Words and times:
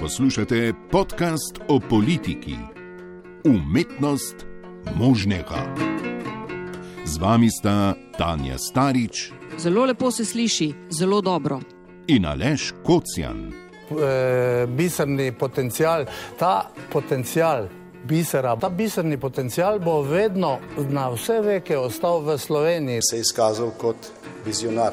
Poslušate 0.00 0.72
podcast 0.90 1.58
o 1.68 1.80
politiki, 1.80 2.54
umetnost 3.44 4.36
možnega. 4.96 5.74
Z 7.04 7.18
vami 7.18 7.50
sta 7.50 7.94
Tanja 8.18 8.58
Starič 8.58 9.32
Zelo 9.58 9.84
lepo 9.84 10.10
se 10.10 10.24
sliši, 10.24 10.74
zelo 10.90 11.20
dobro. 11.20 11.60
in 12.06 12.26
Aleš 12.26 12.72
Kocjan. 12.84 13.52
eh, 13.52 14.66
biserni 14.66 15.32
potencial, 15.32 16.04
ta 16.38 16.70
potencial 16.92 17.68
bisera, 18.04 18.56
ta 18.56 18.68
biserni 18.68 19.16
potencial 19.16 19.78
bo 19.80 20.02
vedno 20.02 20.58
na 20.90 21.08
vse 21.10 21.40
veke 21.40 21.78
ostal 21.78 22.20
v 22.20 22.38
Sloveniji. 22.38 23.00
se 23.02 23.16
je 23.16 23.20
izkazal 23.20 23.70
kot 23.70 23.96
vizionar. 24.46 24.92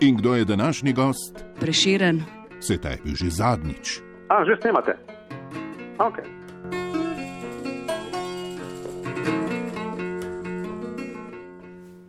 In 0.00 0.16
kdo 0.16 0.34
je 0.34 0.44
današnji 0.44 0.92
gost? 0.92 1.43
Preširen, 1.60 2.22
Se 2.60 2.78
ta 2.78 2.88
je 2.90 2.98
bil 3.04 3.14
že 3.14 3.30
zadnjič. 3.30 4.00
A, 4.28 4.44
že 4.44 4.56
snemate? 4.60 4.96
Ok. 6.00 6.16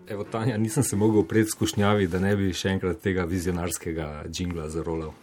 Evo, 0.08 0.24
Tanja, 0.24 0.58
nisem 0.58 0.84
se 0.84 0.96
mogel 0.96 1.24
pred 1.24 1.48
skušnjavi, 1.50 2.08
da 2.08 2.20
ne 2.20 2.36
bi 2.36 2.54
še 2.54 2.70
enkrat 2.76 3.02
tega 3.04 3.26
vizionarskega 3.26 4.24
džingla 4.30 4.70
zarolal. 4.70 5.14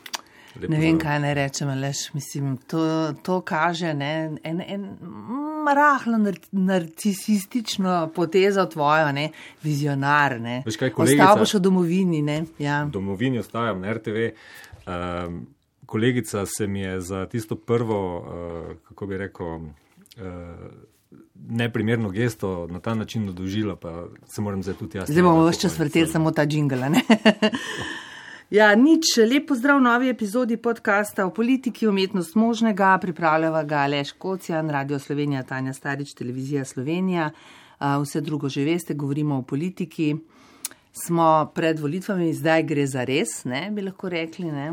Lep 0.60 0.68
Ne 0.68 0.76
vem, 0.76 0.98
pozdrav. 0.98 1.00
kaj 1.06 1.20
naj 1.22 1.34
rečem, 1.38 1.70
lež. 1.80 2.00
Mislim, 2.14 2.56
to, 2.68 2.82
to 3.24 3.40
kaže 3.40 3.94
ne, 3.94 4.12
en, 4.44 4.60
en 4.60 4.82
mm, 5.00 5.41
rahlo 5.70 6.18
nar 6.18 6.34
narcisistično 6.52 8.10
potezo 8.14 8.66
tvojo, 8.66 9.12
ne, 9.12 9.30
vizionar. 9.62 10.40
Ne. 10.40 10.62
Veš 10.66 10.76
kaj, 10.76 10.90
kolegica- 10.90 11.22
Ostal 11.22 11.38
boš 11.38 11.54
v 11.54 11.60
domovini. 11.60 12.22
Ne, 12.22 12.44
ja. 12.58 12.84
domovini 12.84 13.38
ostajam 13.38 13.80
na 13.80 13.92
RTV. 13.92 14.28
Um, 14.86 15.46
kolegica 15.86 16.46
se 16.46 16.66
mi 16.66 16.80
je 16.80 17.00
za 17.00 17.26
tisto 17.26 17.56
prvo, 17.56 18.18
uh, 18.18 18.76
kako 18.88 19.06
bi 19.06 19.16
rekel, 19.16 19.46
uh, 19.46 19.62
neprimerno 21.48 22.10
gesto 22.10 22.66
na 22.70 22.80
ta 22.80 22.94
način 22.94 23.28
odužila, 23.28 23.76
pa 23.76 24.06
se 24.34 24.40
moram 24.40 24.62
zdaj 24.62 24.74
tudi 24.74 24.98
jaz. 24.98 25.08
Zdaj 25.10 25.22
bomo 25.22 25.46
vse 25.46 25.60
čas 25.60 25.78
vrteli 25.78 26.06
samo 26.06 26.30
ta 26.30 26.46
džingl. 26.46 26.74
Ja, 28.52 28.74
nič, 28.76 29.16
lep 29.16 29.46
pozdrav 29.48 29.78
v 29.80 29.84
novi 29.86 30.08
epizodi 30.12 30.58
podcasta 30.60 31.24
o 31.24 31.30
politiki, 31.32 31.86
umetnost 31.88 32.34
možnega, 32.36 32.90
pripravljava 33.00 33.62
ga 33.64 33.78
Aleš 33.86 34.10
Kocijan, 34.12 34.68
Radio 34.70 34.98
Slovenija, 34.98 35.40
Tanja 35.42 35.72
Starič, 35.72 36.12
Televizija 36.12 36.64
Slovenija. 36.64 37.30
Vse 37.80 38.20
drugo 38.20 38.50
že 38.52 38.64
veste, 38.64 38.94
govorimo 38.94 39.38
o 39.38 39.42
politiki. 39.42 40.16
Smo 40.92 41.48
pred 41.54 41.80
volitvami, 41.80 42.34
zdaj 42.34 42.62
gre 42.68 42.84
za 42.86 43.04
res, 43.08 43.44
ne, 43.48 43.70
bi 43.72 43.86
lahko 43.86 44.10
rekli. 44.12 44.52
Ne. 44.52 44.66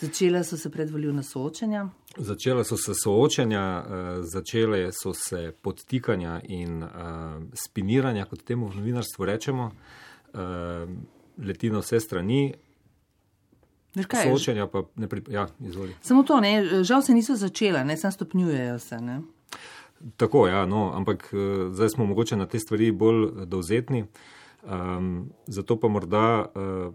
Začela 0.00 0.44
so 0.44 0.60
se 0.60 0.70
predvoljivna 0.70 1.22
soočenja. 1.22 1.86
Začela 2.18 2.64
so 2.64 2.76
se 2.76 2.92
soočanja, 2.92 3.64
uh, 3.80 4.20
začele 4.20 4.92
so 4.92 5.14
se 5.16 5.54
podtikanja 5.62 6.42
in 6.44 6.82
uh, 6.82 6.90
spiniranja, 7.56 8.28
kot 8.28 8.44
temu 8.44 8.68
v 8.68 8.82
novinarstvu 8.82 9.24
rečemo, 9.24 9.70
uh, 9.72 10.84
leti 11.40 11.72
na 11.72 11.80
vse 11.80 12.04
strani, 12.04 12.52
Veš 13.94 14.06
kaj, 14.06 14.26
soočanja 14.30 14.66
pa 14.66 14.82
ne 14.96 15.08
pri. 15.08 15.22
Ja, 15.30 15.46
izvoli. 15.60 15.94
Samo 16.02 16.22
to, 16.22 16.40
ne, 16.40 16.82
žal 16.84 17.02
se 17.02 17.14
niso 17.14 17.36
začela, 17.36 17.84
ne, 17.84 17.96
samo 17.96 18.12
stopnjujejo 18.12 18.78
se. 18.78 19.00
Ne. 19.00 19.20
Tako, 20.16 20.48
ja, 20.48 20.66
no, 20.66 20.90
ampak 20.94 21.30
uh, 21.32 21.72
zdaj 21.72 21.88
smo 21.88 22.04
mogoče 22.04 22.36
na 22.36 22.46
te 22.46 22.58
stvari 22.58 22.92
bolj 22.92 23.24
eh, 23.24 23.46
dovzetni. 23.46 24.04
Um, 24.64 25.30
zato 25.46 25.76
pa 25.80 25.88
morda 25.88 26.44
uh, 26.44 26.94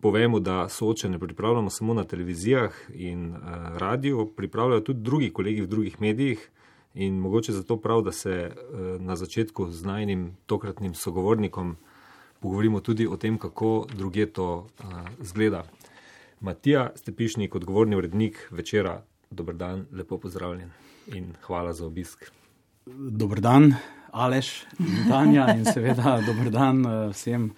povemo, 0.00 0.40
da 0.40 0.68
soočene 0.68 1.18
pripravljamo 1.18 1.70
samo 1.70 1.94
na 1.94 2.04
televizijah 2.04 2.74
in 2.94 3.30
uh, 3.30 3.38
radiju, 3.76 4.32
pripravljajo 4.36 4.80
tudi 4.80 5.00
drugi 5.00 5.32
kolegi 5.32 5.62
v 5.62 5.66
drugih 5.66 6.00
medijih. 6.00 6.50
In 6.94 7.18
mogoče 7.18 7.52
zato 7.52 7.76
prav, 7.76 8.02
da 8.02 8.12
se 8.12 8.50
uh, 8.50 9.00
na 9.00 9.16
začetku 9.16 9.70
z 9.70 9.84
najnim 9.84 10.36
tokratnim 10.46 10.94
sogovornikom 10.94 11.76
pogovorimo 12.40 12.80
tudi 12.80 13.06
o 13.06 13.16
tem, 13.16 13.38
kako 13.38 13.86
druge 13.94 14.26
to 14.26 14.66
uh, 14.78 14.86
zgleda. 15.20 15.64
Matija 16.40 16.90
Stepišnik, 16.94 17.54
odgovorni 17.54 17.96
urednik 17.96 18.48
večera, 18.50 19.02
dober 19.30 19.54
dan, 19.54 19.86
lepo 19.92 20.18
pozdravljen 20.18 20.70
in 21.06 21.32
hvala 21.42 21.72
za 21.72 21.86
obisk. 21.86 22.30
Dober 23.10 23.40
dan, 23.40 23.74
Aleš 24.10 24.64
in 24.78 25.08
Tanja, 25.08 25.48
in 25.56 25.64
seveda 25.64 26.20
dober 26.28 26.50
dan 26.50 26.86
eh, 26.86 27.08
vsem 27.12 27.50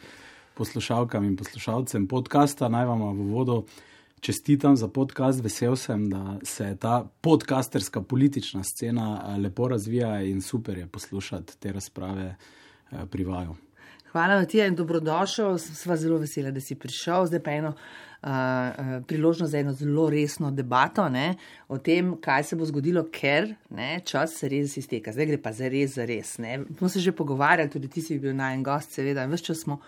poslušalkam 0.54 1.24
in 1.24 1.36
poslušalcem 1.36 2.06
podcasta. 2.08 2.68
Naj 2.68 2.86
vam 2.86 3.02
v 3.02 3.30
vodu 3.32 3.64
čestitam 4.20 4.76
za 4.76 4.88
podcast. 4.88 5.42
Vesel 5.44 5.76
sem, 5.76 6.08
da 6.10 6.38
se 6.42 6.76
ta 6.80 7.08
podcasterska 7.20 8.02
politična 8.02 8.62
scena 8.64 9.22
eh, 9.22 9.40
lepo 9.40 9.68
razvija 9.68 10.20
in 10.22 10.42
super 10.42 10.78
je 10.78 10.86
poslušati 10.86 11.58
te 11.58 11.72
razprave 11.72 12.34
eh, 12.34 13.06
pri 13.10 13.24
vaju. 13.24 13.56
Hvala, 14.12 14.40
Matija, 14.40 14.66
in 14.66 14.74
dobrodošel. 14.74 15.58
Sva 15.58 15.96
zelo 15.96 16.18
vesela, 16.18 16.50
da 16.50 16.60
si 16.60 16.74
prišel. 16.74 17.26
Zdaj 17.26 17.42
pa 17.42 17.50
eno 17.50 17.74
uh, 18.22 19.02
priložnost 19.06 19.52
za 19.52 19.58
eno 19.58 19.72
zelo 19.72 20.10
resno 20.10 20.50
debato 20.50 21.08
ne, 21.08 21.34
o 21.68 21.78
tem, 21.78 22.16
kaj 22.20 22.44
se 22.44 22.56
bo 22.56 22.66
zgodilo, 22.66 23.04
ker 23.12 23.52
ne, 23.70 24.00
čas 24.04 24.36
se 24.40 24.48
res 24.48 24.76
izteka. 24.76 25.12
Zdaj 25.12 25.30
gre 25.32 25.40
pa 25.42 25.52
za 25.52 25.68
res, 25.68 25.94
za 25.94 26.06
res. 26.08 26.36
Ne. 26.42 26.60
Smo 26.78 26.88
se 26.88 27.00
že 27.00 27.12
pogovarjali, 27.12 27.70
tudi 27.70 27.88
ti 27.88 28.02
si 28.02 28.18
bil 28.18 28.34
najen 28.36 28.62
gost, 28.66 28.94
seveda, 28.96 29.24
in 29.24 29.34
vse 29.34 29.50
čas 29.50 29.62
smo 29.64 29.80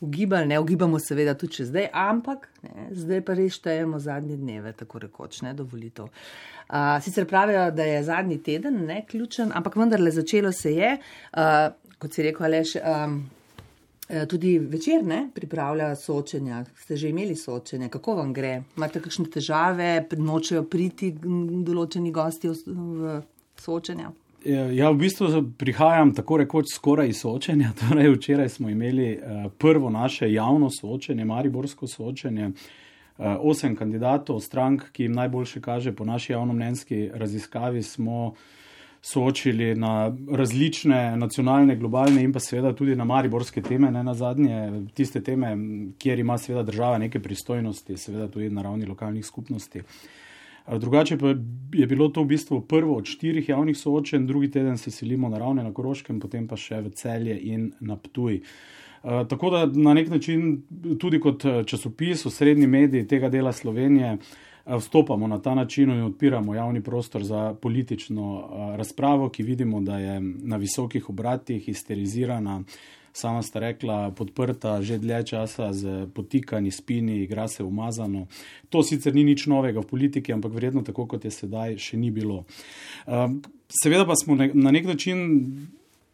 ugibali, 0.00 0.46
ne 0.46 0.58
ugibamo 0.60 0.98
seveda 1.00 1.34
tudi 1.38 1.60
če 1.60 1.68
zdaj, 1.70 1.88
ampak 1.92 2.48
ne, 2.66 2.90
zdaj 2.92 3.22
pa 3.24 3.36
res 3.38 3.56
štejemo 3.60 4.00
zadnje 4.02 4.36
dneve, 4.36 4.74
tako 4.76 5.00
rekoč, 5.06 5.40
ne 5.46 5.54
dovolitev. 5.56 6.10
Uh, 6.66 6.98
sicer 7.02 7.28
pravijo, 7.30 7.70
da 7.70 7.86
je 7.86 8.02
zadnji 8.04 8.40
teden 8.42 8.82
ne, 8.88 9.04
ključen, 9.08 9.54
ampak 9.54 9.78
vendarle 9.78 10.10
začelo 10.10 10.52
se 10.52 10.74
je, 10.74 10.92
uh, 10.98 11.70
kot 12.02 12.12
si 12.12 12.26
rekel, 12.26 12.50
Aleš. 12.50 12.76
Um, 12.82 13.18
Tudi 14.06 14.58
večer 14.58 15.04
ne, 15.04 15.28
pripravlja 15.34 15.96
soočenja. 15.98 16.64
Ste 16.78 16.96
že 16.96 17.08
imeli 17.10 17.34
soočenja, 17.36 17.88
kako 17.88 18.14
vam 18.20 18.32
gre? 18.32 18.62
Imate 18.76 19.00
kakšne 19.02 19.26
težave, 19.34 20.06
nočejo 20.14 20.62
priti 20.70 21.10
določeni 21.66 22.12
gosti 22.14 22.52
v- 22.54 23.22
soočenja? 23.60 24.12
Ja, 24.46 24.90
v 24.90 25.00
bistvu 25.00 25.42
prihajam 25.58 26.12
tako 26.14 26.36
rekoč 26.38 26.70
skoraj 26.74 27.08
iz 27.10 27.20
soočenja. 27.24 27.72
Torej, 27.80 28.12
včeraj 28.14 28.48
smo 28.48 28.70
imeli 28.70 29.16
uh, 29.16 29.50
prvo 29.58 29.90
naše 29.90 30.30
javno 30.32 30.70
soočenje, 30.70 31.24
Mariborsko 31.24 31.86
soočenje. 31.90 32.52
Uh, 33.18 33.34
osem 33.40 33.74
kandidatov, 33.76 34.38
strank, 34.40 34.90
ki 34.92 35.08
jim 35.08 35.16
najboljše 35.18 35.60
kaže 35.60 35.92
po 35.96 36.04
naši 36.04 36.32
javnomnenjski 36.32 37.08
raziskavi, 37.14 37.82
smo 37.82 38.34
soočili 39.06 39.74
na 39.74 40.16
različne 40.32 41.16
nacionalne, 41.16 41.76
globalne 41.76 42.24
in 42.24 42.32
pa 42.32 42.40
seveda 42.42 42.72
tudi 42.74 42.96
na 42.96 43.04
mariborske 43.06 43.62
teme, 43.62 43.90
ne 43.90 44.02
na 44.02 44.14
zadnje, 44.14 44.56
tiste 44.98 45.20
teme, 45.22 45.52
kjer 45.98 46.18
ima 46.18 46.38
seveda 46.38 46.64
država 46.66 46.98
neke 46.98 47.20
pristojnosti, 47.22 47.96
seveda 47.96 48.26
tudi 48.28 48.50
na 48.50 48.62
ravni 48.66 48.86
lokalnih 48.86 49.26
skupnosti. 49.26 49.78
Eh, 49.78 50.78
Drugače 50.78 51.18
pa 51.18 51.34
je 51.72 51.86
bilo 51.86 52.08
to 52.08 52.24
v 52.24 52.32
bistvu 52.34 52.60
prvo 52.66 52.96
od 52.96 53.06
štirih 53.06 53.48
javnih 53.48 53.78
soočenj, 53.78 54.26
drugi 54.26 54.50
teden 54.50 54.78
se 54.78 54.90
selimo 54.90 55.28
na 55.28 55.38
ravne 55.38 55.62
na 55.62 55.70
Koroškem, 55.74 56.18
potem 56.20 56.48
pa 56.48 56.58
še 56.58 56.80
v 56.88 56.90
celje 56.98 57.38
in 57.38 57.70
na 57.80 57.96
Ptuj. 57.96 58.40
Uh, 59.06 59.22
tako 59.30 59.52
da 59.54 59.66
na 59.70 59.94
nek 59.94 60.10
način 60.10 60.64
tudi 60.98 61.20
kot 61.22 61.44
eh, 61.44 61.62
časopis, 61.62 62.26
osrednji 62.26 62.66
medij 62.66 63.06
tega 63.06 63.30
dela 63.30 63.52
Slovenije, 63.54 64.16
uh, 64.16 64.46
vstopamo 64.66 65.26
na 65.26 65.38
ta 65.38 65.54
način 65.54 65.90
in 65.90 66.02
odpiramo 66.02 66.54
javni 66.54 66.82
prostor 66.82 67.24
za 67.24 67.54
politično 67.62 68.48
razpravo, 68.76 69.28
ki 69.28 69.42
vidimo, 69.42 69.80
da 69.80 69.98
je 69.98 70.20
na 70.20 70.56
visokih 70.56 71.10
obratih 71.10 71.64
histerizirana, 71.64 72.62
sama 73.12 73.42
sta 73.42 73.60
rekla, 73.60 74.10
podprta 74.10 74.82
že 74.82 74.98
dlje 74.98 75.22
časa 75.26 75.72
z 75.72 76.06
potikanji, 76.14 76.70
spini, 76.70 77.22
igra 77.22 77.48
se 77.48 77.64
umazano. 77.64 78.26
To 78.70 78.82
sicer 78.82 79.14
ni 79.14 79.24
nič 79.24 79.46
novega 79.46 79.80
v 79.80 79.86
politiki, 79.86 80.32
ampak 80.32 80.52
verjetno 80.52 80.82
tako, 80.82 81.06
kot 81.06 81.24
je 81.24 81.30
sedaj, 81.30 81.78
še 81.80 81.96
ni 81.96 82.10
bilo. 82.10 82.44
Seveda 83.82 84.04
pa 84.06 84.14
smo 84.16 84.36
na 84.36 84.70
nek 84.70 84.84
način 84.86 85.24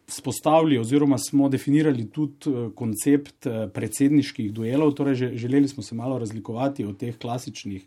spostavili 0.07 0.77
oziroma 0.77 1.17
smo 1.17 1.49
definirali 1.49 2.09
tudi 2.11 2.49
eh, 2.49 2.69
koncept 2.75 3.47
eh, 3.47 3.67
predsedniških 3.73 4.51
duelov, 4.53 4.91
torej 4.93 5.15
že, 5.15 5.31
želeli 5.37 5.67
smo 5.67 5.83
se 5.83 5.95
malo 5.95 6.19
razlikovati 6.19 6.85
od 6.85 6.97
teh 6.97 7.17
klasičnih 7.17 7.85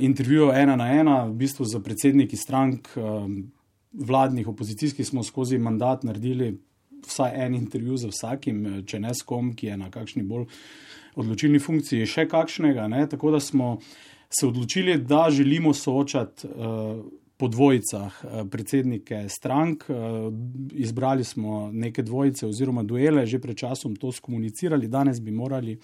intervjujev 0.00 0.54
ena 0.56 0.76
na 0.76 0.86
ena, 0.92 1.24
v 1.24 1.34
bistvu 1.34 1.64
za 1.64 1.80
predsedniki 1.80 2.36
strank, 2.36 2.88
um, 2.96 3.52
vladnih, 3.92 4.48
opozicijskih 4.48 5.06
smo 5.06 5.22
skozi 5.22 5.58
mandat 5.58 6.04
naredili 6.04 6.54
vsaj 7.06 7.32
en 7.46 7.54
intervju 7.54 7.96
z 7.96 8.10
vsakim, 8.10 8.66
eh, 8.66 8.82
če 8.86 9.00
ne 9.00 9.14
s 9.14 9.22
kom, 9.22 9.52
ki 9.54 9.66
je 9.66 9.76
na 9.76 9.90
kakšni 9.90 10.22
bolj 10.22 10.46
odločilni 11.16 11.58
funkciji, 11.58 12.06
še 12.06 12.26
kakšnega. 12.28 12.88
Ne? 12.88 13.06
Tako 13.08 13.30
da 13.30 13.40
smo 13.40 13.78
se 14.30 14.46
odločili, 14.46 14.98
da 14.98 15.28
želimo 15.30 15.74
soočati. 15.74 16.48
Uh, 16.48 17.04
po 17.36 17.48
dvojicah 17.48 18.24
eh, 18.24 18.44
predsednike 18.50 19.28
strank. 19.28 19.84
eh, 19.90 19.94
Izbrali 20.72 21.24
smo 21.24 21.70
neke 21.72 22.02
dvojice 22.02 22.46
oziroma 22.46 22.82
duele, 22.82 23.26
že 23.26 23.38
pred 23.38 23.56
časom 23.56 23.96
to 23.96 24.12
skomunicirali, 24.12 24.88
danes 24.88 25.20
bi 25.20 25.30
morali 25.30 25.78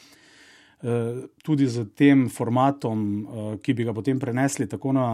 tudi 1.43 1.67
z 1.67 1.85
tem 1.95 2.27
formatom, 2.29 3.01
ki 3.63 3.75
bi 3.75 3.85
ga 3.87 3.95
potem 3.95 4.19
prenesli 4.19 4.67
tako, 4.69 4.93
na, 4.97 5.07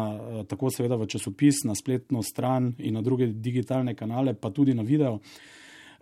tako 0.49 0.71
seveda 0.73 0.97
v 0.97 1.07
časopis, 1.07 1.63
na 1.69 1.77
spletno 1.77 2.23
stran 2.23 2.73
in 2.79 2.97
na 2.97 3.03
druge 3.05 3.29
digitalne 3.29 3.95
kanale, 3.95 4.35
pa 4.35 4.51
tudi 4.51 4.75
na 4.75 4.83
video, 4.83 5.19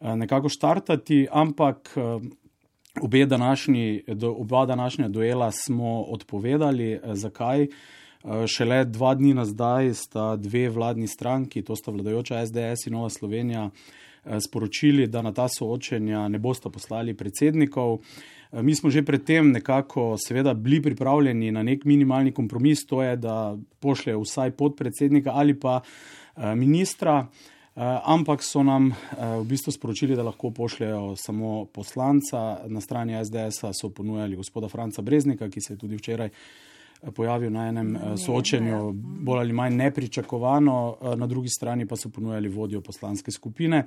nekako 0.00 0.48
štartati, 0.48 1.26
ampak 1.32 1.96
obe 3.02 3.26
današnji, 3.26 4.04
oba 4.22 4.66
današnja 4.66 5.08
duela 5.08 5.50
smo 5.50 6.02
odpovedali. 6.02 7.00
Zakaj? 7.12 7.66
Šele 8.46 8.84
dva 8.84 9.14
dni 9.14 9.34
nazaj 9.34 9.94
sta 9.94 10.36
dve 10.36 10.68
vladni 10.68 11.06
stranki, 11.06 11.62
to 11.62 11.76
sta 11.76 11.90
vladajoča 11.90 12.46
SDS 12.46 12.86
in 12.86 12.92
Nova 12.92 13.10
Slovenija, 13.10 13.70
sporočili, 14.40 15.06
da 15.06 15.22
na 15.22 15.32
ta 15.32 15.46
soočenja 15.48 16.28
ne 16.28 16.38
bosta 16.38 16.70
poslali 16.70 17.14
predsednikov. 17.14 17.98
Mi 18.52 18.75
smo 18.75 18.90
že 18.90 19.02
predtem 19.04 19.50
nekako 19.52 20.16
seveda 20.19 20.54
bili 20.54 20.82
pripravljeni 20.82 21.50
na 21.50 21.62
nek 21.62 21.84
minimalni 21.84 22.32
kompromis, 22.32 22.87
to 22.87 23.02
je, 23.02 23.16
da 23.16 23.56
pošljejo 23.81 24.20
vsaj 24.20 24.50
podpredsednika 24.50 25.31
ali 25.34 25.60
pa 25.60 25.81
ministra. 26.54 27.20
Uh, 27.20 27.56
ampak 28.04 28.40
so 28.43 28.62
nam 28.64 28.94
v 29.20 29.44
bistvu 29.44 29.72
sporočili, 29.72 30.16
da 30.16 30.25
lahko 30.25 30.50
pošljajo 30.50 31.16
samo 31.16 31.64
poslanca. 31.64 32.64
Na 32.66 32.81
strani 32.81 33.25
SDS-a 33.25 33.72
so 33.72 33.90
ponujali 33.90 34.37
gospoda 34.37 34.69
Franca 34.69 35.02
Breznika, 35.02 35.49
ki 35.49 35.60
se 35.60 35.75
je 35.75 35.78
tudi 35.78 35.96
včeraj 35.96 36.31
pojavil 37.14 37.52
na 37.52 37.69
enem 37.69 37.99
soočenju, 38.16 38.92
bolj 39.28 39.38
ali 39.38 39.52
manj 39.52 39.76
nepričakovano, 39.76 40.96
na 41.16 41.26
drugi 41.26 41.49
strani 41.49 41.87
pa 41.87 41.96
so 41.96 42.08
ponujali 42.08 42.49
vodjo 42.49 42.81
poslanske 42.81 43.31
skupine. 43.31 43.84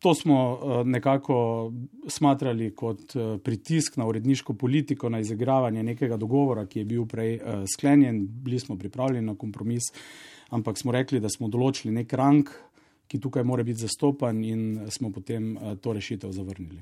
To 0.00 0.14
smo 0.14 0.36
nekako 0.84 1.72
smatrali 2.08 2.70
kot 2.74 3.12
pritisk 3.44 3.96
na 4.00 4.06
uredniško 4.08 4.54
politiko, 4.54 5.08
na 5.08 5.20
izigravanje 5.20 5.82
nekega 5.82 6.16
dogovora, 6.16 6.64
ki 6.66 6.78
je 6.78 6.84
bil 6.84 7.04
prej 7.06 7.34
sklenjen. 7.74 8.22
Bili 8.24 8.58
smo 8.58 8.78
pripravljeni 8.78 9.26
na 9.26 9.36
kompromis, 9.36 9.90
ampak 10.48 10.78
smo 10.80 10.92
rekli, 10.92 11.20
da 11.20 11.28
smo 11.28 11.48
določili 11.52 11.92
nek 11.92 12.12
rang, 12.16 12.48
ki 13.12 13.20
tukaj 13.20 13.44
mora 13.44 13.62
biti 13.62 13.84
zastopan, 13.84 14.40
in 14.44 14.86
smo 14.88 15.12
potem 15.12 15.52
to 15.84 15.92
rešitev 15.92 16.32
zavrnili. 16.32 16.80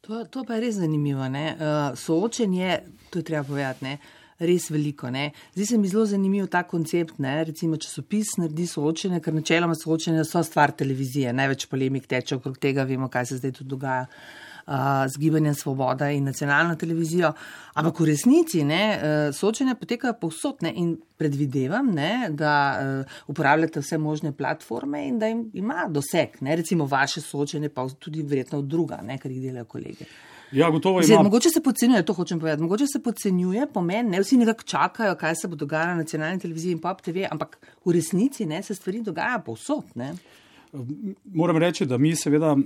To, 0.00 0.24
to 0.24 0.44
pa 0.44 0.54
je 0.58 0.60
res 0.60 0.74
zanimivo. 0.74 1.24
Uh, 1.24 1.96
soočenje, 1.96 2.78
to 3.10 3.18
je 3.18 3.24
treba 3.24 3.44
povedati, 3.44 3.84
ne? 3.84 3.98
Res 4.38 4.70
veliko. 4.70 5.10
Ne? 5.10 5.30
Zdi 5.54 5.66
se 5.66 5.78
mi 5.78 5.88
zelo 5.88 6.06
zanimiv 6.06 6.48
ta 6.52 6.62
koncept. 6.68 7.18
Ne? 7.22 7.36
Recimo, 7.50 7.76
časopis 7.76 8.36
naredi 8.38 8.66
soočenje, 8.70 9.22
ker 9.24 9.34
načeloma 9.34 9.76
soočenje 9.78 10.26
so 10.28 10.42
stvar 10.46 10.74
televizije. 10.78 11.32
Največ 11.32 11.66
polemik 11.70 12.06
teče 12.10 12.38
okrog 12.38 12.58
tega, 12.58 12.86
vemo, 12.88 13.10
kaj 13.12 13.32
se 13.32 13.40
zdaj 13.42 13.58
tu 13.58 13.64
dogaja 13.64 14.06
z 15.06 15.16
gibanjem 15.16 15.54
Svoboda 15.54 16.10
in 16.10 16.24
nacionalno 16.24 16.76
televizijo. 16.76 17.32
Ampak 17.74 18.00
v 18.00 18.04
resnici 18.04 18.64
ne, 18.64 18.82
e, 18.82 19.32
soočenja 19.32 19.74
potekajo 19.80 20.18
povsod 20.20 20.62
ne, 20.62 20.72
in 20.76 20.96
predvidevam, 21.18 21.88
ne, 21.94 22.28
da 22.30 22.52
uh, 22.78 23.14
uporabljate 23.26 23.80
vse 23.80 23.98
možne 23.98 24.30
platforme 24.36 25.00
in 25.08 25.16
da 25.18 25.26
jim 25.26 25.48
ima 25.54 25.88
doseg. 25.90 26.36
Ne, 26.40 26.56
recimo 26.56 26.86
vaše 26.86 27.20
soočenje, 27.20 27.72
pa 27.74 27.88
tudi 27.98 28.22
verjetno 28.22 28.60
druga, 28.62 29.00
ne, 29.02 29.18
kar 29.18 29.32
jih 29.32 29.42
delajo 29.48 29.64
kolege. 29.64 30.06
Ja, 30.52 30.70
gotovo 30.70 31.00
je. 31.00 31.18
Mogoče 31.22 31.50
se 31.50 31.62
podcenjuje, 31.62 32.02
to 32.04 32.12
hočem 32.12 32.40
povedati. 32.40 32.62
Mogoče 32.62 32.86
se 32.86 33.02
podcenjuje 33.02 33.66
pomen, 33.74 34.10
ne 34.10 34.20
vsi 34.20 34.36
nekako 34.36 34.62
čakajo, 34.62 35.14
kaj 35.14 35.36
se 35.36 35.48
bo 35.48 35.56
dogajalo 35.56 35.90
na 35.90 36.02
nacionalni 36.02 36.40
televiziji 36.40 36.72
in 36.72 36.80
pop 36.80 37.02
TV, 37.02 37.28
ampak 37.30 37.58
v 37.84 37.92
resnici 37.92 38.46
ne, 38.46 38.62
se 38.62 38.74
stvari 38.74 39.02
dogajajo 39.02 39.42
povsod. 39.46 39.84
Ne. 39.94 40.14
Moram 41.24 41.56
reči, 41.56 41.86
da 41.86 41.98
mi 41.98 42.16
seveda 42.16 42.56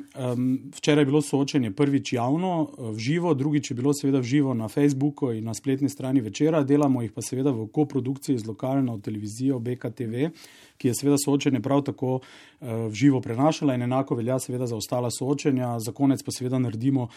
včeraj 0.76 1.02
je 1.02 1.06
bilo 1.06 1.20
soočenje 1.23 1.70
prvič 1.70 2.12
javno, 2.12 2.70
v 2.79 2.99
živo, 2.99 3.34
drugič 3.34 3.70
je 3.70 3.76
bilo 3.79 3.94
seveda 3.94 4.19
v 4.19 4.26
živo 4.26 4.55
na 4.55 4.69
Facebooku 4.69 5.31
in 5.32 5.44
na 5.44 5.55
spletni 5.55 5.88
strani 5.88 6.20
večera, 6.20 6.64
delamo 6.67 7.02
jih 7.02 7.12
pa 7.12 7.23
seveda 7.23 7.50
v 7.50 7.69
koprodukciji 7.73 8.38
z 8.38 8.46
lokalno 8.46 8.99
televizijo 8.99 9.58
BKTV, 9.58 10.32
ki 10.79 10.89
je 10.89 10.95
seveda 10.95 11.17
soočenje 11.25 11.61
prav 11.61 11.83
tako 11.83 12.21
v 12.61 12.93
živo 12.95 13.21
prenašala 13.21 13.75
in 13.75 13.83
enako 13.83 14.15
velja 14.15 14.39
seveda 14.39 14.67
za 14.67 14.77
ostala 14.77 15.11
soočenja. 15.11 15.79
Za 15.81 15.93
konec 15.93 16.23
pa 16.23 16.31
seveda 16.31 16.59
naredimo 16.59 17.09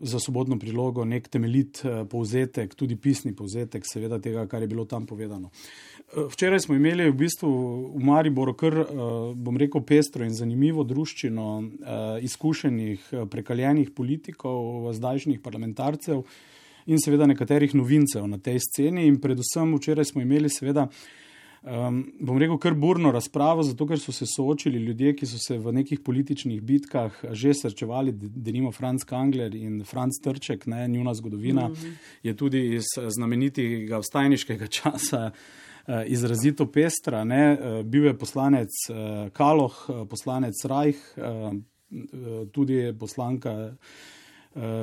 za 0.00 0.20
sobotno 0.20 0.58
prilogo 0.58 1.04
nek 1.04 1.28
temeljit 1.28 1.82
povzetek, 2.10 2.74
tudi 2.74 2.96
pisni 2.96 3.34
povzetek 3.36 3.84
seveda 3.88 4.18
tega, 4.20 4.46
kar 4.46 4.62
je 4.62 4.68
bilo 4.68 4.84
tam 4.84 5.06
povedano. 5.06 5.50
Včeraj 6.16 6.60
smo 6.60 6.74
imeli 6.74 7.10
v 7.10 7.14
bistvu 7.14 7.48
v 7.92 8.04
Mariboru 8.04 8.54
kar, 8.56 8.72
eh, 8.72 8.86
bom 9.34 9.56
rekel, 9.56 9.82
pestro 9.84 10.24
in 10.24 10.32
zanimivo 10.32 10.84
druščino 10.84 11.48
eh, 11.60 12.24
izkušenih, 12.24 13.08
eh, 13.12 13.26
prekaljenih 13.28 13.90
politikov, 13.90 14.88
zdajšnjih 14.96 15.40
parlamentarcev 15.44 16.22
in 16.86 16.98
seveda 16.98 17.26
nekaterih 17.28 17.74
novincev 17.74 18.24
na 18.26 18.38
tej 18.38 18.56
sceni. 18.64 19.04
In 19.06 19.20
predvsem 19.20 19.76
včeraj 19.76 20.04
smo 20.04 20.24
imeli 20.24 20.48
seveda, 20.48 20.88
bom 21.62 22.38
rekel, 22.38 22.58
kar 22.58 22.74
burno 22.74 23.12
razpravo, 23.12 23.62
zato 23.66 23.86
ker 23.86 23.98
so 23.98 24.12
se 24.12 24.26
soočili 24.30 24.78
ljudje, 24.78 25.14
ki 25.16 25.26
so 25.26 25.38
se 25.42 25.58
v 25.58 25.72
nekih 25.72 26.00
političnih 26.00 26.62
bitkah 26.62 27.22
že 27.30 27.54
srčevali, 27.54 28.12
da 28.12 28.52
nimo 28.52 28.72
Franz 28.72 29.04
Kangler 29.04 29.54
in 29.54 29.84
Franz 29.84 30.20
Trček, 30.24 30.66
ne, 30.66 30.88
njuna 30.88 31.14
zgodovina 31.14 31.68
mm 31.68 31.72
-hmm. 31.74 31.94
je 32.22 32.36
tudi 32.36 32.74
iz 32.74 32.84
znamenitega 33.08 33.98
vstajniškega 33.98 34.66
časa. 34.78 35.30
Eh, 35.88 36.04
izrazito 36.06 36.66
pestra. 36.66 37.24
Ne? 37.24 37.52
Eh, 37.52 37.82
bil 37.82 38.04
je 38.04 38.18
poslanec 38.18 38.68
eh, 38.90 39.30
Kaloh, 39.32 39.76
poslanec 40.10 40.64
Rajh, 40.64 40.96
tudi 42.52 42.92
poslanka 43.00 43.72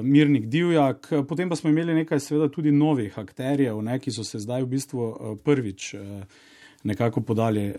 Mirnik 0.01 0.47
Divjak. 0.47 1.11
Potem 1.27 1.49
pa 1.49 1.55
smo 1.55 1.69
imeli 1.69 1.93
nekaj, 1.93 2.19
seveda, 2.19 2.49
tudi 2.49 2.71
novih 2.71 3.19
akterjev, 3.19 3.81
ne? 3.85 3.99
ki 3.99 4.11
so 4.11 4.23
se 4.25 4.39
zdaj 4.41 4.63
v 4.63 4.69
bistvu 4.71 5.09
prvič 5.45 5.93
nekako 6.85 7.21
podali 7.21 7.65
eh, 7.65 7.75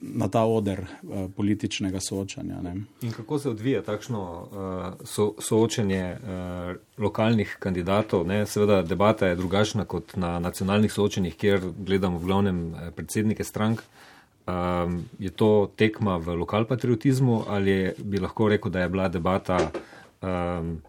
na 0.00 0.28
ta 0.28 0.44
oder 0.44 0.80
eh, 0.80 1.28
političnega 1.36 2.00
soočanja. 2.00 2.62
Ne. 2.62 2.74
In 3.02 3.12
kako 3.12 3.38
se 3.38 3.50
odvija 3.50 3.82
takšno 3.82 4.22
eh, 4.52 5.04
so, 5.04 5.34
soočenje 5.38 6.16
lokalnih 6.98 7.56
kandidatov? 7.60 8.26
Ne? 8.26 8.46
Seveda, 8.46 8.82
debata 8.82 9.26
je 9.26 9.36
drugačna 9.36 9.84
kot 9.84 10.16
na 10.16 10.38
nacionalnih 10.38 10.92
soočenjih, 10.92 11.36
kjer 11.36 11.60
gledamo 11.78 12.18
v 12.18 12.26
glavnem 12.26 12.64
predsednike 12.96 13.44
strank. 13.44 13.82
Um, 14.44 15.04
je 15.18 15.30
to 15.30 15.70
tekma 15.76 16.18
v 16.20 16.34
lokalpatriotizmu 16.36 17.44
ali 17.48 17.94
bi 17.98 18.20
lahko 18.20 18.48
rekel, 18.48 18.70
da 18.70 18.80
je 18.80 18.88
bila 18.88 19.08
debata, 19.08 19.56
um, 20.20 20.82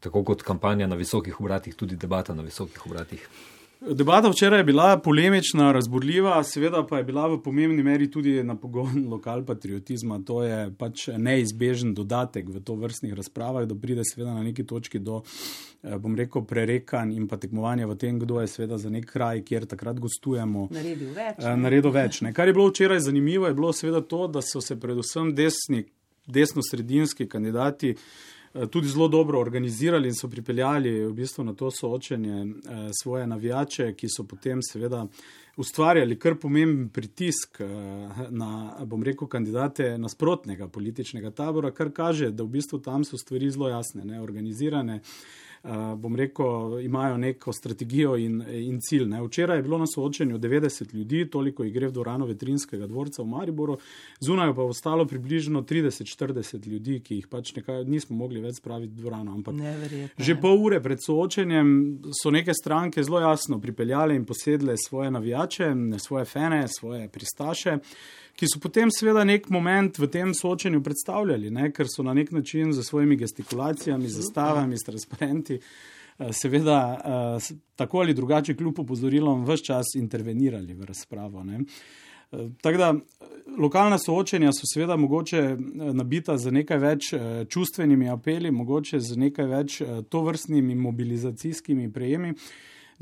tako 0.00 0.22
kot 0.24 0.42
kampanja 0.42 0.86
na 0.86 0.94
visokih 0.94 1.40
obratih, 1.40 1.74
tudi 1.74 1.96
debata 1.96 2.34
na 2.34 2.42
visokih 2.42 2.86
obratih? 2.86 3.26
Debata 3.80 4.28
včeraj 4.28 4.60
je 4.60 4.64
bila 4.64 4.98
polemična, 4.98 5.72
razburljiva, 5.72 6.44
seveda 6.44 6.86
pa 6.86 6.98
je 6.98 7.04
bila 7.04 7.26
v 7.28 7.38
pomembni 7.42 7.82
meri 7.82 8.10
tudi 8.10 8.42
na 8.44 8.56
pogon 8.56 9.06
lokal 9.12 9.44
patriotizma. 9.44 10.18
To 10.26 10.42
je 10.42 10.70
pač 10.78 11.06
neizbežen 11.16 11.94
dodatek 11.94 12.48
v 12.48 12.60
to 12.60 12.74
vrstnih 12.76 13.14
razpravah, 13.16 13.64
da 13.64 13.74
pride 13.74 14.04
seveda 14.04 14.34
na 14.34 14.42
neki 14.42 14.66
točki 14.66 14.98
do, 14.98 15.22
eh, 15.82 15.96
bom 15.98 16.16
rekel, 16.16 16.44
prerekanj 16.44 17.14
in 17.16 17.28
pa 17.28 17.38
tekmovanja 17.40 17.88
v 17.88 17.96
tem, 17.96 18.18
kdo 18.20 18.42
je 18.44 18.50
seveda 18.52 18.78
za 18.78 18.90
nek 18.90 19.06
kraj, 19.08 19.40
kjer 19.48 19.64
takrat 19.66 19.96
gostujemo. 20.00 20.68
Naredil 20.70 21.14
več. 21.16 21.40
Eh, 21.40 21.56
naredil 21.56 21.90
več 21.90 22.20
ne. 22.20 22.34
Kar 22.36 22.48
je 22.48 22.58
bilo 22.58 22.68
včeraj 22.68 23.00
zanimivo, 23.00 23.48
je 23.48 23.54
bilo 23.54 23.72
seveda 23.72 24.04
to, 24.04 24.26
da 24.28 24.44
so 24.44 24.60
se 24.60 24.76
predvsem 24.76 25.32
desni, 25.34 25.86
desno-sredinski 26.28 27.28
kandidati. 27.28 27.96
Eh, 28.54 28.66
tudi 28.66 28.88
zelo 28.88 29.08
dobro 29.08 29.40
organizirali 29.40 30.08
in 30.08 30.14
so 30.14 30.28
pripeljali 30.28 31.04
v 31.06 31.12
bistvu 31.12 31.44
na 31.44 31.54
to 31.54 31.70
soočenje 31.70 32.42
eh, 32.42 32.88
svoje 33.02 33.26
navijače, 33.26 33.94
ki 33.94 34.08
so 34.08 34.24
potem 34.24 34.62
seveda 34.62 35.06
ustvarjali 35.56 36.18
kar 36.18 36.34
pomemben 36.34 36.88
pritisk 36.88 37.60
eh, 37.60 37.66
na, 38.30 38.76
bom 38.84 39.02
rekel, 39.02 39.28
kandidate 39.28 39.98
nasprotnega 39.98 40.68
političnega 40.68 41.30
tabora, 41.30 41.70
kar 41.70 41.92
kaže, 41.94 42.30
da 42.30 42.42
v 42.42 42.56
bistvu 42.58 42.80
tam 42.82 43.04
so 43.04 43.18
stvari 43.18 43.50
zelo 43.50 43.68
jasne, 43.68 44.04
ne, 44.04 44.20
organizirane. 44.20 45.00
Uh, 45.62 45.94
bom 45.96 46.16
rekel, 46.16 46.80
imajo 46.80 47.16
neko 47.16 47.52
strategijo 47.52 48.14
in, 48.16 48.38
in 48.48 48.78
cilj. 48.80 49.04
Ne. 49.06 49.18
Včeraj 49.22 49.58
je 49.58 49.62
bilo 49.62 49.78
na 49.78 49.86
soočenju 49.86 50.38
90 50.38 50.94
ljudi, 50.94 51.26
toliko 51.30 51.64
jih 51.64 51.74
gre 51.74 51.88
v 51.88 51.92
Dorano 51.92 52.24
vetrinskega 52.26 52.86
dvorca 52.86 53.22
v 53.22 53.26
Mariboru, 53.28 53.76
zunaj 54.20 54.54
pa 54.56 54.64
ostalo 54.64 55.04
približno 55.04 55.60
30-40 55.62 56.68
ljudi, 56.68 57.00
ki 57.04 57.18
jih 57.20 57.28
pač 57.28 57.52
nekaj 57.58 57.84
nismo 57.84 58.16
mogli 58.16 58.40
več 58.40 58.62
spraviti 58.62 58.96
v 58.96 59.04
Dorano. 59.04 59.34
Ampak 59.36 59.54
že 60.16 60.38
pol 60.40 60.64
ure 60.64 60.80
pred 60.80 61.04
soočenjem 61.04 61.74
so 62.22 62.32
neke 62.32 62.56
stranke 62.56 63.04
zelo 63.04 63.20
jasno 63.20 63.60
pripeljale 63.60 64.16
in 64.16 64.24
posedle 64.24 64.78
svoje 64.80 65.10
navijače, 65.10 65.74
svoje 65.98 66.24
fene, 66.24 66.64
svoje 66.72 67.08
pristaše 67.08 67.76
ki 68.40 68.48
so 68.48 68.56
potem 68.56 68.88
seveda 68.88 69.20
nek 69.28 69.50
moment 69.52 69.98
v 70.00 70.06
tem 70.08 70.30
soočenju 70.32 70.80
predstavljali, 70.80 71.50
ne, 71.52 71.68
ker 71.76 71.88
so 71.92 72.00
na 72.06 72.14
nek 72.16 72.30
način 72.32 72.72
z 72.72 72.82
svojimi 72.86 73.18
gestikulacijami, 73.20 74.08
zastavami, 74.08 74.78
s 74.80 74.86
transparenti, 74.86 75.58
eh, 75.60 76.32
seveda 76.32 76.78
eh, 76.96 77.50
tako 77.76 78.00
ali 78.00 78.16
drugače 78.16 78.56
kljub 78.56 78.80
opozorilom 78.80 79.44
vse 79.44 79.64
čas 79.64 79.92
intervenirali 80.00 80.74
v 80.74 80.88
razpravo. 80.88 81.44
Ne. 81.44 81.60
Tako 82.62 82.78
da 82.78 82.94
lokalna 83.58 83.98
soočenja 83.98 84.52
so 84.52 84.68
seveda 84.74 84.96
mogoče 84.96 85.56
nabita 85.92 86.36
z 86.38 86.52
nekaj 86.54 86.78
več 86.78 87.08
čustvenimi 87.50 88.06
apeli, 88.08 88.52
mogoče 88.54 89.00
z 89.02 89.16
nekaj 89.18 89.48
več 89.50 89.80
tovrstnimi 90.08 90.74
mobilizacijskimi 90.78 91.90
prejemi. 91.92 92.36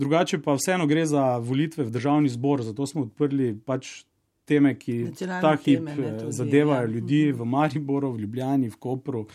Drugače 0.00 0.40
pa 0.42 0.56
vseeno 0.56 0.86
gre 0.86 1.04
za 1.06 1.36
volitve 1.36 1.84
v 1.84 1.90
državni 1.90 2.32
zbor, 2.32 2.62
zato 2.62 2.86
smo 2.86 3.04
odprli 3.04 3.52
pač 3.66 4.07
teme, 4.48 4.74
ki 4.78 4.98
ta 5.18 5.54
hip 5.56 5.84
teme, 5.84 5.94
ne, 5.94 6.08
eh, 6.08 6.18
tudi, 6.18 6.36
zadevajo 6.40 6.86
ja. 6.86 6.92
ljudi 6.94 7.22
v 7.32 7.44
Mariboru, 7.44 8.12
v 8.12 8.24
Ljubljani, 8.24 8.70
v 8.72 8.76
Kopru, 8.76 9.26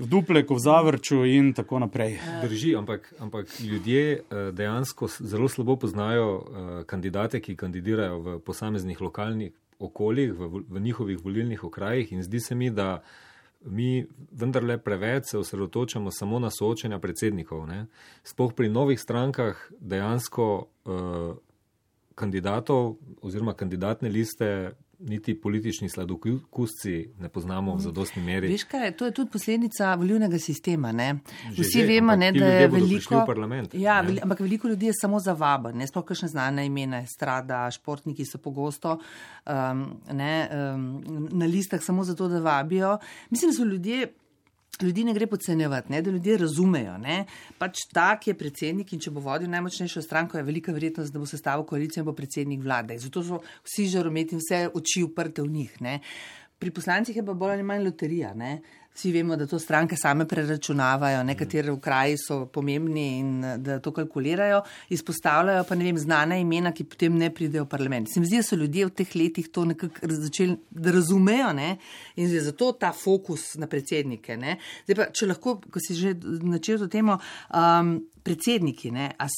v 0.00 0.06
Dupleku, 0.08 0.54
v 0.56 0.64
Zavrču 0.64 1.24
in 1.28 1.52
tako 1.52 1.78
naprej. 1.78 2.18
Drži, 2.42 2.74
ampak, 2.76 3.12
ampak 3.18 3.50
ljudje 3.60 4.04
eh, 4.12 4.52
dejansko 4.52 5.08
zelo 5.20 5.48
slabo 5.48 5.76
poznajo 5.76 6.28
eh, 6.36 6.84
kandidate, 6.86 7.40
ki 7.40 7.56
kandidirajo 7.56 8.20
v 8.20 8.38
posameznih 8.38 9.00
lokalnih 9.00 9.52
okoljih, 9.80 10.32
v, 10.32 10.62
v 10.68 10.80
njihovih 10.80 11.24
volilnih 11.24 11.64
okrajih 11.64 12.12
in 12.12 12.22
zdi 12.22 12.40
se 12.40 12.54
mi, 12.54 12.70
da 12.70 13.02
mi 13.64 14.06
vendarle 14.32 14.78
preveč 14.78 15.30
se 15.30 15.38
osredotočamo 15.38 16.10
samo 16.10 16.38
na 16.38 16.50
soočenja 16.50 16.98
predsednikov. 16.98 17.66
Ne? 17.66 17.86
Sploh 18.22 18.52
pri 18.52 18.68
novih 18.68 19.00
strankah 19.00 19.56
dejansko 19.80 20.66
eh, 20.86 20.90
kandidatov 22.14 22.96
oziroma 23.22 23.54
kandidatne 23.54 24.08
liste 24.08 24.72
niti 25.00 25.40
politični 25.40 25.88
sladokusci 25.88 27.10
ne 27.18 27.28
poznamo 27.28 27.74
v 27.74 27.80
zadostni 27.80 28.22
meri. 28.22 28.48
Veš 28.52 28.64
kaj, 28.68 28.92
to 28.96 29.08
je 29.08 29.14
tudi 29.16 29.30
posledica 29.32 29.94
volilnega 29.94 30.38
sistema. 30.38 30.92
Ne? 30.92 31.14
Že, 31.52 31.62
Vsi 31.62 31.78
že, 31.78 31.86
vemo, 31.86 32.12
ampak 32.12 32.20
ne, 32.20 32.32
da 32.32 32.46
je 32.46 32.68
veliko. 32.68 33.24
ja, 33.72 34.02
ne. 34.02 34.20
ampak 34.22 34.40
veliko 34.40 34.68
ljudi 34.68 34.86
je 34.86 34.98
samo 35.00 35.20
za 35.20 35.32
vaben, 35.32 35.78
ne 35.78 35.86
sploh 35.88 36.04
kakšne 36.04 36.28
znane 36.28 36.66
imena, 36.66 37.06
strada, 37.06 37.64
športniki 37.70 38.26
so 38.28 38.38
pogosto 38.38 38.98
um, 38.98 39.86
ne, 40.12 40.34
um, 40.52 41.28
na 41.32 41.46
listah 41.46 41.82
samo 41.82 42.04
zato, 42.04 42.28
da 42.28 42.40
vabijo. 42.40 42.98
Mislim, 43.30 43.50
da 43.50 43.56
so 43.56 43.64
ljudje. 43.64 44.12
Ljudi 44.82 45.04
ne 45.04 45.12
gre 45.14 45.26
podcenjevati, 45.26 45.92
ne, 45.92 46.02
da 46.02 46.10
ljudje 46.10 46.36
razumejo. 46.40 46.96
Ne. 46.98 47.24
Pač 47.58 47.84
tak 47.92 48.26
je 48.30 48.34
predsednik 48.34 48.92
in 48.92 49.00
če 49.00 49.12
bo 49.12 49.20
vodil 49.20 49.50
najmočnejšo 49.52 50.02
stranko, 50.02 50.38
je 50.38 50.46
velika 50.46 50.72
verjetnost, 50.72 51.12
da 51.12 51.20
bo 51.20 51.28
sestavil 51.28 51.66
koalicijo 51.68 52.04
in 52.04 52.08
bo 52.08 52.16
predsednik 52.16 52.62
vlade. 52.64 52.98
Zato 52.98 53.22
so 53.24 53.42
vsi 53.68 53.88
žarometi 53.92 54.36
in 54.36 54.44
vse 54.44 54.62
oči 54.74 55.04
uprte 55.04 55.44
v 55.44 55.52
njih. 55.52 55.80
Ne. 55.84 55.98
Pri 56.60 56.72
poslancih 56.76 57.16
je 57.16 57.24
pa 57.24 57.34
bolj 57.34 57.58
ali 57.58 57.66
manj 57.66 57.84
loterija. 57.84 58.34
Ne. 58.34 58.60
Vsi 58.94 59.12
vemo, 59.12 59.36
da 59.36 59.46
to 59.46 59.58
stranke 59.58 59.96
same 59.96 60.26
preračunavajo, 60.28 61.22
nekatere 61.24 61.70
okraji 61.70 62.16
so 62.18 62.40
pomembni 62.50 63.04
in 63.18 63.44
eh, 63.44 63.58
da 63.58 63.78
to 63.78 63.92
kalkulirajo, 63.94 64.62
izpostavljajo 64.90 65.64
pa 65.68 65.78
ne 65.78 65.86
vem, 65.86 65.98
znana 65.98 66.36
imena, 66.36 66.72
ki 66.74 66.84
potem 66.90 67.14
ne 67.18 67.30
pridejo 67.34 67.64
v 67.64 67.70
parlament. 67.70 68.10
Se 68.10 68.20
mi 68.20 68.26
zdi, 68.26 68.42
da 68.42 68.48
so 68.48 68.58
ljudje 68.58 68.88
v 68.88 68.94
teh 69.00 69.14
letih 69.14 69.48
to 69.54 69.64
nekako 69.70 70.10
začeli, 70.10 70.58
da 70.70 70.90
razumejo 70.96 71.52
ne? 71.54 71.70
in 72.16 72.34
je 72.34 72.42
zato 72.42 72.72
ta 72.72 72.92
fokus 72.92 73.54
na 73.54 73.70
predsednike. 73.70 74.36
Ne? 74.36 74.58
Zdaj 74.84 74.98
pa, 74.98 75.08
če 75.14 75.30
lahko, 75.30 75.56
ko 75.70 75.82
si 75.82 75.94
že 75.94 76.14
načel 76.42 76.82
to 76.82 76.90
temo, 76.90 77.20
um, 77.54 77.96
predsedniki, 78.26 78.90
ne? 78.94 79.12
a 79.18 79.30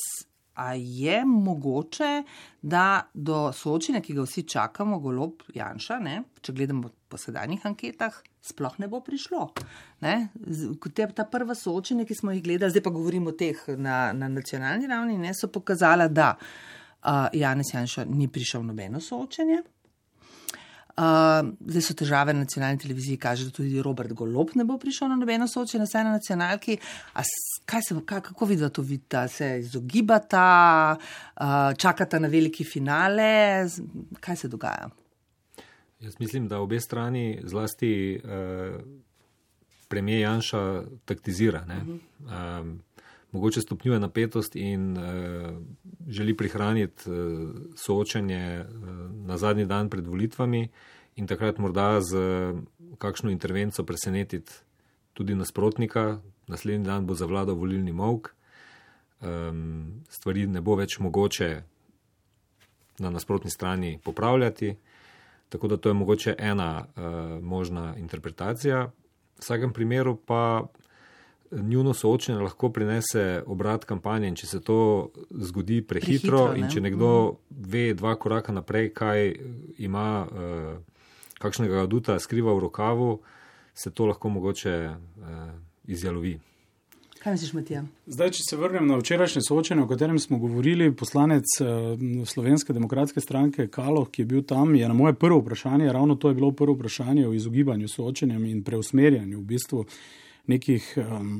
A 0.55 0.75
je 0.77 1.23
mogoče, 1.25 2.23
da 2.61 3.09
do 3.15 3.53
soočenja, 3.57 4.03
ki 4.05 4.13
ga 4.13 4.27
vsi 4.27 4.43
čakamo, 4.45 4.99
golob 5.01 5.41
Janša, 5.55 5.97
ne, 6.05 6.19
če 6.45 6.53
gledamo 6.53 6.91
po 7.09 7.17
sedanjih 7.17 7.65
anketah, 7.67 8.19
sploh 8.43 8.79
ne 8.83 8.89
bo 8.91 9.01
prišlo? 9.01 9.47
Ne? 10.03 10.17
Te, 10.95 11.07
ta 11.15 11.27
prva 11.31 11.55
soočenja, 11.55 12.07
ki 12.09 12.17
smo 12.19 12.35
jih 12.35 12.43
gledali, 12.45 12.75
zdaj 12.75 12.85
pa 12.85 12.95
govorimo 12.95 13.31
o 13.31 13.39
teh 13.39 13.59
na, 13.79 14.13
na 14.17 14.29
nacionalni 14.29 14.91
ravni, 14.91 15.19
ne, 15.19 15.35
so 15.35 15.51
pokazala, 15.53 16.09
da 16.11 16.35
uh, 16.37 17.29
Janez 17.33 17.71
Janša 17.75 18.07
ni 18.11 18.29
prišel 18.29 18.67
nobeno 18.67 19.01
soočenje. 19.01 19.63
Uh, 20.93 21.39
zdaj 21.65 21.85
so 21.87 21.95
težave 21.97 22.35
na 22.35 22.43
nacionalni 22.45 22.83
televiziji, 22.83 23.17
kaže, 23.17 23.47
da 23.49 23.55
tudi 23.57 23.81
Robert 23.83 24.13
Golob 24.13 24.51
ne 24.61 24.67
bo 24.69 24.77
prišel 24.79 25.09
na 25.09 25.17
nobeno 25.17 25.47
soočenje, 25.49 25.87
vsaj 25.89 26.05
na 26.05 26.17
nacionalki. 26.19 26.77
Se, 26.77 27.63
kaj, 27.65 27.87
kako 28.29 28.49
vidva 28.51 28.69
to 28.69 28.83
vidita? 28.85 29.25
Se 29.29 29.55
izogibata, 29.63 30.97
uh, 30.99 31.73
čakata 31.79 32.19
na 32.19 32.29
veliki 32.29 32.65
finale, 32.65 33.65
kaj 34.21 34.37
se 34.37 34.53
dogaja? 34.53 34.91
Jaz 36.03 36.21
mislim, 36.21 36.49
da 36.49 36.61
obe 36.61 36.81
strani, 36.81 37.41
zlasti 37.45 38.21
eh, 38.25 38.79
premijer 39.89 40.21
Janša, 40.21 40.83
taktizira. 41.05 41.67
Uh 41.69 41.87
-huh. 41.87 42.61
um, 42.61 42.81
mogoče 43.33 43.61
stopnjuje 43.61 44.01
napetost 44.01 44.57
in 44.57 44.97
eh, 44.97 45.53
želi 46.09 46.37
prihraniti 46.37 47.11
eh, 47.11 47.13
soočanje 47.77 48.37
eh, 48.37 48.67
na 49.11 49.37
zadnji 49.37 49.67
dan 49.67 49.91
pred 49.91 50.07
volitvami 50.07 50.69
in 51.17 51.27
takrat 51.27 51.59
morda 51.59 52.01
z 52.01 52.17
kakšno 52.99 53.31
intervenco 53.31 53.85
presenetiti 53.85 54.53
tudi 55.13 55.35
nasprotnika. 55.35 56.21
Naslednji 56.47 56.85
dan 56.85 57.07
bo 57.07 57.15
zavladal 57.15 57.55
volilni 57.55 57.93
mok, 57.93 58.35
um, 59.21 60.03
stvari 60.09 60.47
ne 60.47 60.61
bo 60.61 60.75
več 60.75 60.99
mogoče 60.99 61.63
na 62.99 63.11
nasprotni 63.11 63.51
strani 63.51 63.99
popravljati. 64.05 64.75
Tako 65.53 65.69
da 65.69 65.77
to 65.77 65.91
je 65.91 65.95
mogoče 65.95 66.35
ena 66.39 66.85
uh, 66.85 67.03
možna 67.45 67.97
interpretacija. 67.97 68.85
V 69.37 69.41
vsakem 69.41 69.73
primeru 69.73 70.17
pa 70.17 70.67
njuno 71.51 71.95
soočenje 71.95 72.39
lahko 72.39 72.71
prinese 72.73 73.43
obrat 73.47 73.85
kampanje 73.85 74.29
in 74.29 74.37
če 74.37 74.47
se 74.47 74.61
to 74.61 75.11
zgodi 75.31 75.83
prehitro, 75.83 76.39
Prehitro, 76.39 76.53
ne? 76.53 76.61
in 76.61 76.71
če 76.71 76.81
nekdo 76.81 77.11
mm. 77.33 77.67
ve 77.69 77.83
dva 77.95 78.15
koraka 78.17 78.53
naprej, 78.53 78.89
kaj 78.97 79.35
ima, 79.79 80.25
uh, 80.25 81.05
kakšnega 81.39 81.83
aduta 81.83 82.17
skriva 82.19 82.55
v 82.55 82.65
rokavu, 82.65 83.11
se 83.75 83.91
to 83.91 84.07
lahko 84.07 84.29
mogoče 84.29 84.75
uh, 84.89 84.97
izjalovi. 85.85 86.39
Kaj 87.23 87.33
misliš, 87.33 87.53
Matija? 87.55 87.85
Zdaj, 88.07 88.33
če 88.35 88.43
se 88.43 88.57
vrnem 88.59 88.89
na 88.91 88.97
včerajšnje 88.99 89.45
soočenje, 89.47 89.85
o 89.85 89.87
katerem 89.87 90.17
smo 90.19 90.41
govorili, 90.43 90.89
poslanec 90.91 91.53
eh, 91.63 91.67
Slovenske 92.27 92.75
demokratske 92.75 93.23
stranke 93.23 93.69
Kaloh, 93.71 94.09
ki 94.11 94.25
je 94.25 94.27
bil 94.27 94.43
tam, 94.43 94.75
je 94.75 94.89
na 94.91 94.95
moje 94.95 95.15
prvo 95.15 95.39
vprašanje, 95.39 95.93
ravno 95.93 96.17
to 96.19 96.33
je 96.33 96.35
bilo 96.35 96.51
prvo 96.51 96.75
vprašanje 96.75 97.29
o 97.29 97.33
izogibanju 97.33 97.89
soočenjem 97.89 98.45
in 98.51 98.65
preusmerjanju 98.67 99.39
v 99.39 99.45
bistvu 99.55 99.85
nekih 100.51 100.89
um, 100.99 101.37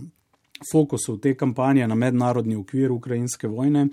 fokusov 0.71 1.19
te 1.19 1.35
kampanje 1.35 1.89
na 1.89 1.95
mednarodni 1.95 2.57
okvir 2.57 2.93
ukrajinske 2.93 3.49
vojne, 3.49 3.89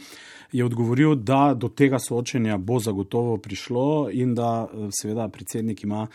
je 0.51 0.65
odgovoril, 0.65 1.15
da 1.15 1.55
do 1.57 1.69
tega 1.69 1.97
soočenja 1.99 2.57
bo 2.57 2.79
zagotovo 2.79 3.37
prišlo 3.37 4.09
in 4.13 4.35
da 4.35 4.67
eh, 4.67 4.89
seveda 5.01 5.25
predsednik 5.33 5.83
ima 5.83 6.07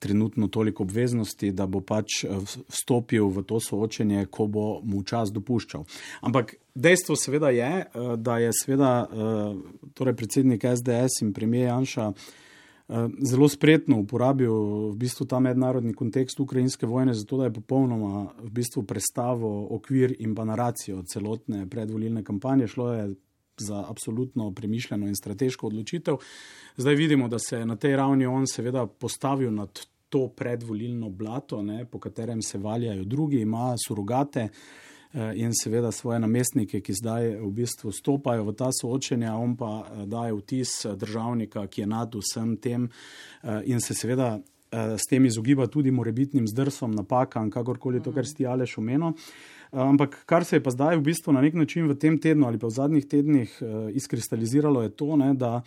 trenutno 0.00 0.48
toliko 0.48 0.82
obveznosti, 0.82 1.52
da 1.52 1.66
bo 1.66 1.80
pač 1.84 2.24
eh, 2.24 2.36
vstopil 2.68 3.28
v 3.28 3.44
to 3.46 3.60
soočenje, 3.60 4.26
ko 4.32 4.48
bo 4.48 4.66
mu 4.82 5.04
čas 5.04 5.32
dopuščal. 5.32 5.84
Ampak 6.26 6.56
dejstvo 6.74 7.16
seveda 7.20 7.52
je, 7.54 7.72
eh, 7.84 8.12
da 8.16 8.38
je 8.40 8.52
seveda 8.56 8.92
eh, 9.04 9.90
torej 9.94 10.16
predsednik 10.16 10.64
SDS 10.64 11.22
in 11.22 11.34
premijer 11.36 11.68
Janša 11.70 12.12
zelo 13.22 13.46
spretno 13.46 14.00
uporabil 14.02 14.50
v 14.90 14.96
bistvu 14.98 15.22
ta 15.30 15.38
mednarodni 15.38 15.92
kontekst 15.94 16.40
ukrajinske 16.42 16.88
vojne, 16.90 17.14
zato 17.14 17.36
da 17.38 17.46
je 17.46 17.52
popolnoma 17.54 18.24
v 18.40 18.50
bistvu 18.50 18.82
predstavo, 18.82 19.68
okvir 19.76 20.16
in 20.18 20.34
pa 20.34 20.42
naracijo 20.42 21.04
celotne 21.06 21.68
predvolilne 21.70 22.24
kampanje. 22.26 22.66
Šlo 22.66 22.88
je 22.92 23.04
za 23.60 23.84
absolutno 23.88 24.52
premišljeno 24.54 25.06
in 25.06 25.14
strateško 25.14 25.66
odločitev. 25.66 26.16
Zdaj 26.76 26.94
vidimo, 26.94 27.28
da 27.28 27.38
se 27.38 27.56
je 27.56 27.66
na 27.66 27.76
tej 27.76 27.96
ravni 27.96 28.26
on 28.26 28.46
seveda 28.46 28.86
postavil 28.86 29.54
nad 29.54 29.86
to 30.10 30.28
predvolilno 30.28 31.08
blato, 31.08 31.62
ne, 31.62 31.84
po 31.84 31.98
katerem 31.98 32.42
se 32.42 32.58
valjajo 32.58 33.04
drugi, 33.04 33.40
ima 33.40 33.74
surogate 33.86 34.48
eh, 35.12 35.32
in 35.34 35.54
seveda 35.62 35.92
svoje 35.92 36.18
namestnike, 36.18 36.80
ki 36.80 36.94
zdaj 36.94 37.28
v 37.38 37.50
bistvu 37.54 37.92
stopajo 37.92 38.44
v 38.44 38.54
ta 38.58 38.72
soočenja, 38.74 39.36
on 39.38 39.54
pa 39.56 39.70
eh, 39.80 40.06
daje 40.06 40.34
vtis 40.34 40.84
eh, 40.84 40.96
državnika, 40.96 41.66
ki 41.66 41.80
je 41.80 41.86
nad 41.86 42.14
vsem 42.14 42.56
tem 42.56 42.88
in 43.64 43.80
se 43.80 43.94
seveda 43.94 44.38
s 44.70 45.08
tem 45.10 45.24
izogiba 45.26 45.66
tudi 45.66 45.90
morebitnim 45.90 46.44
zdrsom, 46.46 46.92
napakam, 46.94 47.48
kakorkoli 47.50 48.02
to, 48.02 48.12
kar 48.14 48.26
ste 48.26 48.46
Aleš 48.46 48.76
omenil. 48.78 49.16
Ampak 49.72 50.20
kar 50.26 50.44
se 50.44 50.56
je 50.56 50.62
pa 50.62 50.70
zdaj 50.70 50.98
v 50.98 51.02
bistvu 51.08 51.32
na 51.32 51.40
nek 51.42 51.56
način 51.58 51.88
v 51.88 51.96
tem 51.98 52.18
tednu 52.22 52.46
ali 52.46 52.58
pa 52.58 52.68
v 52.68 52.76
zadnjih 52.76 53.06
tednih 53.06 53.56
izkristaliziralo, 53.98 54.82
je 54.82 54.92
to, 54.94 55.16
ne, 55.16 55.32
da 55.34 55.62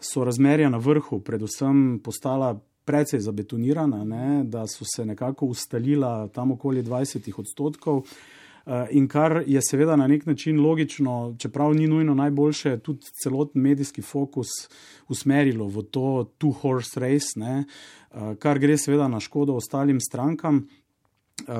so 0.00 0.24
razmerja 0.24 0.70
na 0.70 0.78
vrhu 0.78 1.20
predvsem 1.20 2.00
postala 2.04 2.54
precej 2.88 3.20
zabetonirana, 3.20 4.00
ne, 4.04 4.42
da 4.44 4.64
so 4.66 4.86
se 4.88 5.04
nekako 5.04 5.52
ustalila 5.52 6.28
tam 6.32 6.56
okoli 6.56 6.82
20 6.82 7.28
odstotkov. 7.36 8.04
Uh, 8.68 8.84
in 8.90 9.06
kar 9.08 9.42
je 9.46 9.60
seveda 9.64 9.96
na 9.96 10.06
nek 10.08 10.26
način 10.26 10.60
logično, 10.60 11.36
čeprav 11.40 11.74
ni 11.76 11.86
nujno 11.88 12.14
najboljše, 12.14 12.78
tudi 12.84 13.12
celoten 13.22 13.62
medijski 13.62 14.02
fokus 14.02 14.48
usmerilo 15.08 15.68
v 15.68 15.82
to 15.92 16.28
two-horse 16.40 17.00
race, 17.00 17.36
ne, 17.36 17.64
uh, 17.64 18.34
kar 18.40 18.60
gre 18.60 18.76
seveda 18.76 19.08
na 19.08 19.20
škodo 19.20 19.56
ostalim 19.56 20.00
strankam. 20.00 20.66
Uh, 21.38 21.54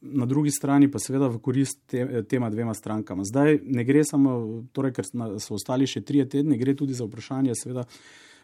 na 0.00 0.26
drugi 0.26 0.50
strani 0.50 0.90
pa 0.90 1.00
seveda 1.02 1.28
v 1.28 1.40
korist 1.42 1.80
te, 1.90 2.22
tema 2.28 2.50
dvema 2.50 2.74
strankama. 2.74 3.24
Zdaj 3.24 3.58
ne 3.64 3.84
gre 3.84 4.04
samo, 4.04 4.36
torej, 4.72 4.94
ker 4.96 5.08
so 5.42 5.56
ostali 5.56 5.88
še 5.88 6.04
trije 6.06 6.28
tedni, 6.36 6.56
gre 6.60 6.76
tudi 6.78 6.94
za 6.94 7.04
vprašanje 7.04 7.56
seveda 7.58 7.88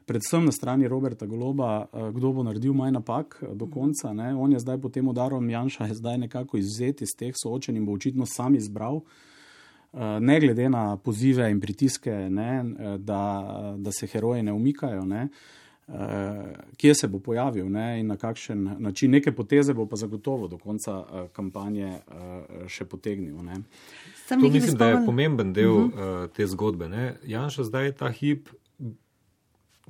predvsem 0.06 0.44
na 0.44 0.52
strani 0.52 0.88
Roberta 0.88 1.26
Goloba, 1.26 1.86
uh, 1.92 2.10
kdo 2.10 2.32
bo 2.32 2.42
naredil 2.42 2.74
manj 2.74 2.92
napak 2.92 3.38
uh, 3.42 3.56
do 3.56 3.66
konca. 3.66 4.12
Ne. 4.12 4.34
On 4.34 4.52
je 4.52 4.58
zdaj 4.58 4.80
po 4.80 4.88
tem 4.88 5.08
udaru 5.08 5.42
Janša 5.50 5.94
zdaj 5.94 6.18
nekako 6.18 6.56
izvzet 6.56 7.02
iz 7.02 7.16
teh 7.18 7.34
soočenj 7.36 7.76
in 7.76 7.86
bo 7.86 7.92
očitno 7.92 8.26
sam 8.26 8.54
izbral. 8.54 9.02
Uh, 9.92 10.00
ne 10.20 10.40
glede 10.40 10.68
na 10.68 10.96
pozive 10.96 11.50
in 11.50 11.60
pritiske, 11.60 12.10
ne, 12.30 12.64
da, 12.98 13.74
da 13.76 13.92
se 13.92 14.06
heroji 14.06 14.42
ne 14.42 14.52
umikajo, 14.52 15.04
ne, 15.04 15.28
kje 16.76 16.94
se 16.94 17.08
bo 17.08 17.18
pojavil 17.18 17.68
ne, 17.68 18.00
in 18.00 18.06
na 18.06 18.16
kakšen 18.16 18.76
način. 18.78 19.10
Neke 19.10 19.32
poteze 19.32 19.74
bo 19.74 19.86
pa 19.86 19.96
zagotovo 19.96 20.48
do 20.48 20.56
konca 20.58 21.26
kampanje 21.32 21.98
še 22.68 22.84
potegnil. 22.84 23.42
Ne. 23.44 23.60
To 24.28 24.38
mislim, 24.48 24.76
da 24.78 24.88
je 24.88 25.02
pomemben 25.06 25.52
del 25.52 25.70
uh 25.70 25.92
-huh. 25.92 26.24
uh, 26.24 26.30
te 26.30 26.46
zgodbe. 26.46 26.88
Ne. 26.88 27.14
Janša 27.26 27.64
zdaj 27.64 27.92
ta 27.92 28.08
hip, 28.08 28.48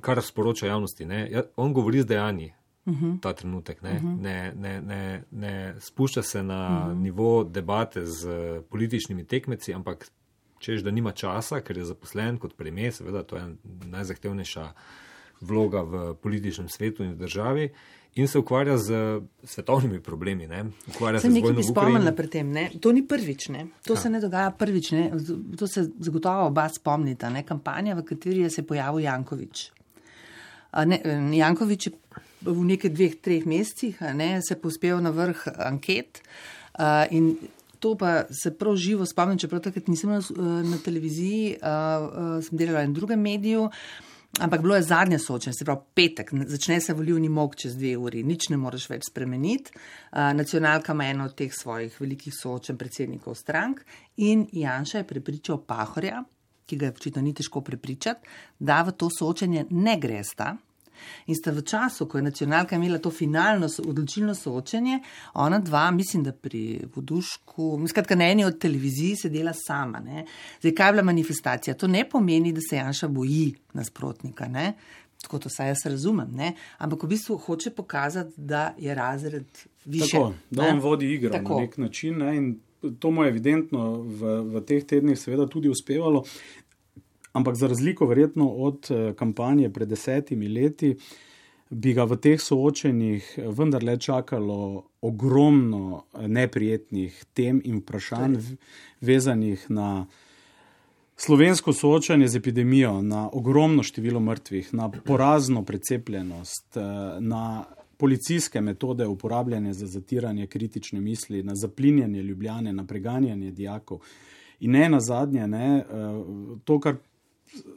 kar 0.01 0.21
sporoča 0.21 0.67
javnosti, 0.67 1.05
ne. 1.05 1.27
Ja, 1.31 1.43
on 1.55 1.73
govori 1.73 2.01
z 2.01 2.05
dejanji. 2.05 2.53
Uh 2.85 2.93
-huh. 2.93 3.19
Ta 3.21 3.33
trenutek 3.33 3.81
ne, 3.81 3.91
uh 3.91 4.03
-huh. 4.03 4.21
ne, 4.21 4.53
ne, 4.55 4.81
ne, 4.81 5.23
ne 5.31 5.75
spušča 5.79 6.21
se 6.21 6.43
na 6.43 6.85
uh 6.85 6.91
-huh. 6.91 7.01
nivo 7.01 7.43
debate 7.43 8.05
z 8.05 8.27
političnimi 8.69 9.25
tekmeci, 9.25 9.73
ampak 9.73 10.11
češ, 10.59 10.81
da 10.81 10.91
nima 10.91 11.11
časa, 11.11 11.61
ker 11.61 11.77
je 11.77 11.85
zaposlen 11.85 12.37
kot 12.37 12.55
premijer, 12.57 12.93
seveda 12.93 13.23
to 13.23 13.37
je 13.37 13.55
najzahtevnejša 13.85 14.71
vloga 15.41 15.81
v 15.81 16.13
političnem 16.21 16.69
svetu 16.69 17.03
in 17.03 17.11
v 17.11 17.15
državi 17.15 17.69
in 18.15 18.27
se 18.27 18.39
ukvarja 18.39 18.77
z 18.77 19.21
svetovnimi 19.43 19.99
problemi. 19.99 20.47
Sem 21.19 21.33
nekaj 21.33 21.53
bi 21.53 21.63
spomnila 21.63 22.11
pri 22.11 22.27
tem. 22.27 22.51
Ne? 22.51 22.69
To 22.79 22.91
ni 22.91 23.01
prvič. 23.07 23.49
Ne? 23.49 23.67
To 23.87 23.95
ha. 23.95 24.01
se 24.01 24.09
ne 24.09 24.21
dogaja 24.21 24.51
prvič. 24.51 24.91
Ne? 24.91 25.11
To 25.57 25.67
se 25.67 25.87
zagotovo 25.99 26.47
oba 26.47 26.69
spomnita. 26.69 27.29
Ne? 27.29 27.43
Kampanja, 27.43 27.95
v 27.95 28.05
kateri 28.05 28.45
je 28.45 28.49
se 28.49 28.63
pojavil 28.63 28.99
Jankovič. 28.99 29.71
Ne, 30.73 31.01
Jankovič 31.37 31.87
je 31.87 31.93
v 32.43 32.63
nekaj 32.67 32.91
dveh, 32.91 33.17
treh 33.21 33.45
mesecih 33.45 33.99
ne, 34.17 34.39
se 34.41 34.57
pospel 34.59 35.01
na 35.03 35.13
vrh 35.13 35.45
anket 35.63 36.23
in 37.11 37.35
to 37.83 37.97
pa 37.99 38.23
se 38.31 38.53
prav 38.57 38.77
živo 38.79 39.05
spomnim, 39.05 39.37
čeprav 39.37 39.61
takrat 39.61 39.87
nisem 39.91 40.09
na, 40.09 40.21
na 40.63 40.77
televiziji, 40.79 41.57
uh, 41.59 42.05
uh, 42.07 42.37
sem 42.43 42.57
delala 42.57 42.85
na 42.87 42.95
drugem 42.95 43.19
mediju. 43.19 43.67
Ampak 44.39 44.61
bilo 44.61 44.75
je 44.75 44.81
zadnje 44.81 45.19
soočenje, 45.19 45.53
se 45.53 45.65
pravi 45.65 45.81
petek, 45.93 46.31
začne 46.47 46.79
se 46.81 46.93
volivni 46.93 47.29
mok 47.29 47.55
čez 47.55 47.75
dve 47.77 47.91
uri, 48.01 48.23
nič 48.25 48.47
ne 48.49 48.57
moreš 48.57 48.87
več 48.89 49.05
spremeniti. 49.11 49.75
Nacionalka 50.11 50.95
ima 50.95 51.05
eno 51.05 51.27
od 51.29 51.35
teh 51.37 51.53
svojih 51.53 51.99
velikih 52.01 52.33
soočen 52.33 52.77
predsednikov 52.77 53.35
strank 53.37 53.83
in 54.17 54.47
Janša 54.51 55.03
je 55.03 55.07
prepričal 55.11 55.61
Pahorja, 55.67 56.23
ki 56.65 56.77
ga 56.77 56.85
je 56.85 56.95
očitno 56.97 57.21
ni 57.21 57.33
težko 57.33 57.61
prepričati, 57.61 58.27
da 58.59 58.81
v 58.81 58.91
to 58.91 59.09
soočenje 59.19 59.65
ne 59.69 59.97
gresta, 59.99 60.55
In 61.27 61.35
sta 61.35 61.51
v 61.51 61.63
času, 61.63 62.07
ko 62.07 62.17
je 62.17 62.23
nacionalka 62.23 62.75
imela 62.75 62.99
to 62.99 63.11
finalno 63.11 63.67
odločilno 63.67 64.35
soočenje, 64.35 64.99
ona 65.33 65.59
dva, 65.59 65.91
mislim, 65.91 66.23
da 66.23 66.31
pri 66.31 66.79
Vodušku, 66.95 67.79
skratka 67.87 68.15
na 68.15 68.29
eni 68.31 68.45
od 68.45 68.59
televizij 68.59 69.15
sedela 69.25 69.53
sama. 69.53 69.99
Ne. 69.99 70.25
Zdaj, 70.61 70.75
kaj 70.75 70.89
je 70.89 70.93
bila 70.93 71.03
manifestacija? 71.03 71.77
To 71.77 71.87
ne 71.87 72.05
pomeni, 72.09 72.53
da 72.53 72.61
se 72.61 72.75
Janša 72.75 73.07
boji 73.07 73.53
nasprotnika. 73.73 74.47
Ne. 74.47 74.73
Tako 75.23 75.39
to 75.39 75.49
saj 75.49 75.69
jaz 75.71 75.85
razumem, 75.85 76.33
ne? 76.35 76.49
ampak 76.83 77.03
v 77.03 77.07
bistvu 77.13 77.37
hoče 77.37 77.71
pokazati, 77.71 78.33
da 78.37 78.73
je 78.77 78.95
razred 78.95 79.45
više. 79.85 80.11
Tako, 80.11 80.33
da 80.51 80.67
on 80.67 80.79
vodi 80.79 81.13
igro 81.13 81.31
Tako. 81.31 81.53
na 81.53 81.61
nek 81.61 81.77
način 81.77 82.17
ne? 82.17 82.35
in 82.37 82.49
to 82.99 83.11
mu 83.11 83.23
je 83.23 83.29
evidentno 83.29 83.91
v, 84.01 84.37
v 84.53 84.63
teh 84.67 84.85
tednih 84.85 85.19
seveda 85.19 85.47
tudi 85.47 85.69
uspevalo. 85.69 86.23
Ampak 87.33 87.55
za 87.55 87.67
razliko 87.67 88.05
verjetno 88.05 88.47
od 88.47 88.91
eh, 88.91 89.13
kampanje 89.17 89.69
pred 89.73 89.89
desetimi 89.89 90.47
leti, 90.47 90.95
bi 91.73 91.93
ga 91.93 92.05
v 92.05 92.17
teh 92.21 92.41
soočenjih 92.41 93.39
vendarle 93.57 93.97
čakalo 93.97 94.83
ogromno 95.01 96.03
neprijetnih 96.13 97.23
tem 97.33 97.61
in 97.65 97.81
vprašanj 97.81 98.37
vezanih 99.01 99.65
na 99.69 100.05
slovensko 101.17 101.73
soočanje 101.73 102.27
z 102.27 102.37
epidemijo, 102.37 103.01
na 103.01 103.29
ogromno 103.33 103.83
število 103.83 104.19
mrtvih, 104.19 104.73
na 104.73 104.91
porazno 104.91 105.63
precepljenost, 105.65 106.77
eh, 106.77 106.81
na 107.19 107.65
policijske 107.97 108.61
metode 108.61 109.07
uporabljanja 109.07 109.73
za 109.73 109.87
zatiranje 109.87 110.47
kritične 110.47 111.01
misli, 111.01 111.43
na 111.43 111.55
zaplinjanje 111.55 112.21
ljubljane, 112.21 112.73
na 112.73 112.85
preganjanje 112.85 113.51
dijakov. 113.51 113.99
In 114.59 114.71
ne 114.71 114.89
na 114.89 114.99
zadnje, 114.99 115.47
ne, 115.47 115.85
to, 116.63 116.79
kar 116.79 116.95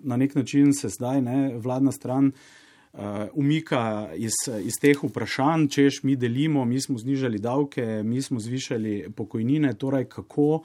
na 0.03 0.17
nek 0.17 0.35
način 0.35 0.73
se 0.73 0.89
zdaj 0.89 1.23
ne, 1.23 1.57
vladna 1.57 1.93
stran 1.93 2.27
uh, 2.27 3.01
umika 3.33 4.11
iz, 4.15 4.33
iz 4.63 4.73
teh 4.81 5.05
vprašanj, 5.05 5.69
češ 5.69 6.03
mi 6.03 6.17
delimo, 6.17 6.65
mi 6.65 6.81
smo 6.81 6.99
znižali 6.99 7.39
davke, 7.39 8.03
mi 8.05 8.23
smo 8.23 8.41
zvišali 8.41 9.13
pokojnine, 9.17 9.75
torej 9.75 10.05
kako 10.05 10.63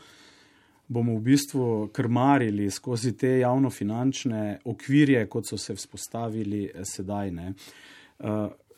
bomo 0.87 1.15
v 1.15 1.21
bistvu 1.21 1.89
krmarili 1.93 2.71
skozi 2.71 3.17
te 3.17 3.39
javnofinančne 3.39 4.59
okvirje, 4.65 5.25
kot 5.27 5.47
so 5.47 5.57
se 5.57 5.75
vzpostavili 5.75 6.63
eh, 6.65 6.85
sedaj. 6.85 7.31
Ne. 7.31 7.53
Uh, 8.19 8.27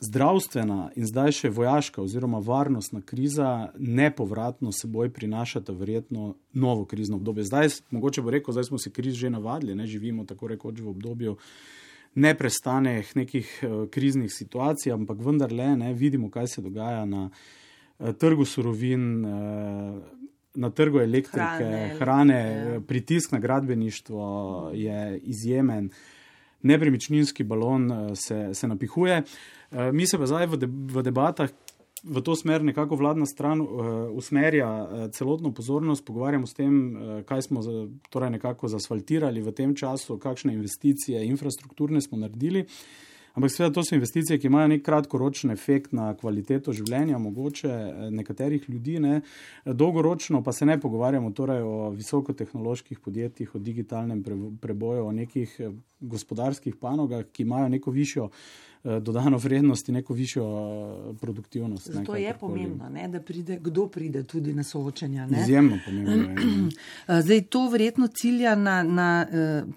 zdravstvena 0.08 0.92
in 0.96 1.08
zdaj 1.08 1.32
še 1.32 1.50
vojaška 1.50 2.02
oziroma 2.02 2.40
varnostna 2.44 3.02
kriza 3.02 3.72
nepovratno 3.78 4.72
seboj 4.72 5.10
prinašata 5.14 5.74
verjetno 5.74 6.36
novo 6.54 6.86
krizno 6.86 7.18
obdobje. 7.18 7.44
Zdaj, 7.50 7.70
mogoče 7.92 8.22
bo 8.22 8.34
rekel, 8.34 8.54
zdaj 8.54 8.72
smo 8.72 8.78
se 8.78 8.92
kriz 8.92 9.16
že 9.16 9.30
navadili, 9.30 9.76
ne 9.76 9.88
živimo 9.88 10.26
tako 10.26 10.48
rekoč 10.48 10.80
v 10.80 10.90
obdobju 10.90 11.38
neprestanih 12.16 13.16
nekih 13.16 13.60
uh, 13.64 13.90
kriznih 13.90 14.34
situacij, 14.34 14.94
ampak 14.94 15.18
vendarle 15.18 15.76
ne 15.78 15.94
vidimo, 15.94 16.30
kaj 16.30 16.48
se 16.48 16.62
dogaja 16.62 17.06
na 17.06 17.30
uh, 17.30 18.14
trgu 18.14 18.46
surovin. 18.46 19.26
Uh, 19.26 20.04
Na 20.54 20.70
trgu 20.70 21.00
elektrike, 21.02 21.66
hrane, 21.66 21.96
hrane 21.98 22.36
ja. 22.36 22.80
pritisk 22.88 23.32
na 23.32 23.40
gradbeništvo 23.40 24.26
je 24.74 25.20
izjemen, 25.24 25.88
nepremičninski 26.62 27.44
balon 27.44 27.90
se, 28.16 28.54
se 28.54 28.68
napihuje. 28.68 29.24
Eh, 29.74 29.92
mi 29.92 30.08
se 30.08 30.18
pa 30.18 30.26
zdaj 30.26 30.46
v, 30.46 30.58
de, 30.58 30.68
v 30.70 31.02
debatah 31.02 31.50
v 32.04 32.22
to 32.22 32.36
smer 32.36 32.64
nekako 32.64 32.96
vladna 33.00 33.26
stran 33.26 33.62
uh, 33.62 33.68
usmerja 34.12 34.68
uh, 34.68 35.12
celotno 35.12 35.54
pozornost, 35.54 36.06
pogovarjamo 36.06 36.48
s 36.48 36.54
tem, 36.54 36.74
uh, 36.96 37.22
kaj 37.24 37.42
smo 37.42 37.62
za, 37.62 37.88
torej 38.12 38.30
nekako 38.36 38.68
zasfaltirali 38.68 39.42
v 39.42 39.54
tem 39.56 39.76
času, 39.76 40.20
kakšne 40.20 40.54
investicije 40.54 41.24
infrastrukturne 41.26 42.02
smo 42.02 42.18
naredili. 42.18 42.66
Ampak 43.34 43.50
seveda 43.50 43.74
to 43.74 43.82
so 43.88 43.96
investicije, 43.96 44.38
ki 44.38 44.48
imajo 44.48 44.68
nek 44.68 44.84
kratkoročen 44.86 45.50
efekt 45.52 45.96
na 45.96 46.12
kvaliteto 46.14 46.74
življenja, 46.76 47.18
mogoče 47.18 47.72
nekaterih 48.14 48.68
ljudi, 48.70 49.00
ne. 49.00 49.22
dolgoročno 49.66 50.44
pa 50.44 50.52
se 50.54 50.68
ne 50.70 50.76
pogovarjamo 50.80 51.32
torej 51.32 51.64
o 51.66 51.90
visokotehnoloških 51.96 53.00
podjetjih, 53.00 53.56
o 53.56 53.60
digitalnem 53.60 54.22
preboju, 54.62 55.08
o 55.08 55.16
nekih 55.16 55.56
gospodarskih 56.00 56.76
panogah, 56.76 57.26
ki 57.32 57.48
imajo 57.48 57.72
neko 57.74 57.92
višjo 57.92 58.30
dodano 58.84 59.38
vrednost 59.38 59.90
in 59.90 59.96
neko 59.96 60.14
višjo 60.14 60.44
eh, 60.44 61.18
produktivnost. 61.22 61.92
Zato 61.92 62.16
je 62.16 62.34
pomembno, 62.40 62.90
ne, 62.90 63.08
da 63.08 63.22
pride, 63.22 63.60
kdo 63.62 63.88
pride 63.88 64.24
tudi 64.24 64.54
na 64.54 64.64
soočenja. 64.64 65.28
Ne? 65.28 65.42
Izjemno 65.42 65.80
pomembno. 65.86 66.30
Je. 66.30 66.36
Eh, 67.08 67.22
zdaj, 67.22 67.42
to 67.42 67.68
verjetno 67.70 68.08
cilja 68.08 68.56
na, 68.56 68.84
na 68.84 69.08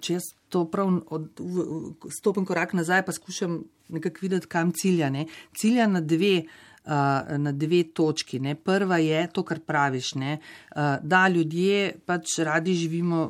če 0.01 0.13
jaz 0.13 0.27
to 0.49 0.63
prav 0.71 0.89
od, 1.11 1.27
v, 1.39 1.65
stopim 2.11 2.45
korak 2.45 2.73
nazaj, 2.73 3.03
pa 3.05 3.11
skušam 3.11 3.59
nekako 3.89 4.17
videti, 4.21 4.47
kam 4.47 4.71
cilja. 4.75 5.09
Ne? 5.09 5.25
Cilja 5.57 5.87
na 5.87 6.01
dve. 6.01 6.41
Na 6.87 7.51
dve 7.51 7.81
točki. 7.83 8.39
Ne. 8.39 8.53
Prva 8.55 8.95
je 9.03 9.25
to, 9.35 9.41
kar 9.43 9.59
praviš, 9.59 10.13
ne. 10.15 10.37
da 11.03 11.27
ljudje 11.27 11.97
pač 12.07 12.37
radi 12.47 12.77
živimo 12.79 13.25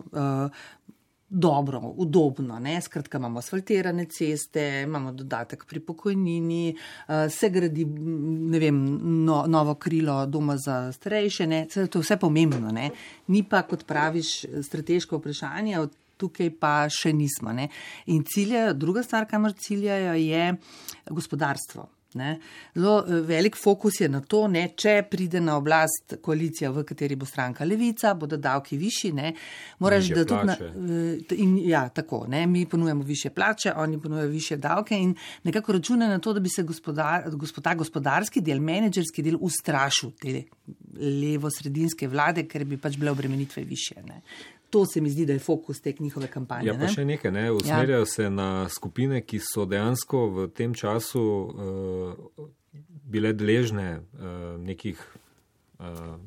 dobro, 1.30 1.80
udobno. 1.96 2.60
Ne? 2.60 2.82
Skratka, 2.82 3.18
imamo 3.18 3.40
asfaltirane 3.40 4.06
ceste, 4.06 4.84
imamo 4.86 5.12
dodatek 5.12 5.66
pri 5.66 5.80
pokojnini, 5.80 6.76
uh, 7.08 7.32
se 7.32 7.50
gradi 7.50 7.86
vem, 8.60 9.00
no, 9.26 9.44
novo 9.48 9.76
krilo 9.76 10.26
doma 10.26 10.58
za 10.58 10.92
starejše. 10.92 11.48
Ne? 11.48 11.66
To 11.68 12.00
je 12.00 12.04
vse 12.04 12.18
pomembno. 12.18 12.72
Ne? 12.72 12.90
Ni 13.28 13.44
pa, 13.44 13.62
kot 13.68 13.86
praviš, 13.86 14.46
strateško 14.64 15.20
vprašanje. 15.22 15.88
Tukaj 16.18 16.50
pa 16.58 16.88
še 16.90 17.12
nismo. 17.14 17.52
Ne? 17.54 17.68
In 18.10 18.24
cilje, 18.26 18.72
druga 18.74 19.04
stvar, 19.06 19.28
kamor 19.30 19.54
ciljajo, 19.54 20.16
je 20.18 20.56
gospodarstvo. 21.14 21.86
Ne. 22.14 22.40
Zelo 22.76 23.04
eh, 23.08 23.22
velik 23.22 23.56
fokus 23.56 24.02
je 24.02 24.10
na 24.10 24.22
to, 24.22 24.46
ne, 24.48 24.68
če 24.76 25.02
pride 25.12 25.42
na 25.44 25.58
oblast 25.58 26.16
koalicija, 26.24 26.72
v 26.72 26.84
kateri 26.88 27.18
bo 27.20 27.28
stranka 27.28 27.66
levica, 27.66 28.14
bodo 28.16 28.38
davki 28.38 28.78
višji. 28.78 29.12
Ne, 29.18 29.34
moraš, 29.84 30.12
da 30.16 30.26
tudi 30.26 30.48
na, 30.48 30.56
eh, 30.56 31.36
in, 31.36 31.58
ja, 31.68 31.88
tako, 31.90 32.24
ne, 32.28 32.46
mi 32.48 32.66
ponujemo 32.66 33.04
više 33.04 33.30
plače, 33.30 33.74
oni 33.76 34.02
ponujajo 34.02 34.30
više 34.30 34.58
davke 34.58 34.98
in 34.98 35.16
nekako 35.44 35.78
računa 35.78 36.08
na 36.08 36.20
to, 36.20 36.34
da 36.34 36.40
bi 36.40 36.50
se 36.50 36.64
gospodar, 36.64 37.30
gospodar, 37.36 37.76
gospodarski 37.78 38.42
del, 38.42 38.60
menedžerski 38.64 39.24
del 39.24 39.38
ustrašil 39.42 40.16
te 40.22 40.44
levo-sredinske 40.98 42.08
vlade, 42.08 42.48
ker 42.48 42.66
bi 42.66 42.80
pač 42.82 42.98
bile 42.98 43.12
obremenitve 43.12 43.64
više. 43.64 44.02
Ne. 44.08 44.22
To 44.70 44.86
se 44.86 45.02
mi 45.02 45.10
zdi, 45.10 45.26
da 45.26 45.34
je 45.34 45.40
fokus 45.40 45.82
te 45.82 45.94
njihove 46.00 46.28
kampanje. 46.28 46.68
Ja, 46.68 46.74
pa 46.74 46.80
ne? 46.80 46.90
še 46.92 47.06
nekaj, 47.06 47.32
ne? 47.32 47.52
usmerjajo 47.52 48.04
ja. 48.04 48.06
se 48.06 48.30
na 48.30 48.70
skupine, 48.70 49.22
ki 49.24 49.40
so 49.40 49.66
dejansko 49.66 50.26
v 50.30 50.48
tem 50.52 50.74
času 50.76 51.24
uh, 51.24 52.48
bile 53.08 53.32
deležne 53.34 54.00
uh, 54.00 54.58
nekih 54.60 55.00
uh, 55.80 56.18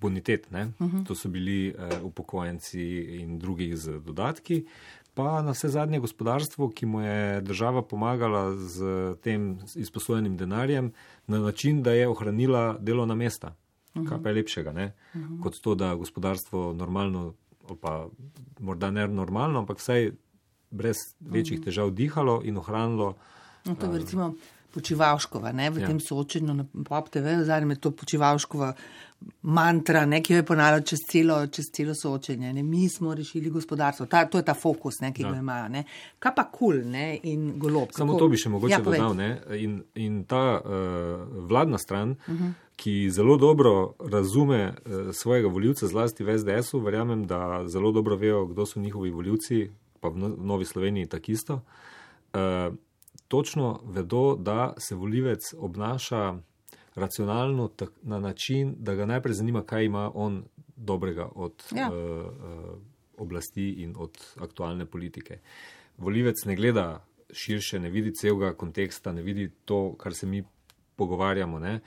bonitet. 0.00 0.46
Uh 0.50 0.58
-huh. 0.58 1.06
To 1.06 1.14
so 1.14 1.28
bili 1.28 1.74
uh, 1.74 2.04
upokojenci 2.04 2.82
in 3.20 3.38
drugi 3.38 3.76
z 3.76 4.00
dodatki. 4.00 4.64
Pa 5.14 5.42
na 5.42 5.50
vse 5.50 5.68
zadnje 5.68 5.98
gospodarstvo, 5.98 6.70
ki 6.70 6.86
mu 6.86 7.00
je 7.00 7.40
država 7.40 7.82
pomagala 7.82 8.56
z 8.56 8.82
tem 9.22 9.58
izposojenim 9.74 10.36
denarjem, 10.36 10.92
na 11.26 11.38
način, 11.38 11.82
da 11.82 11.92
je 11.92 12.08
ohranila 12.08 12.78
delovna 12.80 13.14
mesta. 13.14 13.54
Uh 13.98 14.04
-huh. 14.04 14.08
Kaj 14.08 14.22
pa 14.22 14.28
je 14.28 14.34
lepšega, 14.34 14.70
uh 14.70 14.76
-huh. 14.76 15.42
kot 15.42 15.60
to, 15.62 15.74
da 15.74 15.94
gospodarstvo 15.94 16.72
normalno, 16.72 17.34
pa 17.80 18.06
morda 18.60 18.90
ne 18.90 19.08
normalno, 19.08 19.58
ampak 19.58 19.78
vsaj 19.78 20.12
brez 20.70 20.96
večjih 21.20 21.60
težav 21.64 21.90
dihalo 21.90 22.40
in 22.44 22.56
ohranilo. 22.56 23.14
No, 23.64 23.74
to 23.74 23.92
je 23.92 23.98
recimo 23.98 24.34
Počivalškova 24.74 25.52
ne, 25.52 25.70
v 25.70 25.80
ja. 25.80 25.86
tem 25.88 26.00
soočenju 26.00 26.54
na 26.54 26.64
PopTV, 26.84 27.42
zadnjem 27.44 27.70
je 27.70 27.76
to 27.80 27.90
Počivalškova 27.90 28.72
mantra, 29.42 30.04
ne, 30.06 30.20
ki 30.22 30.32
jo 30.32 30.42
je 30.42 30.44
ponavljala 30.46 30.84
čez 30.86 31.00
celo, 31.10 31.38
čez 31.46 31.70
celo 31.74 31.94
soočenje. 31.94 32.52
Ne. 32.52 32.62
Mi 32.62 32.88
smo 32.88 33.14
rešili 33.14 33.50
gospodarstvo, 33.50 34.06
ta, 34.06 34.26
to 34.28 34.38
je 34.38 34.44
ta 34.44 34.54
fokus, 34.54 35.00
ne, 35.00 35.10
ki 35.14 35.24
ja. 35.24 35.32
ga 35.32 35.40
imajo. 35.40 35.68
Ne. 35.72 35.84
Kaj 36.18 36.34
pa 36.36 36.44
kul 36.52 36.82
cool, 36.82 36.94
in 37.22 37.50
golob? 37.58 37.96
Samo 37.96 38.12
kako... 38.12 38.18
to 38.18 38.28
bi 38.28 38.42
še 38.44 38.52
mogoče 38.54 38.76
ja, 38.76 38.80
dodal. 38.84 39.16
Ne. 39.16 39.30
In, 39.58 39.80
in 39.94 40.22
ta 40.28 40.60
uh, 40.60 41.26
vladna 41.48 41.78
stran. 41.78 42.16
Uh 42.28 42.34
-huh 42.34 42.54
ki 42.78 43.10
zelo 43.10 43.36
dobro 43.36 43.94
razume 43.98 44.60
eh, 44.62 45.12
svojega 45.12 45.48
voljivca, 45.48 45.86
zlasti 45.86 46.24
v 46.24 46.38
SDS-u, 46.38 46.78
verjamem, 46.80 47.26
da 47.26 47.64
zelo 47.66 47.92
dobro 47.92 48.16
vejo, 48.16 48.46
kdo 48.46 48.66
so 48.66 48.80
njihovi 48.80 49.10
voljivci, 49.10 49.70
pa 50.00 50.08
v 50.08 50.30
Novi 50.38 50.64
Sloveniji 50.64 51.08
tako 51.08 51.32
isto. 51.32 51.60
Eh, 52.32 52.70
točno 53.28 53.80
vedo, 53.84 54.36
da 54.36 54.74
se 54.78 54.94
voljivec 54.94 55.54
obnaša 55.58 56.38
racionalno 56.94 57.70
na 58.02 58.20
način, 58.20 58.74
da 58.78 58.94
ga 58.94 59.06
najprej 59.06 59.34
zanima, 59.34 59.62
kaj 59.62 59.84
ima 59.84 60.10
on 60.14 60.44
dobrega 60.76 61.28
od 61.34 61.64
ja. 61.76 61.90
uh, 61.90 62.32
oblasti 63.16 63.70
in 63.70 63.94
od 63.98 64.18
aktualne 64.36 64.86
politike. 64.86 65.38
Voljivec 65.96 66.44
ne 66.44 66.56
gleda 66.56 67.04
širše, 67.32 67.80
ne 67.80 67.90
vidi 67.90 68.14
celega 68.14 68.54
konteksta, 68.54 69.12
ne 69.12 69.22
vidi 69.22 69.50
to, 69.64 69.94
kar 69.98 70.14
se 70.14 70.26
mi 70.26 70.44
pogovarjamo. 70.96 71.58
Ne. 71.58 71.80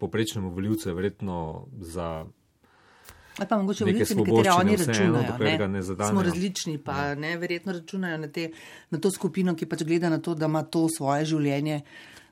Poprečnemu 0.00 0.50
voljivcu 0.50 0.88
je 0.88 0.94
verjetno 0.94 1.66
za 1.80 2.26
Ali 3.38 3.48
pa 3.48 3.56
mogoče 3.58 3.84
volitve, 3.84 4.16
nekatere 4.16 4.52
oni 4.52 4.76
računajo. 4.76 5.38
Ne, 5.38 5.68
ne 5.68 5.82
Smo 5.82 6.22
različni, 6.22 6.78
pa 6.78 6.92
ja. 6.92 7.14
ne, 7.14 7.36
verjetno 7.36 7.72
računajo 7.72 8.18
na, 8.18 8.28
te, 8.28 8.50
na 8.90 8.98
to 8.98 9.10
skupino, 9.10 9.56
ki 9.56 9.66
pač 9.66 9.82
gleda 9.82 10.08
na 10.08 10.18
to, 10.18 10.34
da 10.34 10.46
ima 10.46 10.62
to 10.62 10.86
svoje 10.96 11.24
življenje 11.24 11.80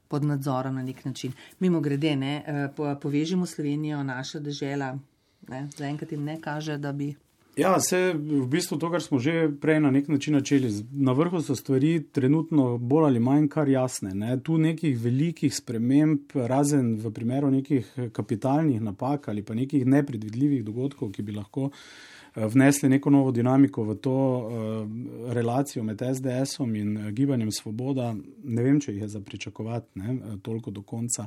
pod 0.08 0.24
nadzorom 0.24 0.74
na 0.74 0.82
nek 0.82 1.04
način. 1.04 1.32
Mimo 1.58 1.80
grede, 1.80 2.14
ne, 2.16 2.36
eh, 2.46 2.68
povežimo 3.02 3.46
Slovenijo, 3.46 4.02
naša 4.02 4.38
država, 4.38 4.98
zaenkrat 5.76 6.12
jim 6.12 6.24
ne 6.24 6.38
kaže, 6.40 6.78
da 6.78 6.92
bi. 6.92 7.14
Ja, 7.56 7.80
se 7.80 8.14
v 8.16 8.46
bistvu 8.48 8.78
to, 8.80 8.88
kar 8.90 9.02
smo 9.04 9.18
že 9.20 9.50
prej 9.60 9.80
na 9.84 9.90
nek 9.92 10.06
način 10.08 10.34
načeli. 10.34 10.70
Na 10.92 11.12
vrhu 11.12 11.42
so 11.44 11.56
stvari 11.56 11.98
trenutno 12.12 12.78
bolj 12.78 13.10
ali 13.10 13.20
manj 13.20 13.48
kar 13.52 13.68
jasne. 13.68 14.14
Ne. 14.14 14.38
Tu 14.40 14.56
nekih 14.58 14.96
velikih 14.98 15.52
sprememb, 15.54 16.32
razen 16.34 16.94
v 16.96 17.12
primeru 17.12 17.50
nekih 17.50 17.92
kapitalnih 18.12 18.80
napak 18.80 19.28
ali 19.28 19.42
pa 19.42 19.54
nekih 19.54 19.84
nepredvidljivih 19.86 20.64
dogodkov, 20.64 21.12
ki 21.12 21.22
bi 21.22 21.36
lahko 21.36 21.68
Eh, 21.68 22.11
vnesli 22.36 22.88
neko 22.88 23.10
novo 23.10 23.30
dinamiko 23.30 23.84
v 23.84 23.94
to 23.94 24.12
uh, 24.12 25.32
relacijo 25.32 25.84
med 25.84 26.02
SDS-om 26.14 26.76
in 26.76 26.96
uh, 26.96 27.10
gibanjem 27.10 27.52
Svoboda. 27.52 28.14
Ne 28.44 28.62
vem, 28.62 28.80
če 28.80 28.92
jih 28.92 29.02
je 29.02 29.08
za 29.08 29.20
pričakovati 29.20 29.98
ne, 29.98 30.16
toliko 30.42 30.70
do 30.70 30.82
konca. 30.82 31.26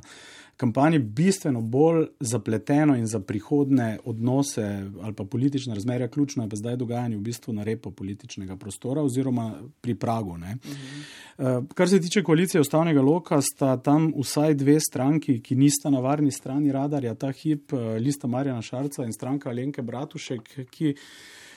Kampanje 0.56 0.98
bistveno 0.98 1.60
bolj 1.60 2.06
zapleteno 2.20 2.96
in 2.96 3.06
za 3.06 3.20
prihodne 3.20 3.98
odnose 4.04 4.90
ali 5.02 5.14
pa 5.14 5.24
politične 5.24 5.74
razmerja 5.74 6.08
ključno 6.08 6.42
je 6.42 6.48
pa 6.48 6.56
zdaj 6.56 6.76
dogajanje 6.76 7.16
v 7.16 7.20
bistvu 7.20 7.52
na 7.52 7.64
repo 7.64 7.90
političnega 7.90 8.56
prostora 8.56 9.02
oziroma 9.02 9.54
pri 9.80 9.94
Pragu. 9.94 10.30
Uh 10.30 10.36
-huh. 10.36 11.58
uh, 11.58 11.66
kar 11.74 11.88
se 11.88 12.00
tiče 12.00 12.22
koalicije 12.22 12.60
ustavnega 12.60 13.02
loka, 13.02 13.40
sta 13.42 13.76
tam 13.76 14.12
vsaj 14.18 14.54
dve 14.54 14.80
stranki, 14.80 15.40
ki 15.42 15.54
nista 15.54 15.90
na 15.90 16.00
varni 16.00 16.30
strani 16.30 16.72
radarja, 16.72 17.14
ta 17.14 17.32
hip, 17.32 17.72
lista 18.00 18.26
Marjana 18.26 18.62
Šarca 18.62 19.04
in 19.04 19.12
stranka 19.12 19.50
Alenke 19.50 19.82
Bratušek, 19.82 20.60
ki 20.70 20.95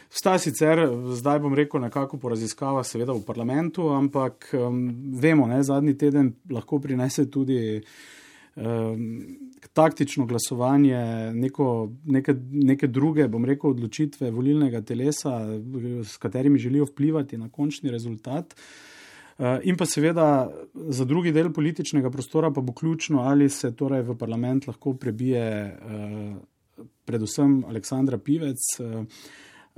Sta 0.10 0.40
sicer, 0.42 0.80
zdaj 1.14 1.40
bom 1.40 1.54
rekel, 1.54 1.82
nekako 1.84 2.18
po 2.18 2.32
raziskavah, 2.34 2.86
seveda 2.86 3.14
v 3.14 3.22
parlamentu, 3.28 3.92
ampak 3.94 4.50
um, 4.58 4.88
vemo, 5.22 5.46
da 5.48 5.62
zadnji 5.64 5.94
teden 6.02 6.32
lahko 6.50 6.80
prinese 6.82 7.28
tudi 7.30 7.60
um, 8.58 9.04
taktično 9.78 10.26
glasovanje, 10.26 11.00
neko, 11.38 11.92
neke, 12.06 12.34
neke 12.52 12.90
druge, 12.90 13.28
bom 13.30 13.46
rekel, 13.46 13.76
odločitve 13.76 14.32
volilnega 14.34 14.82
telesa, 14.82 15.44
s 16.04 16.18
katerimi 16.18 16.60
želijo 16.60 16.90
vplivati 16.90 17.38
na 17.38 17.50
končni 17.50 17.92
rezultat. 17.94 18.58
In 19.64 19.78
pa 19.78 19.86
seveda 19.86 20.50
za 20.74 21.06
drugi 21.06 21.32
del 21.32 21.54
političnega 21.54 22.10
prostora 22.12 22.50
pa 22.52 22.62
bo 22.62 22.74
ključno, 22.74 23.22
ali 23.22 23.48
se 23.50 23.72
torej 23.76 24.02
v 24.10 24.18
parlament 24.18 24.68
lahko 24.68 24.98
prebije 25.00 25.78
predvsem 27.10 27.64
Aleksandra 27.68 28.18
Pivec. 28.18 28.62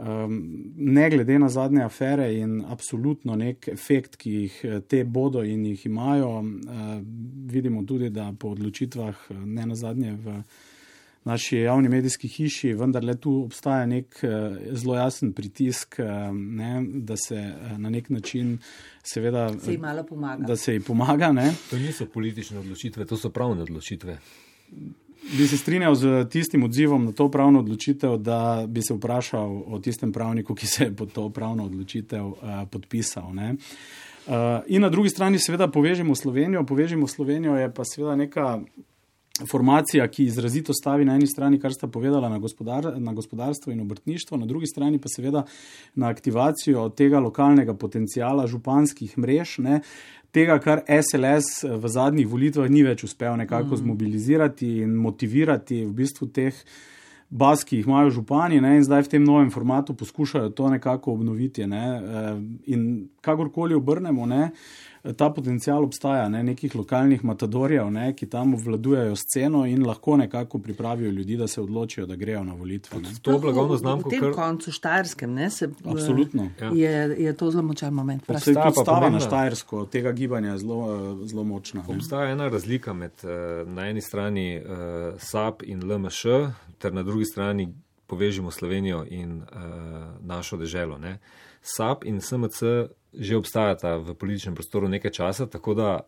Um, 0.02 0.38
ne 0.76 1.10
glede 1.10 1.38
na 1.40 1.50
zadnje 1.50 1.84
afere 1.84 2.32
in 2.34 2.64
absolutno 2.68 3.36
nek 3.38 3.68
efekt, 3.70 4.16
ki 4.18 4.32
jih 4.32 4.56
eh, 4.64 4.80
te 4.82 5.04
bodo 5.06 5.44
in 5.46 5.66
jih 5.68 5.86
imajo, 5.86 6.32
uh, 6.42 6.90
vidimo 7.54 7.84
tudi, 7.86 8.10
da 8.10 8.32
po 8.40 8.56
odločitvah, 8.56 9.28
ne 9.46 9.68
na 9.70 9.78
zadnje 9.78 10.16
v 10.24 10.40
naši 11.30 11.60
javni 11.68 11.92
medijski 11.92 12.32
hiši, 12.34 12.74
vendar 12.74 13.06
le 13.06 13.14
tu 13.22 13.36
obstaja 13.44 13.86
nek 13.86 14.24
zelo 14.74 14.96
jasen 14.98 15.36
pritisk, 15.38 16.00
ne, 16.34 16.72
da 16.82 17.18
se 17.18 17.44
na 17.78 17.92
nek 17.94 18.10
način 18.10 18.56
seveda. 19.04 19.52
Se 19.60 19.76
jim 19.76 19.86
malo 19.86 20.04
pomaga. 20.04 20.48
Da 20.48 20.58
se 20.58 20.74
jim 20.74 20.84
pomaga. 20.88 21.30
Ne. 21.32 21.52
To 21.70 21.78
niso 21.78 22.10
politične 22.10 22.58
odločitve, 22.64 23.06
to 23.06 23.22
so 23.22 23.30
pravne 23.30 23.62
odločitve 23.70 24.18
bi 25.38 25.48
se 25.48 25.58
strinjal 25.58 25.96
z 25.96 26.30
tistim 26.30 26.64
odzivom 26.64 27.06
na 27.06 27.12
to 27.12 27.32
pravno 27.32 27.60
odločitev, 27.60 28.18
da 28.18 28.66
bi 28.68 28.82
se 28.82 28.94
vprašal 28.94 29.64
o 29.68 29.80
tistem 29.80 30.12
pravniku, 30.12 30.56
ki 30.56 30.68
se 30.68 30.84
je 30.84 30.96
pod 30.96 31.12
to 31.12 31.30
pravno 31.30 31.66
odločitev 31.66 32.26
uh, 32.26 32.36
podpisal. 32.72 33.30
Uh, 33.32 34.34
in 34.68 34.82
na 34.82 34.90
drugi 34.90 35.10
strani, 35.10 35.40
seveda, 35.40 35.68
povežemo 35.68 36.16
Slovenijo. 36.16 36.66
Povežemo 36.66 37.08
Slovenijo 37.08 37.56
je 37.56 37.74
pa 37.74 37.86
seveda 37.86 38.16
neka 38.16 38.62
formacija, 39.48 40.08
ki 40.08 40.24
izrazito 40.24 40.74
stavi 40.74 41.06
na 41.06 41.16
eni 41.16 41.28
strani, 41.28 41.60
kar 41.60 41.74
sta 41.74 41.88
povedala, 41.88 42.30
na, 42.30 42.38
gospodar, 42.40 42.94
na 42.98 43.14
gospodarstvo 43.14 43.72
in 43.72 43.82
obrtništvo, 43.82 44.38
na 44.38 44.46
drugi 44.46 44.68
strani 44.68 45.00
pa 45.00 45.10
seveda 45.10 45.46
na 45.96 46.10
aktivacijo 46.10 46.90
tega 46.90 47.20
lokalnega 47.20 47.74
potencijala 47.74 48.48
županskih 48.48 49.18
mrež. 49.18 49.58
Ne, 49.58 49.82
tega, 50.32 50.60
kar 50.60 50.84
SLS 50.88 51.64
v 51.64 51.92
zadnjih 51.92 52.28
volitvah 52.28 52.70
ni 52.70 52.84
več 52.84 53.04
uspel 53.08 53.38
nekako 53.40 53.76
mm. 53.76 53.84
zmobilizirati 53.84 54.78
in 54.86 54.96
motivirati 54.96 55.86
v 55.86 55.94
bistvu 56.04 56.28
teh 56.36 56.64
baz, 57.32 57.64
ki 57.64 57.80
jih 57.80 57.88
imajo 57.88 58.10
župani, 58.12 58.60
ne, 58.62 58.76
in 58.76 58.84
zdaj 58.84 59.06
v 59.06 59.12
tem 59.14 59.24
novem 59.24 59.52
formatu 59.52 59.96
poskušajo 59.96 60.52
to 60.56 60.70
nekako 60.70 61.14
obnoviti. 61.16 61.64
Ne, 61.68 61.84
eh, 61.96 62.32
in 62.76 63.08
kakorkoli 63.24 63.76
obrnemo, 63.76 64.26
ne, 64.28 64.50
ta 65.18 65.30
potencial 65.34 65.84
obstaja, 65.84 66.30
ne, 66.30 66.44
nekih 66.44 66.76
lokalnih 66.76 67.24
matadorjev, 67.26 67.90
ne, 67.92 68.12
ki 68.16 68.28
tam 68.30 68.54
obvladujejo 68.54 69.16
sceno 69.16 69.64
in 69.66 69.86
lahko 69.88 70.18
nekako 70.18 70.60
pripravijo 70.60 71.12
ljudi, 71.12 71.38
da 71.38 71.48
se 71.48 71.62
odločijo, 71.62 72.06
da 72.06 72.16
grejo 72.16 72.44
na 72.44 72.54
volitve. 72.54 73.00
To 73.22 73.40
blagovno 73.40 73.78
znamko, 73.78 74.10
kar... 74.10 74.20
V 74.20 74.22
tem 74.22 74.34
koncu 74.34 74.72
Štajerskem, 74.72 75.34
ne, 75.34 75.50
se, 75.50 75.70
Absolutno. 75.86 76.50
Je, 76.74 77.16
je 77.24 77.34
to 77.38 77.52
zelo 77.52 77.64
močan 77.64 77.94
moment. 77.94 78.30
Obstaja 78.30 78.72
pa 78.76 78.84
stava 78.84 79.10
na 79.10 79.20
Štajersko, 79.20 79.86
tega 79.86 80.12
gibanja 80.12 80.52
je 80.52 80.58
zelo, 80.58 81.18
zelo 81.26 81.44
močna. 81.44 81.84
Obstaja 81.88 82.32
ena 82.32 82.48
razlika 82.48 82.94
med 82.94 83.12
eh, 83.24 83.64
na 83.66 83.90
eni 83.90 84.02
strani 84.02 84.62
SAP 85.18 85.64
in 85.64 85.84
LMŠ, 85.84 86.26
ter 86.78 86.94
na 86.94 87.04
drugi 87.04 87.26
strani 87.26 87.74
povežimo 88.12 88.52
Slovenijo 88.52 89.06
in 89.08 89.40
uh, 89.42 89.48
našo 90.20 90.60
deželo. 90.60 91.00
Ne. 91.00 91.20
SAP 91.62 92.04
in 92.06 92.20
SMC 92.20 92.92
že 93.12 93.36
obstajata 93.36 94.00
v 94.00 94.16
političnem 94.16 94.56
prostoru 94.56 94.88
nekaj 94.88 95.12
časa, 95.12 95.48
tako 95.48 95.74
da 95.74 96.00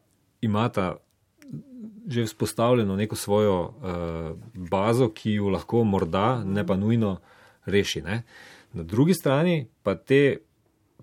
imata 0.42 1.00
že 2.08 2.24
vzpostavljeno 2.24 2.96
neko 2.96 3.16
svojo 3.16 3.60
uh, 3.64 4.40
bazo, 4.72 5.10
ki 5.10 5.34
jo 5.40 5.50
lahko 5.50 5.84
morda, 5.84 6.44
ne 6.44 6.68
pa 6.68 6.76
nujno, 6.76 7.18
reši. 7.66 8.02
Ne. 8.02 8.24
Na 8.74 8.84
drugi 8.84 9.14
strani 9.14 9.68
pa 9.84 9.96
te. 9.96 10.38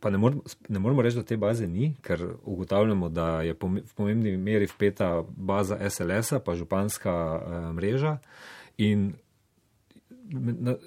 Pa 0.01 0.11
ne, 0.11 0.17
mor, 0.19 0.33
ne 0.69 0.79
moramo 0.79 1.03
reči, 1.03 1.17
da 1.21 1.23
te 1.23 1.37
baze 1.37 1.67
ni, 1.69 1.95
ker 2.01 2.23
ugotavljamo, 2.45 3.09
da 3.09 3.43
je 3.45 3.53
v 3.53 3.83
pomembni 3.97 4.33
meri 4.37 4.65
vpeta 4.67 5.25
baza 5.29 5.77
SLS-a, 5.91 6.39
pa 6.41 6.55
županska 6.57 7.13
uh, 7.13 7.75
mreža. 7.77 8.17
In 8.79 9.13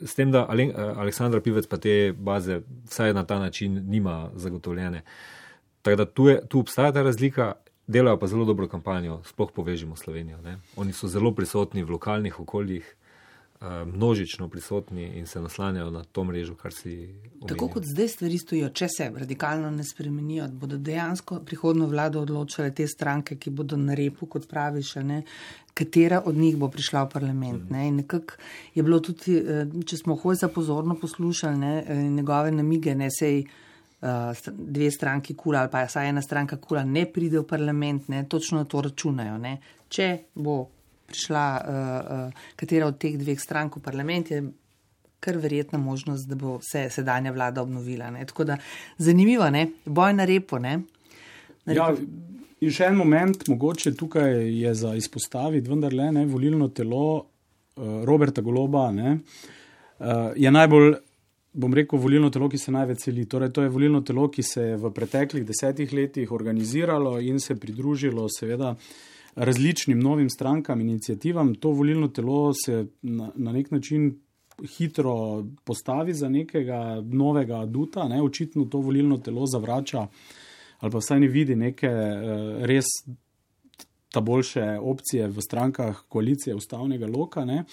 s 0.05 0.15
tem, 0.15 0.31
da 0.31 0.45
Ale, 0.49 0.69
Aleksandra 0.75 1.41
Pivec 1.41 1.67
pa 1.67 1.77
te 1.77 2.13
baze 2.17 2.61
vsaj 2.89 3.13
na 3.13 3.25
ta 3.25 3.39
način 3.39 3.83
nima 3.87 4.29
zagotovljene. 4.35 5.01
Tako 5.81 5.95
da 5.95 6.05
tu, 6.05 6.27
je, 6.27 6.47
tu 6.47 6.59
obstaja 6.59 6.91
ta 6.91 7.03
razlika, 7.03 7.53
delajo 7.87 8.19
pa 8.19 8.27
zelo 8.27 8.45
dobro 8.45 8.67
kampanjo, 8.67 9.21
sploh 9.25 9.51
povežimo 9.51 9.95
Slovenijo. 9.95 10.41
Ne? 10.41 10.57
Oni 10.75 10.93
so 10.93 11.07
zelo 11.07 11.33
prisotni 11.35 11.83
v 11.83 11.91
lokalnih 11.91 12.39
okoljih, 12.39 12.95
množično 13.85 14.49
prisotni 14.49 15.05
in 15.17 15.27
se 15.27 15.41
naslanjajo 15.41 15.91
na 15.91 16.03
to 16.03 16.23
mrežo, 16.23 16.55
kar 16.55 16.73
si. 16.73 16.93
Omenil. 16.93 17.47
Tako 17.47 17.67
kot 17.67 17.85
zdaj 17.85 18.07
stvari 18.07 18.37
stojijo, 18.37 18.69
če 18.69 18.87
se 18.89 19.09
radikalno 19.15 19.71
ne 19.71 19.83
spremenijo, 19.83 20.47
bodo 20.51 20.77
dejansko 20.77 21.39
prihodno 21.45 21.87
vlado 21.87 22.21
odločile 22.21 22.73
te 22.75 22.87
stranke, 22.87 23.37
ki 23.39 23.53
bodo 23.55 23.77
na 23.79 23.95
repu, 23.95 24.27
kot 24.27 24.49
praviš, 24.49 24.95
ne, 25.07 25.21
katera 25.73 26.21
od 26.25 26.35
njih 26.35 26.57
bo 26.57 26.67
prišla 26.67 27.03
v 27.03 27.09
parlament. 27.13 27.69
Ne. 27.71 27.87
In 27.87 28.01
nekako 28.03 28.35
je 28.75 28.83
bilo 28.83 28.99
tudi, 28.99 29.37
eh, 29.37 29.65
če 29.85 29.97
smo 29.97 30.15
hojza 30.15 30.47
pozorno 30.47 30.99
poslušali 30.99 31.57
ne, 31.57 31.83
eh, 31.87 32.03
njegove 32.09 32.51
namige, 32.51 32.95
ne 32.95 33.09
sej. 33.11 33.45
Uh, 34.03 34.35
dve 34.51 34.91
stranki 34.91 35.33
kula 35.33 35.61
ali 35.61 35.69
pa 35.71 35.87
ena 36.03 36.21
stranka 36.21 36.57
kula 36.57 36.83
ne 36.83 37.05
pride 37.05 37.39
v 37.39 37.45
parlament, 37.47 38.09
ne, 38.09 38.25
točno 38.29 38.57
na 38.57 38.65
to 38.65 38.81
računajo. 38.81 39.37
Ne. 39.37 39.61
Če 39.87 40.17
bo 40.35 40.65
prišla 41.13 41.45
uh, 41.53 41.77
uh, 42.27 42.43
katera 42.59 42.89
od 42.89 42.97
teh 43.01 43.15
dveh 43.21 43.39
strank 43.39 43.77
v 43.77 43.85
parlament, 43.85 44.31
je 44.33 44.41
kar 45.23 45.37
verjetna 45.39 45.79
možnost, 45.79 46.27
da 46.27 46.35
bo 46.35 46.57
se 46.61 46.87
sedanja 46.91 47.31
vlada 47.31 47.61
obnovila. 47.61 48.09
Ne. 48.11 48.25
Tako 48.27 48.43
da 48.43 48.57
zanimivo, 48.97 49.49
ne? 49.49 49.69
boj 49.85 50.13
na 50.13 50.25
repo. 50.25 50.59
Na 50.59 50.75
repo. 51.65 51.79
Ja, 51.79 51.87
in 52.59 52.73
še 52.75 52.89
en 52.91 52.99
moment, 52.99 53.47
mogoče 53.47 53.93
tukaj 53.95 54.35
je 54.51 54.73
za 54.75 54.95
izpostaviti, 54.99 55.69
vendar 55.69 55.95
le 55.95 56.09
ne, 56.17 56.25
volilno 56.27 56.67
telo 56.75 57.05
uh, 57.15 58.03
Roberta 58.03 58.43
Goloba 58.43 58.89
ne, 58.91 59.17
uh, 59.17 60.31
je 60.35 60.51
najbolj. 60.51 60.95
Bom 61.53 61.69
rekel, 61.77 61.99
volilno 62.01 62.31
telo, 62.33 62.47
ki 62.49 62.57
se 62.57 62.71
največ 62.73 63.03
celi. 63.03 63.27
Torej, 63.29 63.51
to 63.53 63.61
je 63.61 63.69
volilno 63.69 63.99
telo, 64.01 64.23
ki 64.33 64.41
se 64.41 64.63
je 64.71 64.77
v 64.81 64.89
preteklih 64.89 65.43
desetih 65.45 65.91
letih 65.93 66.31
organiziralo 66.33 67.19
in 67.21 67.37
se 67.39 67.53
pridružilo, 67.61 68.25
seveda, 68.33 68.71
uh, 68.73 69.03
različnim 69.35 69.99
novim 69.99 70.29
strankam, 70.29 70.81
inicijativam. 70.81 71.55
To 71.55 71.69
volilno 71.69 72.07
telo 72.07 72.53
se 72.65 72.85
na, 73.01 73.31
na 73.35 73.51
nek 73.51 73.71
način 73.71 74.19
hitro 74.77 75.45
postavi 75.63 76.13
za 76.13 76.29
nekega 76.29 77.01
novega 77.01 77.59
aduta, 77.59 78.07
ne? 78.07 78.21
očitno 78.21 78.65
to 78.65 78.77
volilno 78.77 79.17
telo 79.17 79.45
zavrača 79.45 80.07
ali 80.79 80.91
pa 80.91 80.97
vsaj 80.97 81.19
ne 81.19 81.27
vidi 81.27 81.55
neke 81.55 81.87
uh, 81.87 82.65
res 82.65 82.85
ta 84.11 84.21
boljše 84.21 84.79
opcije 84.81 85.27
v 85.27 85.41
strankah 85.41 86.01
koalicije 86.09 86.55
ustavnega 86.55 87.07
loka. 87.07 87.45
Ne? 87.45 87.63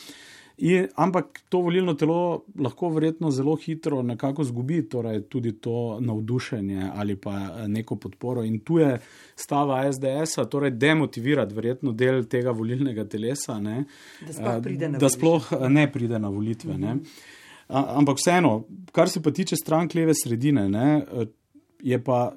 In, 0.62 0.88
ampak 0.94 1.40
to 1.48 1.62
volilno 1.64 1.94
telo 1.96 2.44
lahko 2.58 2.90
verjetno 2.92 3.30
zelo 3.30 3.54
hitro 3.56 4.02
nekako 4.02 4.44
zgubi, 4.44 4.82
torej 4.88 5.22
tudi 5.32 5.52
to 5.52 5.96
navdušenje 6.00 6.90
ali 6.94 7.16
pa 7.16 7.36
eh, 7.36 7.68
neko 7.68 7.96
podporo. 7.96 8.44
In 8.44 8.58
tu 8.60 8.78
je 8.78 8.98
stava 9.36 9.92
SDS-a, 9.92 10.44
torej 10.44 10.70
demotivirati 10.70 11.54
verjetno 11.54 11.92
del 11.92 12.26
tega 12.28 12.50
volilnega 12.50 13.06
telesa, 13.08 13.56
ne, 13.60 13.84
da, 14.26 14.60
eh, 14.60 14.98
da 15.00 15.08
sploh 15.08 15.48
eh, 15.52 15.68
ne 15.68 15.86
pride 15.92 16.18
na 16.18 16.28
volitve. 16.28 16.76
Mhm. 16.76 17.00
Ampak 17.70 18.18
vseeno, 18.18 18.64
kar 18.92 19.08
se 19.08 19.22
pa 19.22 19.30
tiče 19.30 19.56
strank 19.56 19.94
leve 19.94 20.14
sredine, 20.14 20.68
ne, 20.68 21.04
je 21.82 22.04
pa 22.04 22.32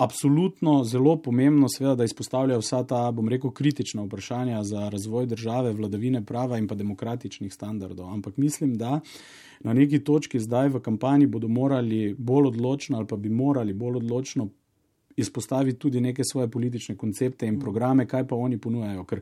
absolutno 0.00 0.84
zelo 0.84 1.16
pomembno, 1.22 1.68
seveda, 1.68 1.94
da 1.94 2.04
izpostavljajo 2.04 2.60
vsa 2.60 2.84
ta, 2.88 3.10
bom 3.12 3.28
rekel, 3.28 3.50
kritična 3.50 4.02
vprašanja 4.02 4.62
za 4.64 4.88
razvoj 4.88 5.26
države, 5.26 5.72
vladavine 5.72 6.24
prava 6.24 6.58
in 6.58 6.68
pa 6.68 6.74
demokratičnih 6.74 7.52
standardov. 7.52 8.08
Ampak 8.08 8.36
mislim, 8.36 8.78
da 8.78 9.00
na 9.60 9.72
neki 9.72 10.00
točki 10.04 10.40
zdaj 10.40 10.68
v 10.68 10.80
kampanji 10.80 11.26
bodo 11.26 11.48
morali 11.48 12.14
bolj 12.18 12.46
odločno 12.46 12.96
ali 12.96 13.06
pa 13.06 13.16
bi 13.16 13.28
morali 13.28 13.72
bolj 13.72 13.96
odločno 13.96 14.48
izpostaviti 15.20 15.78
tudi 15.78 16.00
neke 16.00 16.24
svoje 16.24 16.48
politične 16.48 16.96
koncepte 16.96 17.46
in 17.46 17.60
programe, 17.60 18.06
kaj 18.06 18.26
pa 18.26 18.36
oni 18.36 18.58
ponujajo. 18.58 19.04
Ker 19.04 19.20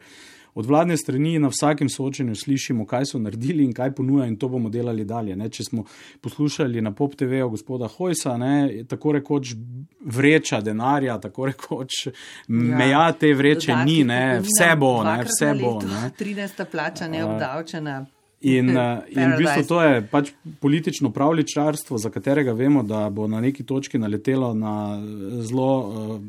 od 0.58 0.66
vladne 0.66 0.96
strani 0.96 1.38
na 1.38 1.48
vsakem 1.48 1.88
soočenju 1.88 2.34
slišimo, 2.34 2.86
kaj 2.86 3.04
so 3.12 3.18
naredili 3.18 3.64
in 3.64 3.72
kaj 3.72 3.92
ponujajo, 3.94 4.28
in 4.28 4.36
to 4.36 4.48
bomo 4.48 4.68
delali 4.68 5.04
dalje. 5.04 5.36
Ne. 5.36 5.50
Če 5.50 5.64
smo 5.64 5.84
poslušali 6.20 6.82
na 6.82 6.92
pop 6.94 7.14
TV-u 7.14 7.50
gospoda 7.50 7.88
Hojsa, 7.88 8.36
ne, 8.36 8.84
tako 8.88 9.12
rekoč 9.12 9.54
vreča 10.00 10.60
denarja, 10.60 11.18
tako 11.20 11.46
rekoč 11.52 12.06
ja, 12.06 12.12
meja 12.48 13.12
te 13.12 13.34
vreče 13.34 13.76
ni, 13.84 14.02
ne, 14.04 14.40
vse 14.42 14.74
bo, 14.76 14.92
ne, 15.04 15.22
vse 15.30 15.54
bo. 15.62 15.78
Ne. 15.86 16.10
13. 16.20 16.64
plača 16.70 17.08
neobdavčena. 17.08 18.00
Uh, 18.00 18.17
In, 18.40 18.76
uh, 18.76 19.02
in 19.18 19.32
v 19.34 19.38
bistvu 19.42 19.64
to 19.66 19.80
je 19.82 20.02
pač 20.06 20.30
politično 20.60 21.10
pravličarstvo, 21.10 21.98
za 21.98 22.10
katerega 22.10 22.52
vemo, 22.54 22.84
da 22.86 23.08
bo 23.10 23.26
na 23.26 23.40
neki 23.40 23.64
točki 23.66 23.98
naletelo 23.98 24.52
na 24.54 24.94
eh, 24.94 25.42
zelo 25.42 25.72
uh, 25.78 26.20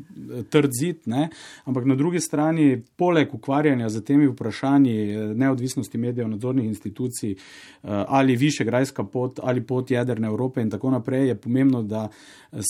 trd 0.50 0.74
zid. 0.80 1.06
Ne? 1.06 1.28
Ampak 1.64 1.86
na 1.86 1.94
drugi 1.94 2.20
strani, 2.20 2.82
poleg 2.96 3.34
ukvarjanja 3.34 3.88
z 3.88 4.02
temi 4.04 4.26
vprašanji 4.26 4.96
neodvisnosti 5.38 5.98
medijev, 5.98 6.28
nadzornih 6.28 6.66
institucij 6.66 7.36
uh, 7.36 7.90
ali 8.08 8.36
više 8.36 8.64
grajska 8.64 9.04
pot 9.04 9.38
ali 9.42 9.62
pot 9.62 9.90
jedrne 9.90 10.26
Evrope 10.26 10.62
in 10.62 10.70
tako 10.70 10.90
naprej, 10.90 11.28
je 11.28 11.34
pomembno, 11.34 11.82
da 11.82 12.08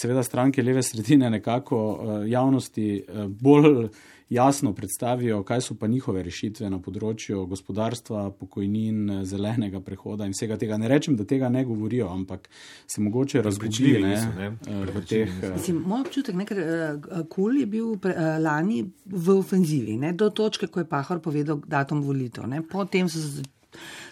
seveda 0.02 0.22
stranke 0.22 0.62
leve 0.62 0.82
sredine 0.82 1.30
nekako 1.30 1.80
uh, 1.90 2.30
javnosti 2.30 3.04
uh, 3.08 3.24
bolj 3.26 3.88
jasno 4.30 4.72
predstavijo, 4.72 5.42
kaj 5.42 5.60
so 5.60 5.74
pa 5.74 5.86
njihove 5.86 6.22
rešitve 6.22 6.70
na 6.70 6.78
področju 6.78 7.46
gospodarstva, 7.50 8.30
pokojnin, 8.38 9.24
zelenega 9.26 9.80
prehoda 9.82 10.26
in 10.26 10.34
vsega 10.36 10.56
tega. 10.60 10.78
Ne 10.78 10.88
rečem, 10.88 11.16
da 11.18 11.26
tega 11.26 11.48
ne 11.50 11.64
govorijo, 11.66 12.08
ampak 12.08 12.48
se 12.86 13.02
mogoče 13.02 13.42
razgubijo. 13.42 14.06
Eh, 14.06 15.72
moj 15.74 16.00
občutek, 16.06 16.34
ne, 16.38 16.46
ker 16.46 16.62
uh, 16.62 17.22
Kul 17.30 17.58
je 17.64 17.66
bil 17.66 17.96
pre, 17.98 18.14
lani 18.38 18.84
v 19.04 19.38
ofenzivi, 19.38 19.98
ne, 19.98 20.12
do 20.14 20.30
točke, 20.30 20.70
ko 20.70 20.84
je 20.84 20.90
Pahor 20.90 21.18
povedal 21.20 21.58
datum 21.66 22.02
volitev. 22.06 22.46
Potem 22.70 23.08
so 23.10 23.18
se 23.18 23.42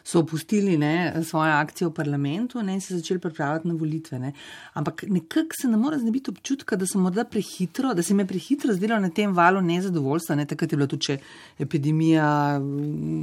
so 0.08 0.20
opustili 0.20 0.78
ne, 0.78 1.24
svojo 1.24 1.52
akcijo 1.52 1.90
v 1.90 1.94
parlamentu 1.94 2.62
ne, 2.62 2.74
in 2.74 2.80
se 2.80 2.96
začeli 2.96 3.20
pripravljati 3.20 3.68
na 3.68 3.74
volitve. 3.74 4.18
Ne. 4.18 4.32
Ampak 4.72 5.04
nekako 5.08 5.58
se 5.60 5.68
ne 5.68 5.76
more 5.76 5.98
znebiti 5.98 6.30
občutka, 6.30 6.76
da 6.76 7.24
prehitro, 7.24 7.94
da 7.94 8.02
se 8.02 8.12
jim 8.12 8.20
je 8.20 8.26
prehitro 8.26 8.72
zdelo 8.72 8.98
na 9.00 9.10
tem 9.10 9.34
valu 9.34 9.60
nezadovoljstva, 9.60 10.36
ne, 10.36 10.46
takrat 10.46 10.72
je 10.72 10.76
bila 10.76 10.88
tudi 10.88 11.18
epidemija, 11.58 12.56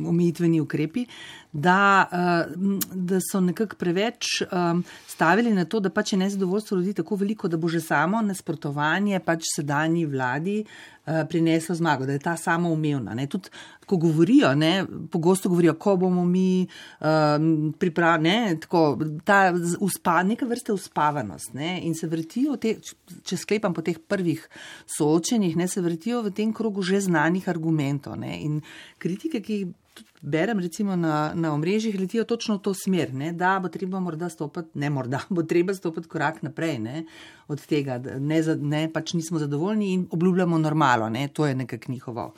omejitveni 0.08 0.62
ukrepi, 0.62 1.06
da, 1.52 2.06
uh, 2.12 2.80
da 2.94 3.20
so 3.32 3.40
nekako 3.42 3.76
preveč 3.76 4.42
um, 4.42 4.84
stavili 5.08 5.54
na 5.54 5.66
to, 5.66 5.80
da 5.80 5.90
pač 5.90 6.14
je 6.14 6.20
nezadovoljstvo 6.20 6.78
ljudi 6.78 6.94
tako 6.94 7.16
veliko, 7.16 7.48
da 7.48 7.58
bo 7.58 7.68
že 7.68 7.80
samo 7.82 8.22
nasprotovanje 8.22 9.20
pač 9.20 9.48
sedanji 9.56 10.06
vladi 10.06 10.66
uh, 10.66 11.24
prineslo 11.30 11.76
zmago, 11.76 12.06
da 12.06 12.12
je 12.12 12.20
ta 12.20 12.38
samoumevna. 12.38 13.16
Tudi, 13.28 13.50
ko 13.86 13.98
govorijo, 13.98 14.56
ne, 14.56 14.86
pogosto 15.12 15.50
govorijo, 15.50 15.74
ko 15.74 15.96
bomo 15.96 16.26
mi 16.26 16.68
um, 17.00 17.74
pripravljeni, 17.80 18.60
tako 18.60 18.98
ta 19.24 19.54
uspa, 19.80 20.18
neka 20.24 20.46
vrste 20.50 20.74
uspavanost 20.74 21.54
ne, 21.54 21.80
in 21.84 21.96
se 21.96 22.08
vrtijo, 22.08 22.58
te, 22.62 22.78
če 23.24 23.38
sklepam 23.38 23.74
po 23.74 23.84
teh 23.86 24.00
prvih 24.00 24.44
soočenjih, 24.98 25.58
ne, 25.58 25.68
se 25.68 25.82
vrtijo 25.82 26.24
v 26.26 26.36
tem 26.36 26.54
krogu 26.54 26.84
že 26.86 27.02
znanih 27.08 27.50
argumentov. 27.50 28.20
Ne, 28.20 28.38
in 28.44 28.62
kritike, 29.02 29.42
ki 29.42 29.60
jih 29.60 29.74
berem 30.22 30.60
recimo 30.60 30.96
na, 30.96 31.32
na 31.36 31.54
omrežjih, 31.54 32.00
letijo 32.00 32.24
točno 32.24 32.58
v 32.58 32.62
to 32.62 32.74
smer, 32.74 33.14
ne, 33.14 33.32
da 33.34 33.60
bo 33.62 33.70
treba 33.70 34.00
morda 34.00 34.30
stopiti, 34.30 34.80
ne 34.82 34.90
morda, 34.90 35.22
bo 35.30 35.44
treba 35.44 35.74
stopiti 35.74 36.10
korak 36.10 36.42
naprej 36.44 36.80
ne, 36.80 37.06
od 37.48 37.62
tega, 37.66 38.00
ne, 38.20 38.42
ne, 38.58 38.88
pač 38.94 39.14
nismo 39.14 39.40
zadovoljni 39.40 39.94
in 39.94 40.08
obljubljamo 40.12 40.58
normalo, 40.58 41.10
ne, 41.10 41.28
to 41.28 41.48
je 41.48 41.56
nekak 41.56 41.88
njihovo. 41.88 42.34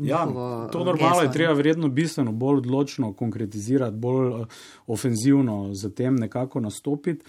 Ja, 0.00 0.26
to 0.72 0.84
normalno 0.84 1.22
je 1.22 1.32
treba 1.32 1.52
verjetno 1.52 1.88
bistveno 1.88 2.32
bolj 2.32 2.56
odločno 2.56 3.12
konkretizirati, 3.12 3.96
bolj 3.96 4.28
uh, 4.28 4.46
ofenzivno 4.86 5.74
za 5.74 5.90
tem 5.90 6.16
nekako 6.16 6.60
nastopiti. 6.60 7.24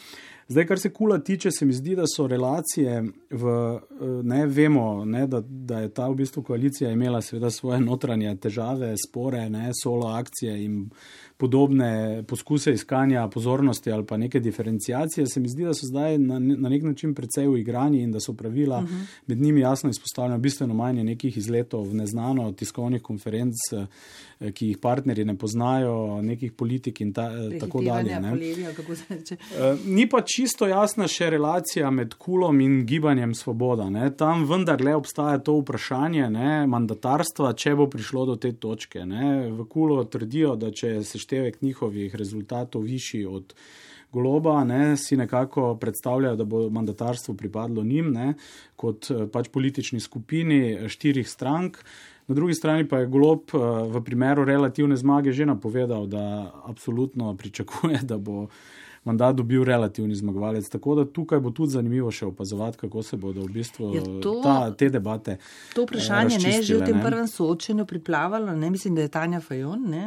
Zdaj, 0.48 0.66
kar 0.68 0.80
se 0.80 0.90
kula 0.94 1.20
tiče, 1.20 1.52
se 1.52 1.66
mi 1.66 1.74
zdi, 1.74 1.96
da 1.96 2.04
so 2.08 2.28
relacije 2.28 3.04
v, 3.30 3.46
uh, 3.46 3.82
ne 4.24 4.46
vemo, 4.46 5.06
ne, 5.06 5.28
da, 5.28 5.42
da 5.42 5.80
je 5.80 5.90
ta 5.94 6.08
v 6.08 6.16
bistvu 6.16 6.44
koalicija 6.44 6.92
imela 6.92 7.22
seveda 7.22 7.50
svoje 7.50 7.80
notranje 7.80 8.36
težave, 8.36 8.96
spore, 9.08 9.50
ne, 9.50 9.72
solo 9.84 10.08
akcije 10.08 10.64
in 10.66 10.90
podobne 11.42 12.24
poskuse 12.28 12.74
iskanja 12.74 13.28
pozornosti 13.28 13.92
ali 13.92 14.06
pa 14.06 14.18
neke 14.18 14.40
diferencijacije, 14.40 15.28
se 15.28 15.40
mi 15.40 15.50
zdi, 15.50 15.66
da 15.66 15.74
so 15.74 15.88
zdaj 15.90 16.18
na, 16.18 16.40
na 16.40 16.70
nek 16.70 16.84
način 16.84 17.16
precej 17.18 17.48
uigrani 17.48 18.04
in 18.04 18.12
da 18.12 18.20
so 18.20 18.34
pravila 18.34 18.78
uh 18.78 18.84
mhm. 18.84 18.94
-huh. 18.94 19.06
med 19.28 19.42
njimi 19.42 19.60
jasno 19.60 19.90
izpostavljena, 19.90 20.38
bistveno 20.38 20.74
manj 20.74 21.04
nekih 21.04 21.38
izletov 21.38 21.88
v 21.90 21.94
neznano, 21.94 22.52
tiskovnih 22.52 23.02
konferenc, 23.02 23.56
eh, 23.74 24.52
ki 24.52 24.68
jih 24.68 24.78
partnerji 24.78 25.26
ne 25.26 25.38
poznajo, 25.38 26.22
nekih 26.22 26.52
politik 26.52 27.02
in 27.02 27.14
ta, 27.14 27.32
eh, 27.32 27.60
tako 27.60 27.82
dalje. 27.82 28.20
Polivija, 28.30 28.70
eh, 28.70 29.78
Ni 29.86 30.10
pa 30.10 30.22
čisto 30.22 30.68
jasna 30.68 31.08
še 31.08 31.30
relacija 31.30 31.92
med 31.92 32.14
kulom 32.14 32.62
in 32.62 32.86
gibanjem 32.86 33.34
svoboda. 33.34 33.90
Ne. 33.90 34.12
Tam 34.18 34.46
vendarle 34.50 34.96
obstaja 34.96 35.38
to 35.38 35.58
vprašanje 35.60 36.30
ne, 36.30 36.68
mandatarstva, 36.68 37.54
če 37.54 37.76
bo 37.76 37.88
prišlo 37.90 38.26
do 38.26 38.36
te 38.36 38.52
točke. 38.52 39.06
Ne. 39.06 39.50
V 39.50 39.66
kulu 39.70 40.04
trdijo, 40.06 40.56
da 40.56 40.72
če 40.72 41.04
se 41.04 41.20
prištevek 41.32 41.62
njihovih 41.62 42.16
rezultatov 42.16 42.82
višji 42.82 43.26
od 43.26 43.54
Goloba, 44.12 44.64
ne, 44.64 44.98
si 44.98 45.16
nekako 45.18 45.76
predstavljajo, 45.76 46.36
da 46.36 46.44
bo 46.44 46.70
mandatarstvo 46.70 47.36
pripadlo 47.36 47.84
njim, 47.84 48.12
ne, 48.12 48.34
kot 48.76 49.08
eh, 49.12 49.28
pač 49.32 49.48
politični 49.48 50.00
skupini 50.00 50.90
štirih 50.90 51.30
strank. 51.30 51.78
Na 52.28 52.36
drugi 52.36 52.54
strani 52.54 52.88
pa 52.88 53.00
je 53.00 53.08
Golob 53.08 53.54
eh, 53.54 53.58
v 53.94 54.04
primeru 54.04 54.44
relativne 54.44 54.98
zmage 54.98 55.32
že 55.32 55.46
napovedal, 55.46 56.08
da 56.08 56.52
absolutno 56.66 57.38
pričakuje, 57.38 58.04
da 58.12 58.18
bo 58.18 58.50
mandat 59.04 59.36
dobil 59.36 59.64
relativni 59.64 60.16
zmagovalec. 60.16 60.70
Tako 60.70 60.96
da 60.96 61.06
tukaj 61.06 61.40
bo 61.40 61.52
tudi 61.52 61.74
zanimivo 61.74 62.12
še 62.12 62.26
opazovati, 62.30 62.78
kako 62.78 63.04
se 63.04 63.18
bodo 63.18 63.46
v 63.48 63.54
bistvu 63.56 63.90
to, 64.22 64.36
ta, 64.44 64.56
te 64.78 64.90
debate. 64.94 65.38
To 65.76 65.86
vprašanje 65.88 66.38
ne 66.44 66.54
je 66.58 66.64
že 66.70 66.78
v 66.78 66.90
tem 66.90 67.00
ne? 67.00 67.04
prvem 67.06 67.28
soočenju 67.28 67.86
priplavalo, 67.90 68.54
ne 68.56 68.70
mislim, 68.70 68.96
da 68.96 69.08
je 69.08 69.14
Tanja 69.14 69.42
Fajon 69.42 69.88
ne, 69.90 70.06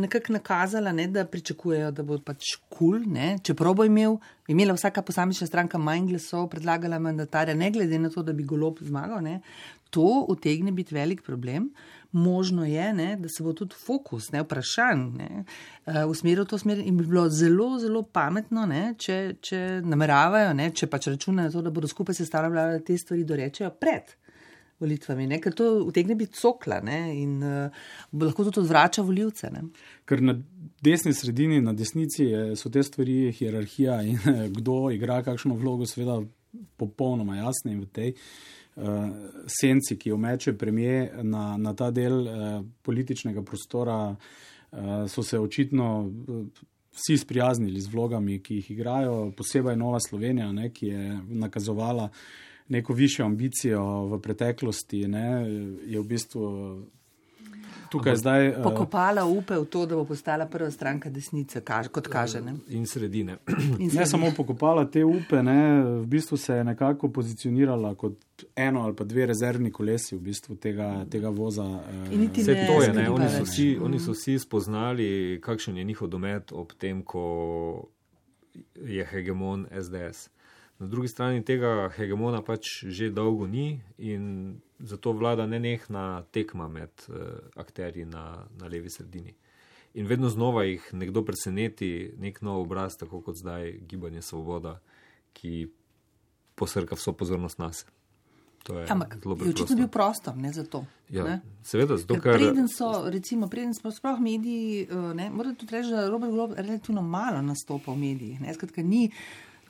nekako 0.00 0.32
nakazala, 0.38 0.92
ne, 0.92 1.06
da 1.12 1.26
pričakujejo, 1.28 1.90
da 1.92 2.02
bo 2.06 2.18
pač 2.18 2.56
kul, 2.68 3.02
cool, 3.04 3.38
čeprav 3.44 3.76
bo 3.76 3.84
imel, 3.84 4.16
imela 4.48 4.74
vsaka 4.78 5.04
posamična 5.04 5.46
stranka 5.46 5.78
manj 5.78 6.08
glasov, 6.08 6.48
predlagala 6.52 6.98
mandatarja, 6.98 7.54
ne 7.54 7.70
glede 7.70 8.00
na 8.00 8.10
to, 8.10 8.24
da 8.24 8.32
bi 8.32 8.48
golob 8.48 8.80
zmagal. 8.80 9.20
Ne. 9.22 9.40
To 9.92 10.24
utegne 10.32 10.72
biti 10.72 10.94
velik 10.94 11.20
problem 11.22 11.68
možno 12.12 12.64
je, 12.64 12.94
ne, 12.94 13.16
da 13.16 13.28
se 13.28 13.42
bo 13.42 13.52
tudi 13.52 13.74
fokus 13.74 14.32
ne, 14.32 14.42
vprašanj 14.42 15.04
ne, 15.16 15.44
uh, 15.86 16.10
usmeril 16.10 16.44
v 16.44 16.48
to 16.48 16.58
smer 16.58 16.78
in 16.78 16.96
bi 16.96 17.06
bilo 17.06 17.28
zelo, 17.28 17.78
zelo 17.80 18.02
pametno, 18.02 18.66
ne, 18.68 18.94
če, 18.98 19.36
če 19.40 19.60
nameravajo, 19.84 20.52
ne, 20.56 20.70
če 20.76 20.90
pač 20.92 21.08
računajo 21.08 21.54
to, 21.56 21.62
da 21.64 21.72
bodo 21.72 21.88
skupaj 21.88 22.20
sestavljali 22.20 22.84
te 22.84 22.98
stvari, 22.98 23.24
dorečejo 23.24 23.72
pred. 23.80 24.18
Volitvami, 24.82 25.28
ne, 25.30 25.36
ker 25.38 25.54
to 25.54 25.66
utegne 25.86 26.16
biti 26.18 26.34
cokla 26.40 26.80
ne, 26.82 27.00
in 27.14 27.36
uh, 27.46 27.82
lahko 28.18 28.48
tudi 28.48 28.64
odvrača 28.64 29.04
voljivce. 29.06 29.52
Ne. 29.54 29.68
Ker 30.10 30.20
na 30.26 30.34
desni 30.82 31.14
sredini, 31.14 31.60
na 31.62 31.72
desnici 31.72 32.26
je, 32.26 32.40
so 32.58 32.70
te 32.72 32.82
stvari, 32.82 33.30
hierarhija 33.36 34.00
in 34.02 34.18
kdo 34.58 34.88
igra 34.90 35.20
kakšno 35.22 35.54
vlogo, 35.54 35.86
seveda 35.86 36.18
popolnoma 36.76 37.38
jasne 37.38 37.76
in 37.76 37.84
v 37.86 37.92
tej 37.94 38.10
uh, 38.16 38.26
senci, 39.46 39.98
ki 39.98 40.08
jo 40.08 40.16
meče 40.16 40.54
premije 40.58 41.10
na, 41.22 41.56
na 41.56 41.74
ta 41.74 41.90
del 41.90 42.14
uh, 42.20 42.62
političnega 42.82 43.42
prostora, 43.42 43.98
uh, 44.16 44.78
so 45.08 45.22
se 45.22 45.38
očitno 45.38 45.88
uh, 46.06 46.62
vsi 46.92 47.18
sprijaznili 47.18 47.80
z 47.80 47.92
vlogami, 47.92 48.40
ki 48.42 48.54
jih 48.54 48.70
igrajo, 48.70 49.32
posebej 49.36 49.76
Nova 49.76 50.00
Slovenija, 50.00 50.52
ne, 50.52 50.70
ki 50.72 50.86
je 50.86 51.18
nakazovala 51.28 52.08
neko 52.68 52.94
višjo 52.94 53.24
ambicijo 53.26 53.84
v 54.06 54.20
preteklosti, 54.20 55.06
ne, 55.08 55.26
je 55.86 56.00
v 56.00 56.04
bistvu 56.04 56.42
tukaj 57.90 58.16
zdaj. 58.16 58.48
Uh, 58.48 58.62
pokopala 58.62 59.24
upe 59.24 59.56
v 59.58 59.66
to, 59.70 59.84
da 59.86 59.96
bo 59.96 60.04
postala 60.04 60.46
prva 60.46 60.70
stranka 60.70 61.10
desnice, 61.10 61.60
kaž, 61.60 61.88
kot 61.92 62.08
kaže. 62.08 62.40
Ne? 62.40 62.56
In 62.68 62.86
sredine. 62.86 63.38
In 63.48 63.90
sredine. 63.90 64.00
Ne 64.00 64.06
samo 64.06 64.32
pokopala 64.36 64.84
te 64.90 65.04
upe, 65.04 65.42
ne, 65.42 65.58
v 66.02 66.06
bistvu 66.06 66.36
se 66.36 66.60
je 66.60 66.64
nekako 66.64 67.12
pozicionirala 67.12 67.94
kot 67.94 68.44
eno 68.56 68.82
ali 68.82 68.96
pa 68.96 69.04
dve 69.04 69.26
rezervni 69.26 69.70
kolesi 69.70 70.16
v 70.16 70.20
bistvu 70.20 70.56
tega, 70.56 71.04
tega 71.10 71.28
voza. 71.28 71.66
Vse 72.10 72.54
to 72.66 72.82
je, 72.82 72.92
ne, 72.92 73.08
oni 73.10 73.30
so, 73.30 73.44
vsi, 73.44 73.68
oni 73.82 74.00
so 74.00 74.16
vsi 74.16 74.38
spoznali, 74.38 75.40
kakšen 75.42 75.76
je 75.76 75.84
njihov 75.84 76.08
domet 76.08 76.52
ob 76.52 76.72
tem, 76.78 77.02
ko 77.02 77.88
je 78.76 79.04
hegemon 79.04 79.66
SDS. 79.70 80.28
Na 80.78 80.86
drugi 80.86 81.08
strani 81.08 81.44
tega 81.44 81.90
hegemona 81.96 82.42
pač 82.42 82.84
že 82.90 83.10
dolgo 83.10 83.46
ni 83.46 83.80
in 83.98 84.56
zato 84.82 85.12
vlada 85.12 85.46
nenehna 85.46 86.22
tekma 86.30 86.68
med 86.68 87.06
uh, 87.08 87.16
akterji 87.56 88.04
na, 88.04 88.44
na 88.58 88.68
levi 88.68 88.90
sredini. 88.90 89.34
In 89.94 90.06
vedno 90.06 90.28
znova 90.28 90.64
jih 90.64 90.88
nekdo 90.92 91.24
preseneti, 91.24 92.14
nek 92.18 92.40
nov 92.42 92.62
obraz, 92.64 92.96
tako 92.96 93.20
kot 93.20 93.36
zdaj 93.36 93.74
Gibanje 93.88 94.22
Svoboda, 94.22 94.78
ki 95.32 95.68
posrka 96.54 96.96
vso 96.96 97.12
pozornost 97.12 97.58
nas. 97.58 97.84
Ampak 98.88 99.16
je 99.44 99.50
očitno 99.50 99.76
bil 99.76 99.88
prostor 99.88 100.36
ne, 100.36 100.52
za 100.52 100.64
to. 100.64 100.84
Ja, 101.08 101.24
ne? 101.24 101.40
seveda, 101.62 101.96
zato 101.96 102.14
ker. 102.14 102.38
Preden 102.38 102.68
so, 102.70 103.10
recimo, 103.10 103.48
preden 103.50 103.74
smo 103.74 103.90
sploh 103.90 104.20
mediji, 104.20 104.86
eh, 104.86 105.14
ne, 105.14 105.30
morate 105.30 105.58
tudi 105.58 105.74
reči, 105.74 105.90
da 105.90 106.08
Robert 106.08 106.32
Glob 106.32 106.54
relativno 106.56 107.02
malo 107.02 107.42
nastopa 107.42 107.92
v 107.92 107.98
medijih. 107.98 108.40
Ne, 108.40 108.54
skratka, 108.54 108.82
ni, 108.82 109.10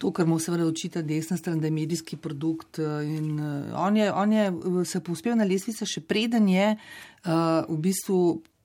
to, 0.03 0.11
kar 0.11 0.27
mu 0.27 0.39
seveda 0.43 0.67
očita 0.67 1.03
desna 1.07 1.37
stran, 1.39 1.61
da 1.63 1.71
je 1.71 1.77
medijski 1.77 2.17
produkt. 2.17 2.79
Eh, 2.79 3.05
in, 3.07 3.41
uh, 3.41 3.75
on, 3.79 3.97
je, 3.97 4.13
on 4.13 4.33
je 4.33 4.53
se 4.85 5.01
povzpel 5.01 5.37
na 5.39 5.47
lesvice 5.47 5.87
še 5.87 6.03
preden 6.03 6.49
je 6.51 6.73
uh, 6.75 7.31
v 7.69 7.83
bistvu. 7.91 8.23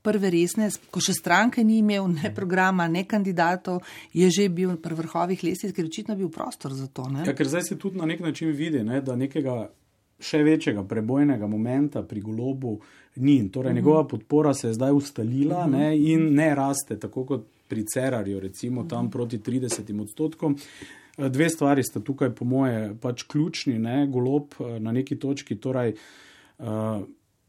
Prve 0.07 0.29
resne, 0.31 0.69
ko 0.93 1.01
še 1.03 1.11
stranke 1.17 1.65
ni 1.67 1.81
imel, 1.81 2.05
ne 2.07 2.29
programa, 2.31 2.85
ne 2.87 3.01
kandidatov, 3.03 3.81
je 4.15 4.29
že 4.31 4.45
bil 4.47 4.77
pri 4.79 4.95
vrhovih 4.95 5.41
lestvic, 5.43 5.73
ker 5.75 5.89
očitno 5.89 6.15
bil 6.15 6.29
prostor 6.31 6.71
za 6.71 6.85
to. 6.87 7.09
Ja, 7.25 7.33
ker 7.35 7.49
zdaj 7.49 7.65
se 7.67 7.75
tudi 7.81 7.99
na 7.99 8.07
nek 8.07 8.21
način 8.23 8.53
vidi, 8.55 8.85
ne, 8.87 9.01
da 9.03 9.17
nekega 9.19 9.65
še 10.23 10.39
večjega 10.47 10.85
prebojnega 10.87 11.49
momenta 11.49 12.05
pri 12.07 12.23
golobu 12.23 12.77
ni. 13.19 13.41
Torej, 13.51 13.51
uh 13.51 13.57
mhm. 13.57 13.67
-huh. 13.67 13.75
njegova 13.75 14.07
podpora 14.07 14.53
se 14.53 14.69
je 14.69 14.77
zdaj 14.79 14.95
ustalila 14.95 15.65
uh 15.65 15.65
-huh. 15.65 15.75
ne, 15.75 15.97
in 15.97 16.33
ne 16.33 16.55
raste, 16.55 16.99
tako 16.99 17.25
kot 17.25 17.43
pri 17.67 17.83
Cerarju, 17.83 18.39
recimo 18.39 18.83
tam 18.83 18.97
uh 18.97 19.03
mhm. 19.03 19.09
-huh. 19.09 19.11
proti 19.11 19.37
30 19.39 20.01
odstotkom. 20.01 20.55
Dve 21.17 21.49
stvari 21.49 21.83
sta 21.83 21.99
tukaj, 21.99 22.29
po 22.35 22.45
moje, 22.45 22.91
pač 23.01 23.23
ključni. 23.23 23.79
Ne? 23.79 24.07
Golob 24.07 24.53
eh, 24.59 24.79
na 24.79 24.91
neki 24.91 25.17
točki 25.19 25.57
torej, 25.59 25.95
uh, 26.57 27.01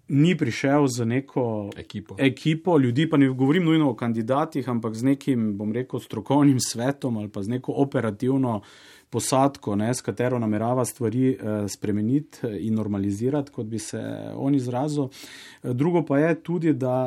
ni 0.09 0.33
prišel 0.37 0.87
z 0.89 1.05
neko 1.05 1.71
ekipo. 1.77 2.17
ekipo 2.19 2.79
ljudi, 2.79 3.05
pa 3.11 3.17
ne 3.17 3.29
govorim 3.29 3.65
nujno 3.65 3.91
o 3.91 3.97
kandidatih, 3.97 4.69
ampak 4.69 4.95
z 4.95 5.05
nekim, 5.05 5.51
bom 5.59 5.73
rekel, 5.73 6.01
strokovnim 6.01 6.61
svetom 6.61 7.17
ali 7.17 7.29
pa 7.29 7.43
z 7.43 7.49
neko 7.49 7.73
operativno 7.77 8.57
uh, 8.57 8.98
posadko, 9.11 9.77
ne, 9.77 9.95
s 9.95 10.01
katero 10.01 10.39
namerava 10.39 10.85
stvari 10.85 11.29
eh, 11.29 11.69
spremeniti 11.69 12.39
eh, 12.47 12.57
in 12.67 12.75
normalizirati, 12.75 13.53
kot 13.53 13.67
bi 13.67 13.79
se 13.79 14.01
on 14.35 14.55
izrazil. 14.55 15.09
Eh, 15.63 15.73
drugo 15.73 16.05
pa 16.05 16.19
je 16.19 16.35
tudi, 16.43 16.73
da 16.73 16.99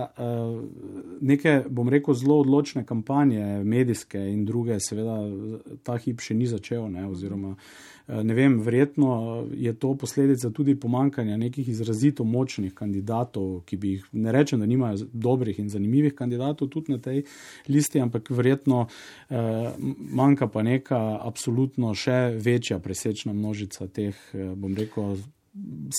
neke, 1.21 1.61
bom 1.69 1.89
rekel, 1.89 2.13
zelo 2.13 2.39
odločne 2.39 2.83
kampanje, 2.85 3.63
medijske 3.63 4.19
in 4.19 4.45
druge, 4.45 4.79
seveda, 4.79 5.17
ta 5.83 5.97
hip 5.97 6.21
še 6.21 6.35
ni 6.37 6.47
začel. 6.47 6.87
Ne, 6.91 7.05
oziroma, 7.07 7.55
ne 8.07 8.33
vem, 8.33 8.57
verjetno 8.61 9.11
je 9.53 9.73
to 9.79 9.93
posledica 9.95 10.49
tudi 10.49 10.75
pomankanja 10.79 11.37
nekih 11.37 11.69
izrazito 11.69 12.23
močnih 12.23 12.73
kandidatov, 12.73 13.61
ki 13.65 13.77
bi 13.77 13.93
jih, 13.95 14.07
ne 14.11 14.33
rečem, 14.35 14.59
da 14.59 14.65
nimajo 14.65 15.07
dobrih 15.13 15.59
in 15.59 15.69
zanimivih 15.69 16.15
kandidatov 16.17 16.69
tudi 16.73 16.91
na 16.91 16.99
tej 16.99 17.23
listi, 17.69 18.01
ampak 18.01 18.29
verjetno 18.29 18.85
eh, 19.29 19.71
manjka 19.97 20.47
pa 20.47 20.63
neka 20.63 21.01
absolutno 21.21 21.90
še 21.95 22.33
večja 22.37 22.79
presečna 22.79 23.33
množica 23.33 23.87
teh, 23.87 24.17
eh, 24.33 24.51
bom 24.55 24.75
rekel, 24.75 25.17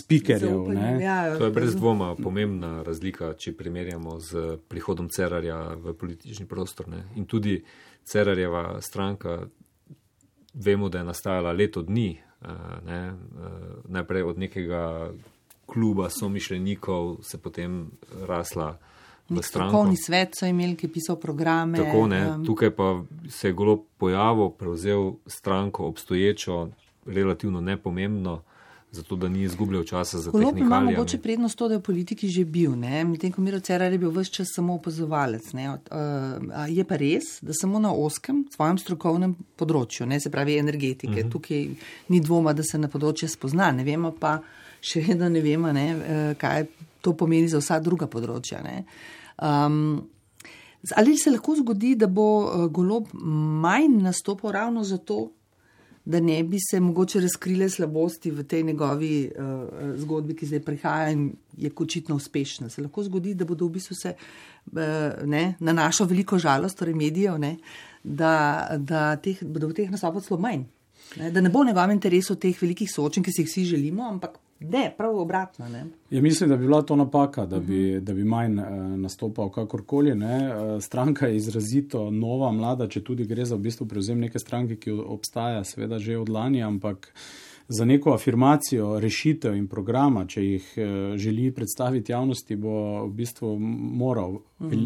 spikerjev. 0.03 0.73
Ja, 1.01 1.39
to 1.39 1.45
je 1.45 1.51
brez 1.51 1.75
dvoma 1.77 2.15
pomembna 2.17 2.83
razlika, 2.83 3.35
če 3.37 3.53
primerjamo 3.57 4.17
z 4.21 4.57
prihodom 4.69 5.11
Cerarja 5.13 5.75
v 5.77 5.93
politični 5.93 6.47
prostor. 6.49 6.89
Ne? 6.89 7.05
In 7.17 7.27
tudi 7.29 7.59
Cerarjeva 8.05 8.81
stranka 8.81 9.43
vemo, 10.55 10.89
da 10.89 10.99
je 10.99 11.05
nastajala 11.05 11.53
leto 11.53 11.83
dni, 11.83 12.17
eh, 12.17 12.49
ne, 12.87 13.03
eh, 13.13 13.15
najprej 13.89 14.23
od 14.23 14.39
nekega 14.39 15.13
kluba 15.67 16.11
somišljenikov, 16.11 17.19
se 17.23 17.39
potem 17.39 17.91
rasla. 18.27 18.79
Strokovni 19.43 19.97
svet 19.97 20.37
so 20.39 20.47
imeli, 20.47 20.77
ki 20.77 20.87
je 20.87 20.93
pisal 20.93 21.17
programe. 21.17 21.79
Tako, 21.79 22.07
ne, 22.07 22.23
tukaj 22.47 22.71
pa 22.77 23.03
se 23.31 23.49
je 23.49 23.53
golo 23.53 23.85
pojavil, 23.99 24.51
prevzel 24.59 25.13
stranko 25.27 25.87
obstoječo, 25.87 26.69
relativno 27.07 27.61
nepomembno 27.61 28.43
zato 28.93 29.17
da 29.17 29.29
ni 29.29 29.43
izgubljal 29.43 29.85
časa 29.85 30.19
za 30.19 30.31
to. 30.31 30.39
Kolo 30.39 30.53
ima 30.57 30.81
mogoče 30.81 31.19
prednost 31.19 31.59
to, 31.59 31.69
da 31.69 31.75
je 31.75 31.79
v 31.79 31.83
politiki 31.83 32.29
že 32.29 32.45
bil, 32.45 32.77
medtem 32.77 33.33
ko 33.33 33.41
Miro 33.41 33.61
Cerar 33.61 33.93
je 33.93 33.99
bil 33.99 34.11
vse 34.11 34.31
čas 34.31 34.53
samo 34.55 34.75
opazovalec. 34.75 35.49
Uh, 35.55 35.61
je 36.69 36.85
pa 36.85 36.97
res, 36.97 37.39
da 37.41 37.57
samo 37.57 37.81
na 37.81 37.93
oskem 37.93 38.45
svojem 38.53 38.79
strokovnem 38.79 39.35
področju, 39.57 40.07
ne, 40.07 40.21
se 40.21 40.31
pravi 40.31 40.59
energetike, 40.59 41.13
uh 41.13 41.19
mhm. 41.19 41.29
-huh. 41.29 41.33
tukaj 41.33 41.69
ni 42.09 42.21
dvoma, 42.21 42.53
da 42.53 42.63
se 42.63 42.79
na 42.79 42.89
področje 42.89 43.29
spozna, 43.29 43.73
ne 43.73 43.85
vemo 43.85 44.13
pa 44.13 44.41
še 44.81 45.01
vedno 45.01 45.29
ne 45.29 45.41
vemo, 45.41 45.73
ne, 45.73 45.87
uh, 45.97 46.37
kaj 46.37 46.67
to 47.01 47.17
pomeni 47.17 47.49
za 47.49 47.59
vsa 47.59 47.81
druga 47.81 48.07
področja. 48.07 48.61
Um, 49.39 50.09
ali 50.97 51.17
se 51.19 51.31
lahko 51.31 51.57
zgodi, 51.57 51.95
da 51.97 52.07
bo 52.07 52.27
uh, 52.45 52.67
golob 52.71 53.09
manj 53.13 54.03
nastopil 54.03 54.53
ravno 54.53 54.85
zato, 54.85 55.31
da 56.05 56.21
ne 56.21 56.43
bi 56.43 56.59
se 56.59 56.81
mogoče 56.81 57.21
razkrile 57.21 57.69
slabosti 57.71 58.31
v 58.31 58.43
tej 58.43 58.63
njegovi 58.63 59.31
uh, 59.31 59.95
zgodbi, 60.03 60.35
ki 60.37 60.47
zdaj 60.47 60.61
prihaja 60.67 61.11
in 61.15 61.29
je 61.57 61.71
očitno 61.77 62.17
uspešna. 62.17 62.69
Se 62.69 62.83
lahko 62.83 63.05
zgodi, 63.07 63.35
da 63.35 63.45
bodo 63.45 63.67
v 63.67 63.79
bistvu 63.79 63.95
se 63.95 64.15
uh, 64.15 64.79
ne, 65.25 65.55
na 65.61 65.73
našo 65.73 66.05
veliko 66.05 66.39
žalost, 66.39 66.79
torej 66.79 66.95
medijev, 66.95 67.39
ne, 67.39 67.57
da, 68.03 68.67
da 68.79 69.17
bodo 69.43 69.71
v 69.71 69.79
teh 69.79 69.91
nastopah 69.91 70.25
celo 70.25 70.41
manj. 70.41 70.67
Ne, 71.17 71.31
da 71.31 71.41
ne 71.41 71.51
bo 71.51 71.63
v 71.63 71.71
njegovem 71.71 71.95
interesu 71.95 72.35
teh 72.35 72.57
velikih 72.63 72.91
soočen, 72.91 73.23
ki 73.23 73.33
si 73.33 73.43
jih 73.43 73.49
vsi 73.51 73.65
želimo, 73.77 74.09
ampak 74.09 74.39
Ne, 74.63 74.95
prav 74.99 75.19
obratno. 75.19 75.69
Ne? 75.69 75.85
Ja, 76.11 76.23
mislim, 76.23 76.51
da 76.51 76.57
bi 76.57 76.67
bila 76.67 76.83
to 76.83 76.97
napaka, 76.97 77.47
da 77.47 77.61
bi, 77.61 78.01
da 78.01 78.15
bi 78.15 78.25
manj 78.25 78.59
uh, 78.59 78.67
nastopal 78.97 79.51
kakorkoli. 79.51 80.13
Uh, 80.13 80.19
stranka 80.81 81.27
je 81.27 81.37
izrazito 81.37 82.11
nova, 82.11 82.53
mlada, 82.53 82.89
če 82.89 83.05
tudi 83.05 83.25
gre 83.25 83.45
za 83.45 83.57
v 83.57 83.69
bistvu 83.69 83.87
prevzem 83.87 84.21
neke 84.21 84.39
stranke, 84.39 84.77
ki 84.77 84.93
obstaja, 84.93 85.65
seveda 85.65 85.99
že 85.99 86.19
od 86.19 86.29
lani, 86.29 86.63
ampak 86.63 87.13
za 87.69 87.85
neko 87.85 88.13
afirmacijo 88.13 89.01
rešitev 89.01 89.55
in 89.57 89.67
programa, 89.69 90.27
če 90.27 90.45
jih 90.45 90.73
eh, 90.77 91.17
želi 91.17 91.51
predstaviti 91.55 92.13
javnosti, 92.13 92.57
bo 92.57 93.07
v 93.07 93.13
bistvu 93.17 93.57
moral 94.03 94.41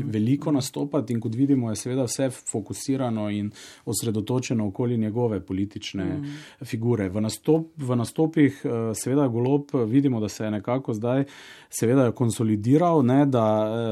veliko 0.05 0.53
nastopati 0.53 1.13
in 1.13 1.21
kot 1.21 1.35
vidimo, 1.35 1.71
je 1.71 1.77
seveda 1.77 2.07
vse 2.07 2.31
fokusirano 2.31 3.31
in 3.31 3.51
osredotočeno 3.85 4.67
okoli 4.67 4.99
njegove 4.99 5.41
politične 5.41 6.05
mm. 6.05 6.65
figure. 6.65 7.09
V, 7.09 7.21
nastop, 7.21 7.71
v 7.77 7.97
nastopih 7.97 8.61
eh, 8.65 8.95
seveda 8.95 9.29
golob 9.29 9.71
vidimo, 9.87 10.21
da 10.21 10.29
se 10.29 10.45
je 10.45 10.51
nekako 10.51 10.95
zdaj 10.95 11.25
seveda 11.69 12.11
konsolidiral, 12.13 13.05
ne, 13.05 13.27
da 13.27 13.47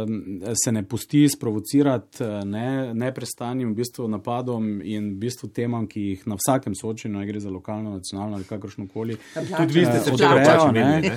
eh, 0.06 0.54
se 0.64 0.72
ne 0.72 0.82
pusti 0.82 1.28
sprovocirati 1.28 2.24
ne, 2.44 2.94
neprestanim 2.94 3.72
v 3.72 3.74
bistvu 3.74 4.08
napadom 4.08 4.80
in 4.82 5.12
v 5.14 5.18
bistvu 5.26 5.48
temam, 5.48 5.86
ki 5.86 6.00
jih 6.00 6.26
na 6.26 6.38
vsakem 6.40 6.74
soočenju, 6.74 7.26
gre 7.26 7.40
za 7.40 7.50
lokalno, 7.50 7.90
nacionalno 7.90 8.36
ali 8.36 8.44
kakršno 8.44 8.88
koli. 8.88 9.16
Tudi 9.34 9.72
vi 9.72 9.84
ste 9.84 10.00
se 10.00 10.12
odrejali. 10.12 11.10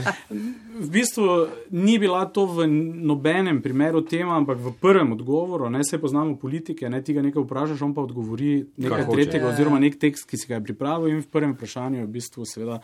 V 0.79 0.89
bistvu 0.89 1.47
ni 1.71 1.99
bila 1.99 2.25
to 2.25 2.45
v 2.45 2.67
nobenem 2.67 3.61
primeru 3.61 4.01
tema, 4.01 4.37
ampak 4.37 4.56
v 4.57 4.73
prvem 4.81 5.11
odgovoru, 5.13 5.69
ne 5.69 5.83
se 5.83 5.99
poznamo 6.01 6.35
politike, 6.37 6.89
ne 6.89 7.01
ti 7.03 7.13
ga 7.13 7.21
nekaj 7.25 7.43
vprašaš, 7.43 7.81
on 7.85 7.93
pa 7.93 8.01
odgovori 8.01 8.65
nekaj 8.77 9.05
Kaj 9.05 9.13
tretjega 9.13 9.45
hoče. 9.45 9.53
oziroma 9.53 9.79
nek 9.79 9.99
tekst, 9.99 10.27
ki 10.29 10.37
si 10.37 10.49
ga 10.49 10.57
je 10.57 10.65
pripravil 10.69 11.13
in 11.13 11.21
v 11.21 11.29
prvem 11.31 11.53
vprašanju 11.55 12.01
je 12.01 12.07
v 12.07 12.13
bistvu 12.17 12.45
seveda 12.45 12.79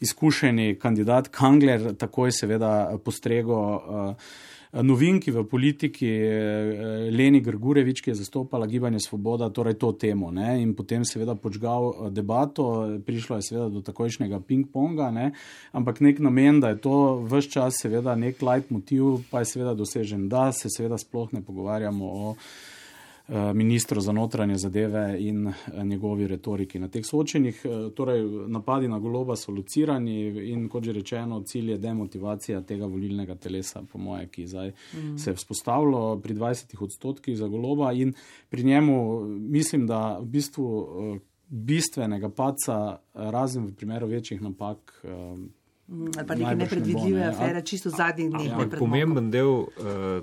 izkušeni 0.00 0.76
kandidat 0.78 1.28
Kangler 1.32 1.94
takoj 1.96 2.32
seveda 2.32 2.98
postrego. 3.04 3.56
Uh, 3.56 4.54
novinki 4.82 5.30
v 5.30 5.44
politiki, 5.44 6.08
eh, 6.08 7.10
Leni 7.10 7.40
Grgurevič, 7.40 8.02
ki 8.02 8.10
je 8.10 8.14
zastopala 8.14 8.66
gibanje 8.66 9.00
Svoboda, 9.00 9.50
torej 9.50 9.74
to 9.74 9.92
temo. 9.92 10.30
Ne? 10.30 10.62
In 10.62 10.74
potem 10.74 11.04
seveda 11.04 11.34
počgal 11.34 11.88
eh, 11.88 12.10
debato, 12.10 12.98
prišlo 13.06 13.36
je 13.36 13.42
seveda 13.42 13.68
do 13.68 13.80
takojšnjega 13.80 14.40
ping-ponga, 14.40 15.10
ne? 15.10 15.32
ampak 15.72 16.00
nek 16.00 16.20
namen, 16.20 16.60
da 16.60 16.68
je 16.68 16.80
to 16.80 17.24
vse 17.24 17.50
čas 17.50 17.80
seveda 17.80 18.14
nek 18.14 18.42
light 18.42 18.70
motiv, 18.70 19.22
pa 19.30 19.40
je 19.40 19.52
seveda 19.56 19.74
dosežen, 19.74 20.28
da 20.28 20.52
se 20.52 20.68
seveda 20.68 20.98
sploh 20.98 21.32
ne 21.32 21.42
pogovarjamo 21.42 22.04
o. 22.04 22.34
Eh, 23.28 23.54
ministru 23.54 24.00
za 24.00 24.12
notranje 24.12 24.56
zadeve 24.56 25.16
in 25.20 25.48
eh, 25.48 25.54
njegovi 25.84 26.26
retoriki 26.26 26.78
na 26.78 26.88
teh 26.88 27.06
soočenjih. 27.06 27.62
Eh, 27.64 27.90
torej, 27.94 28.22
napadi 28.46 28.88
na 28.88 28.98
goloba 28.98 29.36
so 29.36 29.52
lucirani 29.52 30.50
in, 30.52 30.68
kot 30.68 30.84
že 30.84 30.92
rečeno, 30.92 31.42
cilj 31.42 31.70
je 31.70 31.78
demotivacija 31.78 32.60
tega 32.60 32.86
volilnega 32.86 33.34
telesa, 33.34 33.82
po 33.92 33.98
moje, 33.98 34.28
ki 34.28 34.46
zdaj 34.46 34.70
mm. 34.70 35.18
se 35.18 35.30
je 35.30 35.34
vzpostavilo 35.34 36.20
pri 36.22 36.34
20 36.34 36.76
odstotkih 36.80 37.38
za 37.38 37.48
goloba 37.48 37.92
in 37.92 38.12
pri 38.48 38.62
njemu 38.62 39.24
mislim, 39.26 39.86
da 39.86 40.18
v 40.18 40.24
bistvu 40.24 40.86
bistvenega 41.48 42.28
paca, 42.28 42.98
razen 43.14 43.66
v 43.66 43.74
primeru 43.74 44.06
večjih 44.06 44.42
napak, 44.42 45.02
ali 45.88 46.26
pa 46.26 46.34
neke 46.34 46.54
nepredvidljive 46.54 47.20
ne. 47.20 47.26
afere, 47.26 47.62
čisto 47.62 47.90
zadnjih 47.90 48.30
dneh. 48.30 48.46
Ja, 48.46 48.78
pomemben 48.78 49.30
del 49.30 49.46
uh, 49.48 49.68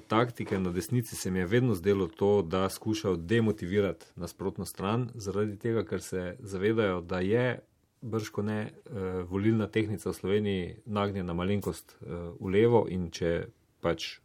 taktike 0.07 0.59
na 0.59 0.71
desnici 0.71 1.15
se 1.15 1.31
mi 1.31 1.39
je 1.39 1.45
vedno 1.45 1.75
zdelo 1.75 2.07
to, 2.07 2.41
da 2.41 2.69
skušajo 2.69 3.15
demotivirati 3.15 4.05
nasprotno 4.15 4.65
stran, 4.65 5.09
zaradi 5.15 5.55
tega, 5.59 5.85
ker 5.85 6.01
se 6.01 6.35
zavedajo, 6.39 7.01
da 7.01 7.19
je 7.19 7.59
brško 8.01 8.43
ne 8.43 8.59
uh, 8.71 9.29
volilna 9.29 9.67
tehnika 9.67 10.09
v 10.09 10.13
Sloveniji 10.13 10.75
nagnjena 10.85 11.33
malenkost 11.33 11.95
uh, 12.01 12.35
v 12.39 12.51
levo 12.57 12.85
in 12.89 13.07
če 13.11 13.47
pač 13.81 14.17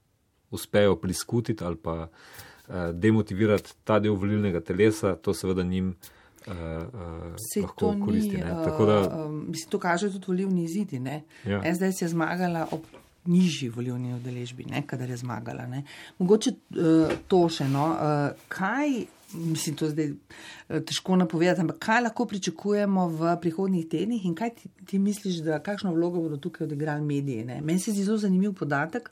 uspejo 0.51 0.97
priskutiti 0.97 1.65
ali 1.65 1.77
pa 1.77 2.09
uh, 2.09 2.75
demotivirati 2.93 3.79
ta 3.85 4.01
del 4.03 4.19
volilnega 4.19 4.61
telesa, 4.61 5.15
to 5.15 5.35
seveda 5.35 5.63
njim 5.63 5.95
uh, 5.95 6.15
lahko 6.49 7.95
koristi. 8.05 8.37
Ni, 8.37 8.43
uh, 8.43 8.87
da... 8.87 9.25
um, 9.25 9.45
mislim, 9.49 9.71
to 9.71 9.79
kaže 9.79 10.13
tudi 10.13 10.25
volivni 10.29 10.65
izidi. 10.65 11.01
Ja. 11.45 11.75
SDS 11.75 12.03
je 12.03 12.09
zmagala 12.09 12.67
ob 12.71 12.81
nižji 13.25 13.69
volivni 13.69 14.15
udeležbi, 14.15 14.65
kadar 14.87 15.11
je 15.11 15.17
zmagala. 15.17 15.67
Ne? 15.67 15.83
Mogoče 16.19 16.51
uh, 16.51 17.13
to 17.29 17.49
še 17.49 17.65
eno. 17.65 17.87
Uh, 17.93 18.47
kaj 18.49 19.05
mislim, 19.35 19.77
to 19.77 19.89
zdaj 19.89 20.07
eh, 20.07 20.81
težko 20.81 21.17
napovedati, 21.17 21.61
ampak 21.61 21.79
kaj 21.79 22.03
lahko 22.03 22.27
pričakujemo 22.27 23.09
v 23.09 23.37
prihodnjih 23.41 23.87
tednih 23.89 24.25
in 24.25 24.35
kaj 24.35 24.55
ti, 24.55 24.69
ti 24.87 24.99
misliš, 24.99 25.43
da 25.45 25.59
kakšno 25.63 25.93
vlogo 25.93 26.21
bodo 26.21 26.37
tukaj 26.37 26.65
odigrali 26.65 27.05
mediji? 27.05 27.45
Ne? 27.45 27.61
Meni 27.61 27.81
se 27.81 27.93
zdi 27.93 28.05
zelo 28.05 28.19
zanimiv 28.19 28.55
podatek, 28.59 29.11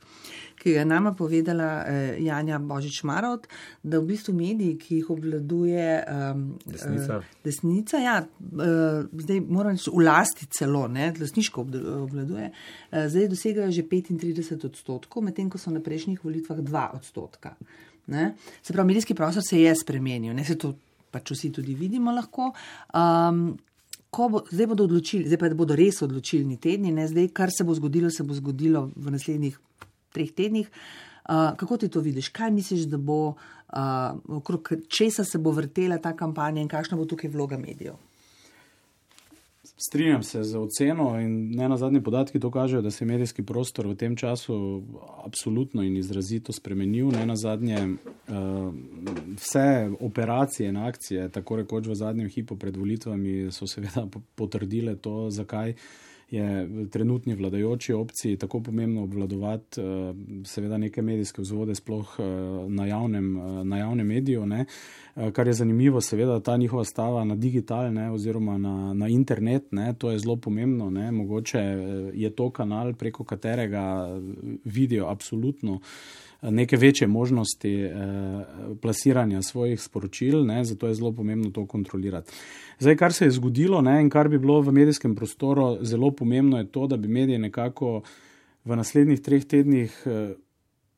ki 0.62 0.72
ga 0.72 0.78
je 0.78 0.84
nama 0.84 1.12
povedala 1.14 1.84
eh, 1.86 2.16
Janja 2.24 2.58
Božič 2.58 3.02
Marot, 3.04 3.46
da 3.82 4.00
v 4.00 4.06
bistvu 4.12 4.34
mediji, 4.34 4.78
ki 4.78 5.00
jih 5.00 5.10
obvladuje 5.10 5.88
um, 6.08 6.46
desnica, 6.64 7.18
uh, 7.18 7.34
desnica 7.44 8.00
ja, 8.00 8.16
uh, 8.24 9.04
zdaj 9.12 9.40
moram 9.40 9.76
reči, 9.76 9.90
v 9.92 10.06
lasti 10.06 10.48
celo, 10.58 10.86
ne, 10.88 11.12
lasniško 11.20 11.66
obvladuje, 12.06 12.50
uh, 12.50 13.04
zdaj 13.12 13.28
dosegajo 13.34 13.70
že 13.70 13.84
35 13.84 14.64
odstotkov, 14.70 15.28
medtem 15.28 15.50
ko 15.52 15.60
so 15.60 15.70
na 15.70 15.84
prejšnjih 15.84 16.24
volitvah 16.24 16.64
2 16.64 16.86
odstotka. 16.96 17.56
Ne? 18.06 18.34
Se 18.62 18.72
pravi, 18.72 18.86
medijski 18.86 19.14
prostor 19.14 19.42
se 19.42 19.60
je 19.60 19.74
spremenil, 19.74 20.34
ne 20.34 20.44
se 20.44 20.58
to 20.58 20.74
pač 21.10 21.32
vsi 21.32 21.50
tudi 21.52 21.74
vidimo 21.74 22.12
lahko. 22.14 22.52
Um, 22.94 23.56
bo, 24.16 24.42
zdaj 24.50 24.70
bodo 24.70 24.86
odločili, 24.88 25.26
zdaj 25.28 25.40
pa 25.40 25.50
bodo 25.54 25.76
res 25.76 26.00
odločilni 26.02 26.56
tedni, 26.62 26.92
ne 26.94 27.08
zdaj, 27.08 27.28
kar 27.36 27.52
se 27.52 27.66
bo 27.66 27.74
zgodilo, 27.76 28.10
se 28.10 28.24
bo 28.24 28.36
zgodilo 28.36 28.86
v 28.96 29.12
naslednjih 29.12 29.58
treh 30.14 30.32
tednih. 30.32 30.70
Uh, 31.26 31.52
kako 31.58 31.76
ti 31.82 31.90
to 31.90 32.00
vidiš? 32.00 32.30
Kaj 32.32 32.52
misliš, 32.54 32.86
da 32.88 32.98
bo, 33.02 33.34
uh, 33.34 34.38
okrog 34.38 34.72
česa 34.88 35.24
se 35.24 35.38
bo 35.42 35.50
vrtela 35.52 35.98
ta 35.98 36.14
kampanja 36.16 36.62
in 36.62 36.70
kakšna 36.70 36.96
bo 36.96 37.04
tukaj 37.04 37.30
vloga 37.34 37.58
medijev? 37.58 37.98
Strinjam 39.78 40.22
se 40.22 40.42
z 40.42 40.56
oceno 40.56 41.20
in 41.20 41.50
ne 41.56 41.68
na 41.68 41.76
zadnji 41.76 42.02
podatki 42.02 42.40
to 42.40 42.50
kažejo, 42.50 42.82
da 42.82 42.90
se 42.90 43.04
je 43.04 43.08
medijski 43.08 43.42
prostor 43.42 43.86
v 43.86 43.94
tem 43.94 44.16
času 44.16 44.82
absolutno 45.24 45.82
in 45.82 45.96
izrazito 45.96 46.52
spremenil. 46.52 47.10
Ne 47.12 47.26
na 47.26 47.36
zadnje 47.36 47.76
uh, 47.84 48.74
vse 49.36 49.90
operacije 50.00 50.68
in 50.68 50.76
akcije, 50.76 51.28
tako 51.28 51.56
rekoč 51.56 51.86
v 51.86 51.94
zadnjem 51.94 52.28
hipu 52.28 52.56
pred 52.56 52.76
volitvami, 52.76 53.52
so 53.52 53.66
seveda 53.66 54.06
potrdile 54.34 54.96
to, 54.96 55.30
zakaj 55.30 55.74
je 56.30 56.68
trenutni 56.90 57.34
vladajoči 57.34 57.92
opciji 57.92 58.36
tako 58.36 58.60
pomembno 58.60 59.02
obvladovati 59.02 59.80
eh, 59.80 59.84
seveda 60.44 60.78
neke 60.78 61.02
medijske 61.02 61.42
vzvode, 61.42 61.74
sploh 61.74 62.16
eh, 62.18 62.24
na 62.68 62.86
javnem, 62.86 63.36
eh, 63.36 63.64
na 63.64 63.78
javnem 63.78 64.06
mediju. 64.06 64.46
Ne. 64.46 64.64
Kar 65.32 65.46
je 65.46 65.52
zanimivo, 65.52 66.00
seveda 66.00 66.40
ta 66.40 66.56
njihova 66.56 66.84
stava 66.84 67.24
na 67.24 67.34
digital 67.34 67.92
ne, 67.92 68.10
oziroma 68.10 68.58
na, 68.58 68.94
na 68.94 69.08
internet, 69.08 69.72
ne, 69.72 69.94
to 69.98 70.10
je 70.10 70.18
zelo 70.18 70.36
pomembno. 70.36 70.90
Ne. 70.90 71.12
Mogoče 71.12 71.58
je 72.14 72.30
to 72.30 72.50
kanal, 72.50 72.92
preko 72.92 73.24
katerega 73.24 74.18
vidijo 74.64 75.06
absolutno 75.06 75.80
neke 76.42 76.76
večje 76.76 77.06
možnosti 77.06 77.82
eh, 77.82 77.94
plasiranja 78.82 79.42
svojih 79.42 79.80
sporočil, 79.80 80.44
ne, 80.46 80.64
zato 80.64 80.86
je 80.86 80.94
zelo 80.94 81.12
pomembno 81.12 81.50
to 81.50 81.66
kontrolirati. 81.66 82.32
Zdaj, 82.78 82.96
kar 82.96 83.12
se 83.12 83.24
je 83.24 83.30
zgodilo 83.30 83.80
ne, 83.80 84.00
in 84.00 84.10
kar 84.10 84.28
bi 84.28 84.38
bilo 84.38 84.60
v 84.60 84.72
medijskem 84.72 85.16
prostoru 85.16 85.78
zelo 85.80 86.10
pomembno, 86.10 86.58
je 86.58 86.66
to, 86.66 86.86
da 86.86 86.96
bi 86.96 87.08
mediji 87.08 87.38
nekako 87.38 88.02
v 88.64 88.76
naslednjih 88.76 89.20
treh 89.20 89.44
tednih 89.44 90.02
eh, 90.06 90.34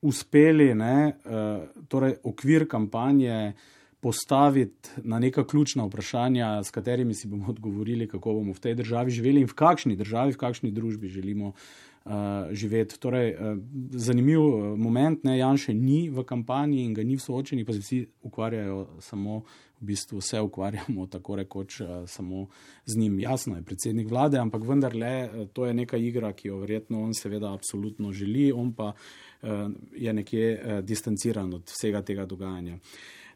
uspeli 0.02 0.74
ne, 0.74 1.12
eh, 1.24 1.66
torej 1.88 2.16
okvir 2.24 2.68
kampanje 2.68 3.52
postaviti 4.00 4.90
na 5.02 5.18
neka 5.18 5.46
ključna 5.46 5.84
vprašanja, 5.84 6.62
s 6.64 6.70
katerimi 6.70 7.14
si 7.14 7.28
bomo 7.28 7.50
odgovorili, 7.54 8.08
kako 8.08 8.32
bomo 8.32 8.52
v 8.52 8.60
tej 8.60 8.74
državi 8.74 9.10
živeli 9.10 9.40
in 9.40 9.50
v 9.50 9.54
kakšni 9.54 9.96
državi, 9.96 10.32
v 10.32 10.36
kakšni 10.36 10.70
družbi 10.70 11.08
želimo 11.08 11.52
živeti. 12.52 12.98
Torej, 13.00 13.34
uh, 13.34 13.58
zanimiv 13.90 14.40
uh, 14.40 14.78
moment, 14.78 15.24
ne, 15.24 15.38
Jan 15.38 15.58
še 15.60 15.74
ni 15.74 16.08
v 16.10 16.24
kampanji 16.24 16.84
in 16.84 16.94
ga 16.96 17.04
ni 17.04 17.16
v 17.16 17.22
soočenju, 17.22 17.66
pa 17.66 17.76
se 17.76 17.82
vsi 17.84 17.98
ukvarjajo 18.28 18.78
samo, 19.04 19.42
v 19.78 19.86
bistvu 19.92 20.18
vse 20.18 20.40
ukvarjamo 20.42 21.06
tako 21.14 21.36
rekoč 21.38 21.80
samo 22.06 22.48
z 22.86 22.98
njim. 22.98 23.20
Jasno 23.20 23.56
je 23.56 23.62
predsednik 23.62 24.08
vlade, 24.10 24.38
ampak 24.38 24.64
vendarle 24.66 25.12
to 25.52 25.66
je 25.66 25.74
neka 25.74 25.96
igra, 25.96 26.32
ki 26.32 26.48
jo 26.48 26.62
verjetno 26.64 27.02
on 27.02 27.14
seveda 27.14 27.52
absolutno 27.54 28.12
želi, 28.12 28.50
on 28.52 28.72
pa 28.74 28.92
je 29.94 30.12
nekje 30.12 30.82
distanciran 30.82 31.54
od 31.54 31.70
vsega 31.70 32.02
tega 32.02 32.26
dogajanja. 32.26 32.80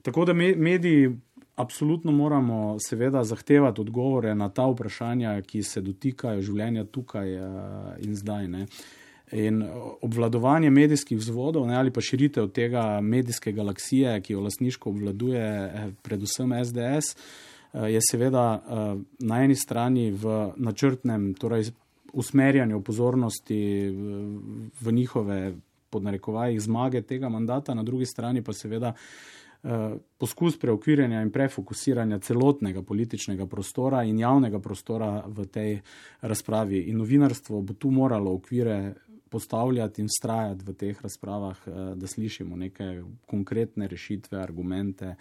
Tako 0.02 0.24
da 0.24 0.32
me, 0.32 0.54
mediji 0.56 1.12
Absolutno 1.56 2.12
moramo 2.12 2.76
seveda 2.80 3.24
zahtevati 3.24 3.80
odgovore 3.80 4.34
na 4.34 4.48
ta 4.48 4.66
vprašanja, 4.66 5.42
ki 5.42 5.62
se 5.62 5.80
dotikajo 5.84 6.40
življenja 6.40 6.84
tukaj 6.84 7.34
eh, 7.34 7.42
in 8.06 8.16
zdaj. 8.16 8.48
Ne. 8.48 8.66
In 9.32 9.62
obvladovanje 10.00 10.70
medijskih 10.70 11.18
vzvodov 11.18 11.66
ne, 11.68 11.76
ali 11.76 11.92
pa 11.92 12.00
širitev 12.00 12.48
tega 12.56 13.00
medijske 13.00 13.52
galaksije, 13.52 14.14
ki 14.20 14.32
jo 14.32 14.46
lasniško 14.46 14.90
obvladuje 14.90 15.44
eh, 15.44 15.90
predvsem 16.02 16.56
SDS, 16.64 17.12
eh, 17.12 17.90
je 17.92 18.00
seveda 18.10 18.46
na 19.20 19.42
eni 19.44 19.56
strani 19.56 20.10
v 20.10 20.38
načrtnem, 20.56 21.34
torej 21.34 21.68
usmerjanju 22.12 22.80
pozornosti 22.84 23.60
v, 24.80 24.92
njihove 24.92 25.54
podnarekovajih 25.90 26.60
zmage 26.60 27.02
tega 27.02 27.28
mandata, 27.28 27.74
na 27.74 27.82
drugi 27.82 28.06
strani 28.06 28.42
pa 28.42 28.52
seveda 28.52 28.94
eh, 28.96 29.41
poskus 30.18 30.56
preokvirjanja 30.58 31.20
in 31.22 31.30
prefokusiranja 31.30 32.18
celotnega 32.18 32.82
političnega 32.82 33.46
prostora 33.46 34.02
in 34.02 34.18
javnega 34.18 34.58
prostora 34.58 35.22
v 35.26 35.46
tej 35.46 35.76
razpravi. 36.20 36.88
In 36.90 36.98
novinarstvo 36.98 37.60
bo 37.62 37.74
tu 37.74 37.90
moralo 37.90 38.32
okvire 38.34 38.94
postavljati 39.32 40.02
in 40.02 40.08
strajati 40.08 40.64
v 40.64 40.74
teh 40.74 41.02
razpravah, 41.02 41.58
eh, 41.66 41.70
da 41.96 42.06
slišimo 42.06 42.56
neke 42.56 43.02
konkretne 43.26 43.88
rešitve, 43.88 44.38
argumente. 44.38 45.14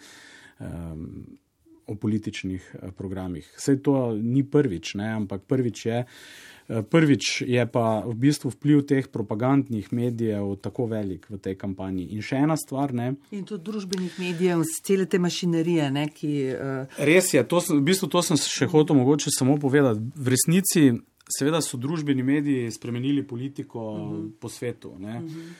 Um, 0.60 1.38
o 1.86 1.94
političnih 1.94 2.74
eh, 2.74 2.90
programih. 2.90 3.48
Vse 3.56 3.76
to 3.82 4.12
ni 4.22 4.44
prvič, 4.44 4.94
ne, 4.94 5.08
ampak 5.12 5.42
prvič 5.48 5.86
je, 5.86 6.04
eh, 6.04 6.82
prvič 6.82 7.42
je 7.46 7.66
pa 7.66 8.02
v 8.06 8.14
bistvu 8.14 8.50
vpliv 8.50 8.84
teh 8.86 9.08
propagandnih 9.08 9.92
medijev 9.92 10.56
tako 10.62 10.86
velik 10.86 11.26
v 11.30 11.38
tej 11.38 11.56
kampanji. 11.58 12.08
In 12.14 12.22
še 12.22 12.42
ena 12.46 12.56
stvar. 12.56 12.94
Ne, 12.94 13.14
in 13.30 13.44
tudi 13.44 13.64
družbenih 13.70 14.18
medijev, 14.18 14.64
cele 14.86 15.06
te 15.06 15.18
mašinerije. 15.18 15.90
Ne, 15.90 16.08
ki, 16.08 16.32
uh... 16.54 16.98
Res 16.98 17.34
je, 17.34 17.44
to, 17.44 17.62
v 17.68 17.82
bistvu 17.82 18.10
to 18.12 18.22
sem 18.22 18.40
še 18.40 18.70
hotel 18.70 18.98
mogoče 18.98 19.34
samo 19.34 19.58
povedati. 19.60 20.00
V 20.16 20.34
resnici, 20.36 20.90
seveda 21.32 21.62
so 21.64 21.80
družbeni 21.80 22.22
mediji 22.22 22.70
spremenili 22.70 23.26
politiko 23.26 23.92
uh 23.92 23.98
mhm. 23.98 24.16
-huh. 24.16 24.30
po 24.40 24.48
svetu. 24.48 24.90
Uh 24.90 25.00
mhm. 25.00 25.28
-huh. 25.28 25.52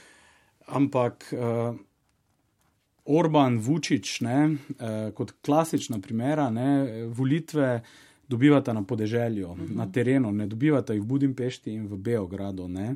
Ampak. 0.66 1.34
Uh, 1.34 1.76
Orban, 3.04 3.58
Vučić, 3.58 4.20
ne, 4.20 4.56
eh, 4.80 5.10
kot 5.14 5.32
klasična 5.42 5.98
primera, 6.00 6.50
ne, 6.50 7.04
volitve 7.06 7.82
dobivata 8.28 8.72
na 8.72 8.84
podeželju, 8.84 9.48
uh 9.48 9.58
-huh. 9.58 9.76
na 9.76 9.92
terenu, 9.92 10.32
ne 10.32 10.46
dobivata 10.46 10.92
jih 10.92 11.02
v 11.02 11.06
Budimpešti 11.06 11.72
in 11.72 11.86
v 11.86 11.96
Beogradu. 11.96 12.68
Ne. 12.68 12.94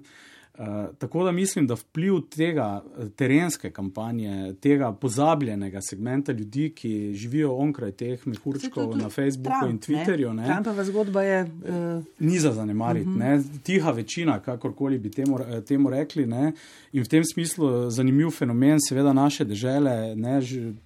Eh, 0.59 0.86
tako 0.98 1.24
da 1.24 1.32
mislim, 1.32 1.66
da 1.66 1.74
vpliv 1.74 2.20
tega 2.36 2.84
eh, 2.98 3.09
terenske 3.16 3.70
kampanje, 3.70 4.54
tega 4.61 4.92
pozabljenega 4.92 5.78
segmenta 5.82 6.32
ljudi, 6.32 6.72
ki 6.74 7.14
živijo 7.14 7.57
onkraj 7.57 7.92
teh 7.92 8.26
mehurčkov 8.26 8.96
na 8.96 9.11
Facebooku 9.11 9.59
Trump, 9.61 9.72
in 9.72 9.78
Twitterju, 9.78 10.32
ne, 10.32 10.46
Trumpova 10.46 10.84
zgodba 10.84 11.22
je. 11.22 11.42
Uh... 11.44 12.04
Ni 12.18 12.38
za 12.38 12.52
zanemariti, 12.52 13.09
uh 13.09 13.14
mhm. 13.14 13.22
-huh. 13.22 13.62
tiha 13.62 13.90
večina, 13.90 14.40
kakorkoli 14.40 14.98
bi 14.98 15.11
temu, 15.11 15.38
temu 15.68 15.90
rekli. 15.90 16.26
Ne, 16.26 16.52
in 16.92 17.02
v 17.02 17.09
tem 17.09 17.24
smislu 17.24 17.90
zanimiv 17.90 18.30
fenomen, 18.30 18.78
seveda 18.88 19.12
naše 19.12 19.44
države, 19.44 20.16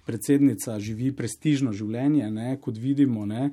predsednica 0.05 0.79
živi 0.79 1.11
prestižno 1.11 1.71
življenje, 1.71 2.31
ne, 2.31 2.57
kot 2.61 2.77
vidimo. 2.77 3.25
Ne, 3.25 3.45
uh, 3.45 3.51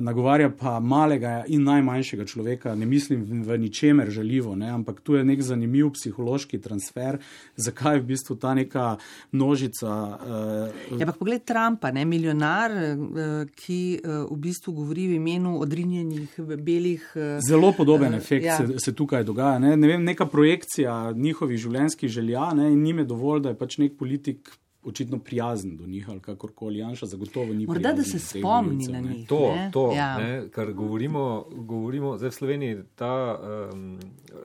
nagovarja 0.00 0.50
pa 0.50 0.80
malega 0.80 1.44
in 1.48 1.62
najmanjšega 1.64 2.24
človeka, 2.28 2.74
ne 2.74 2.86
mislim 2.86 3.42
v 3.42 3.58
ničemer 3.58 4.10
žaljivo, 4.10 4.54
ne, 4.56 4.68
ampak 4.70 5.00
tu 5.00 5.14
je 5.14 5.24
nek 5.24 5.42
zanimiv 5.42 5.90
psihološki 5.96 6.60
transfer, 6.60 7.18
zakaj 7.56 7.96
je 7.96 8.00
v 8.00 8.04
bistvu 8.04 8.36
ta 8.36 8.54
neka 8.54 8.96
množica. 9.32 9.88
Uh, 9.90 10.98
ja, 11.00 11.06
pa 11.06 11.12
pogled 11.16 11.44
Trumpa, 11.48 11.90
ne, 11.90 12.04
milijonar, 12.04 12.72
uh, 12.72 13.32
ki 13.56 14.00
uh, 14.04 14.26
v 14.28 14.36
bistvu 14.44 14.74
govori 14.76 15.06
v 15.08 15.16
imenu 15.16 15.56
odrinjenih 15.60 16.36
belih. 16.58 17.06
Uh, 17.14 17.40
Zelo 17.48 17.72
podoben 17.72 18.12
uh, 18.12 18.20
efekt 18.20 18.44
ja. 18.44 18.58
se, 18.58 18.78
se 18.78 18.94
tukaj 18.94 19.24
dogaja. 19.24 19.58
Ne, 19.58 19.76
ne 19.76 19.88
vem, 19.88 20.04
neka 20.04 20.26
projekcija 20.26 21.14
njihovih 21.16 21.58
življenjskih 21.58 22.12
želja 22.12 22.50
ne, 22.54 22.68
in 22.72 22.82
njime 22.82 23.04
dovolj, 23.08 23.46
da 23.46 23.54
je 23.54 23.58
pač 23.58 23.78
nek 23.80 23.96
politik 23.96 24.52
očitno 24.84 25.18
prijazen 25.18 25.76
do 25.76 25.86
njih 25.86 26.10
ali 26.10 26.20
kakorkoli. 26.20 26.78
Janša 26.78 27.06
zagotovo 27.06 27.54
ni. 27.54 27.66
Morda 27.66 27.92
da 27.92 28.02
se 28.02 28.18
spomni 28.18 28.86
na 28.86 29.00
njih. 29.00 29.28
To, 29.28 29.54
to 29.72 29.92
ja. 29.92 30.18
ne, 30.18 30.48
kar 30.50 30.72
govorimo, 30.72 31.46
govorimo 31.50 32.18
zdaj 32.18 32.28
v 32.28 32.32
Sloveniji, 32.32 32.76
ta, 32.94 33.40
um, 33.72 33.98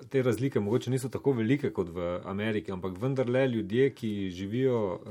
te 0.09 0.23
razlike 0.23 0.59
mogoče 0.59 0.91
niso 0.91 1.09
tako 1.09 1.31
velike 1.31 1.69
kot 1.69 1.89
v 1.89 2.19
Ameriki, 2.25 2.71
ampak 2.71 2.97
vendarle 3.01 3.47
ljudje, 3.47 3.89
ki 3.93 4.29
živijo 4.29 4.93
uh, 4.93 5.09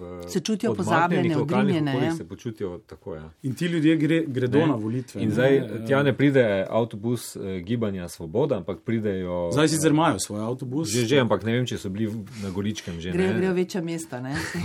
v. 0.00 0.28
Se 0.28 0.40
čutijo 0.40 0.74
pozabljeni, 0.74 1.34
odrinjeni. 1.34 2.16
Se 2.16 2.28
počutijo 2.28 2.78
tako. 2.78 3.14
Ja. 3.14 3.30
In 3.42 3.54
ti 3.54 3.66
ljudje 3.66 3.96
gre, 3.96 4.24
gredo 4.26 4.58
ne. 4.58 4.66
na 4.66 4.74
volitve. 4.74 5.22
In 5.22 5.28
ne. 5.28 5.34
zdaj 5.34 5.60
ne, 5.60 5.86
tja 5.86 6.02
ne 6.02 6.16
pride 6.16 6.66
avtobus 6.70 7.36
uh, 7.36 7.42
gibanja 7.62 8.08
Svoboda, 8.08 8.56
ampak 8.56 8.80
pridejo. 8.80 9.50
Zdaj 9.52 9.68
sicer 9.68 9.90
imajo 9.90 10.18
svoj 10.18 10.40
avtobus. 10.40 10.88
Že, 10.88 11.06
že, 11.06 11.20
ampak 11.20 11.44
ne 11.44 11.52
vem, 11.52 11.66
če 11.66 11.78
so 11.78 11.90
bili 11.90 12.10
na 12.42 12.50
Goličkem 12.50 13.00
že. 13.00 13.12
Grejo, 13.12 13.34
grejo 13.38 13.54
večja 13.54 13.82
mesta. 13.82 14.20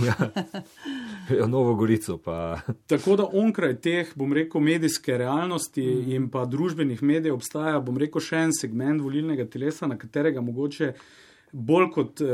Ja, 0.08 1.46
Novo 1.46 1.74
Gorico. 1.74 2.18
Pa. 2.18 2.60
Tako 2.86 3.16
da 3.16 3.28
onkraj 3.32 3.76
teh, 3.80 4.12
bom 4.14 4.32
rekel, 4.32 4.60
medijske 4.60 5.18
realnosti 5.18 5.84
mm. 5.84 6.12
in 6.12 6.28
pa 6.30 6.44
družbenih 6.44 7.02
medijev 7.02 7.38
obstaja, 7.38 7.80
bom 7.80 7.98
rekel, 7.98 8.22
še 8.24 8.44
en 8.46 8.54
segment 8.56 9.02
volilnega 9.02 9.46
telesa, 9.50 9.88
na 9.90 9.98
katerega 9.98 10.42
mogoče 10.44 10.92
bolj 11.52 11.86
kot 11.94 12.20
uh, 12.20 12.28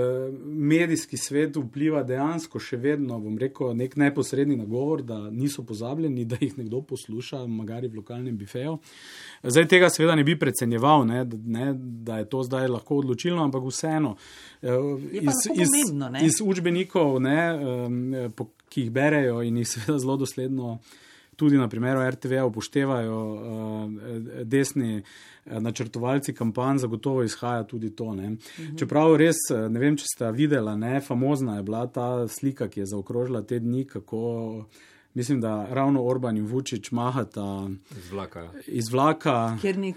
medijski 0.44 1.16
svet 1.16 1.56
vpliva 1.56 2.02
dejansko 2.06 2.60
še 2.60 2.76
vedno, 2.80 3.18
bom 3.20 3.38
rekel, 3.40 3.72
nek 3.76 3.96
neposredni 4.00 4.56
nagovor, 4.56 5.02
da 5.06 5.18
niso 5.30 5.64
pozabljeni, 5.66 6.26
da 6.28 6.38
jih 6.40 6.58
nekdo 6.58 6.82
posluša, 6.86 7.44
magari 7.46 7.88
v 7.88 8.02
lokalnem 8.02 8.36
bifeju. 8.36 8.76
Zdaj 9.42 9.68
tega 9.72 9.90
seveda 9.92 10.18
ne 10.18 10.26
bi 10.26 10.36
predsenjeval, 10.38 11.06
ne, 11.08 11.24
ne, 11.46 11.70
da 11.76 12.20
je 12.20 12.28
to 12.32 12.42
zdaj 12.46 12.68
lahko 12.72 13.00
odločilno, 13.04 13.44
ampak 13.44 13.64
vseeno. 13.70 14.16
Uh, 14.62 15.00
iz, 15.12 15.42
iz, 15.54 15.72
pomembno, 15.72 16.12
iz 16.22 16.42
učbenikov, 16.44 17.18
ne, 17.24 18.30
po, 18.36 18.50
ki 18.68 18.86
jih 18.86 18.94
berejo 18.94 19.40
in 19.46 19.62
jih 19.62 19.68
seveda 19.76 19.98
zelo 20.02 20.16
dosledno 20.20 20.78
tudi 21.36 21.58
na 21.58 21.68
primeru 21.68 22.00
RTV 22.10 22.42
upoštevajo 22.46 23.20
uh, 23.32 23.90
desni 24.44 24.98
uh, 25.00 25.58
načrtovalci 25.60 26.34
kampanj, 26.34 26.78
zagotovo 26.78 27.22
izhaja 27.22 27.64
tudi 27.64 27.90
to. 27.96 28.04
Uh 28.04 28.14
mhm. 28.14 28.76
Čeprav 28.78 29.16
res 29.16 29.36
ne 29.68 29.80
vem, 29.80 29.96
če 29.96 30.04
ste 30.14 30.32
videli, 30.32 30.76
ne, 30.78 31.00
famozna 31.00 31.56
je 31.56 31.62
bila 31.62 31.86
ta 31.86 32.28
slika, 32.28 32.68
ki 32.68 32.80
je 32.80 32.86
zaokrožila 32.86 33.42
te 33.42 33.60
dni, 33.60 33.84
kako. 33.84 34.66
Mislim, 35.16 35.40
da 35.40 35.66
ravno 35.70 36.04
Orban 36.04 36.36
in 36.36 36.46
Vučić 36.46 36.90
mahata 36.90 37.68
iz 37.98 38.10
vlaka. 38.10 38.48
Iz 38.66 38.88
vlaka 38.92 39.58
kjer, 39.60 39.78
ni 39.78 39.94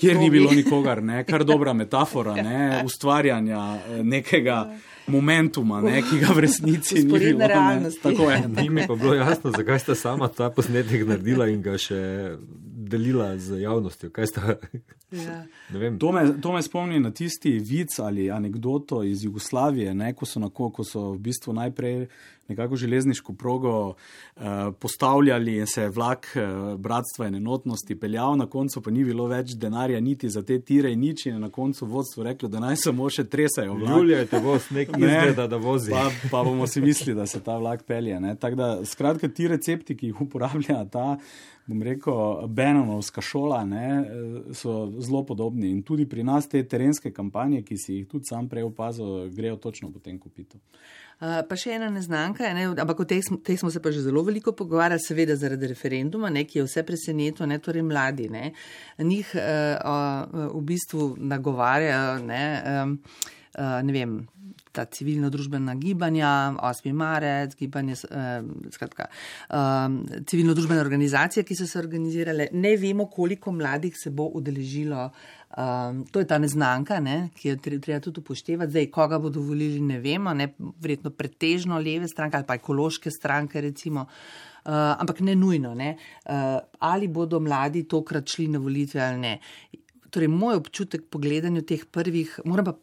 kjer 0.00 0.16
ni 0.16 0.30
bilo 0.30 0.50
nikogar, 0.64 1.02
ne? 1.02 1.24
kar 1.24 1.44
dobra 1.44 1.72
metafora 1.72 2.34
ne? 2.34 2.82
ustvarjanja 2.84 3.78
nekega 4.02 4.72
momentuma, 5.06 5.80
ne, 5.80 6.02
ki 6.02 6.18
ga 6.18 6.32
v 6.32 6.40
resnici 6.40 6.94
ni 6.94 7.18
bilo. 7.18 7.38
Tako 8.02 8.30
je. 8.30 8.48
Ni 8.48 8.70
mi 8.70 8.86
pa 8.88 8.94
bilo 8.94 9.14
jasno, 9.14 9.50
zakaj 9.50 9.78
sta 9.78 9.94
sama 9.94 10.28
ta 10.28 10.50
posnetek 10.50 11.06
naredila 11.06 11.48
in 11.48 11.62
ga 11.62 11.76
še 11.78 12.00
delila 12.88 13.38
z 13.38 13.60
javnostjo. 13.60 14.10
Ja. 15.10 15.44
To, 16.00 16.12
me, 16.12 16.40
to 16.40 16.52
me 16.52 16.62
spomni 16.62 16.98
na 17.00 17.10
tisti 17.10 17.58
vic 17.58 17.98
ali 17.98 18.30
anegdoto 18.30 19.02
iz 19.02 19.24
Jugoslavije, 19.24 19.94
ne, 19.94 20.12
ko, 20.14 20.26
so 20.26 20.40
na, 20.40 20.48
ko 20.50 20.84
so 20.84 21.12
v 21.12 21.18
bistvu 21.18 21.54
najprej 21.54 22.06
nekako 22.48 22.76
železniško 22.76 23.32
progo 23.32 23.88
uh, 23.88 24.42
postavljali 24.78 25.56
in 25.56 25.66
se 25.66 25.82
je 25.82 25.88
vlak 25.88 26.26
uh, 26.36 26.80
bratstva 26.80 27.26
in 27.26 27.34
enotnosti 27.34 28.00
peljal, 28.00 28.36
na 28.36 28.46
koncu 28.46 28.82
pa 28.82 28.90
ni 28.90 29.04
bilo 29.04 29.26
več 29.26 29.54
denarja 29.54 30.00
niti 30.00 30.28
za 30.28 30.42
te 30.42 30.60
tire 30.60 30.92
in 30.92 31.00
nič 31.00 31.26
in 31.26 31.40
na 31.40 31.50
koncu 31.50 31.86
vodstvo 31.86 32.24
reklo, 32.24 32.48
da 32.48 32.60
naj 32.60 32.76
samo 32.76 33.08
še 33.10 33.24
tresajo. 33.24 33.78
Julija 33.88 34.26
te 34.26 34.38
voz 34.38 34.68
nek 34.70 34.96
ne 34.96 35.06
izgleda, 35.06 35.46
da 35.46 35.56
vozi. 35.56 35.90
Pa, 35.90 36.10
pa 36.30 36.44
bomo 36.44 36.66
si 36.66 36.80
mislili, 36.80 37.16
da 37.16 37.26
se 37.26 37.40
ta 37.40 37.56
vlak 37.58 37.86
pelje. 37.86 38.20
Tako 38.40 38.56
da 38.56 38.68
skratka 38.84 39.28
ti 39.28 39.48
recepti, 39.48 39.96
ki 39.96 40.12
jih 40.12 40.20
uporablja 40.20 40.84
ta. 40.92 41.16
Bom 41.66 41.82
rekel, 41.82 42.48
Benonovska 42.48 43.22
šola 43.24 43.62
ne, 43.64 43.86
so 44.52 44.92
zelo 45.00 45.22
podobni 45.24 45.70
in 45.72 45.80
tudi 45.82 46.04
pri 46.08 46.24
nas 46.24 46.48
te 46.48 46.60
terenske 46.68 47.12
kampanje, 47.12 47.62
ki 47.64 47.78
si 47.80 47.94
jih 47.94 48.08
tudi 48.10 48.28
sam 48.28 48.48
prej 48.48 48.66
opazil, 48.68 49.30
grejo 49.32 49.56
točno 49.56 49.88
po 49.92 49.98
tem 49.98 50.18
kupitu. 50.20 50.60
Pa 51.20 51.56
še 51.56 51.76
ena 51.78 51.88
neznanka, 51.94 52.50
ne, 52.52 52.66
ampak 52.82 53.00
o 53.00 53.06
tej 53.06 53.22
smo 53.56 53.70
se 53.70 53.80
pa 53.80 53.92
že 53.94 54.02
zelo 54.04 54.24
veliko 54.26 54.52
pogovarjali, 54.52 55.00
seveda 55.00 55.38
zaradi 55.40 55.70
referenduma, 55.70 56.28
ne, 56.28 56.44
ki 56.44 56.58
je 56.58 56.66
vse 56.66 56.84
presenetilo, 56.84 57.48
ne 57.48 57.58
torej 57.62 57.86
mladi. 57.86 58.28
Ne. 58.28 58.50
Njih 58.98 59.32
uh, 59.38 59.40
uh, 59.40 60.50
v 60.58 60.62
bistvu 60.68 61.14
nagovarjajo, 61.16 62.18
ne, 62.26 62.44
um, 62.82 62.98
uh, 63.56 63.78
ne 63.86 63.94
vem, 63.94 64.18
ta 64.74 64.84
civilno-družbena 64.90 65.76
gibanja, 65.78 66.54
8. 66.58 66.90
marec, 66.92 67.54
gibanje, 67.58 67.96
uh, 68.10 68.42
skratka, 68.74 69.06
uh, 69.50 69.86
civilno-družbene 70.26 70.82
organizacije, 70.82 71.46
ki 71.46 71.56
so 71.58 71.68
se 71.70 71.78
organizirale. 71.78 72.50
Ne 72.52 72.74
vemo, 72.80 73.06
koliko 73.10 73.54
mladih 73.54 73.96
se 73.98 74.10
bo 74.10 74.28
udeležilo. 74.34 75.08
Um, 75.54 76.00
to 76.10 76.18
je 76.18 76.26
ta 76.26 76.40
neznanka, 76.42 76.98
ne, 76.98 77.28
ki 77.38 77.52
jo 77.52 77.58
treba 77.62 78.00
tudi 78.02 78.18
upoštevati. 78.24 78.72
Zdaj, 78.74 78.88
koga 78.90 79.20
bodo 79.22 79.42
volili, 79.44 79.78
ne 79.80 80.00
vemo, 80.02 80.32
ne, 80.34 80.48
verjetno 80.82 81.12
pretežno 81.14 81.78
leve 81.78 82.08
stranke 82.10 82.40
ali 82.40 82.48
pa 82.48 82.56
ekološke 82.58 83.12
stranke, 83.14 83.62
recimo, 83.62 84.02
uh, 84.02 84.72
ampak 84.98 85.22
ne 85.22 85.36
nujno. 85.38 85.76
Ne. 85.78 85.92
Uh, 86.26 86.58
ali 86.82 87.06
bodo 87.08 87.38
mladi 87.40 87.84
tokrat 87.86 88.34
šli 88.34 88.48
na 88.50 88.58
volitve 88.58 89.04
ali 89.04 89.22
ne. 89.22 89.36
Torej, 90.10 90.30
moj 90.30 90.58
občutek 90.58 91.06
po 91.10 91.22
gledanju 91.22 91.62
teh 91.62 91.86
prvih, 91.86 92.40
moram 92.50 92.72
pa 92.72 92.74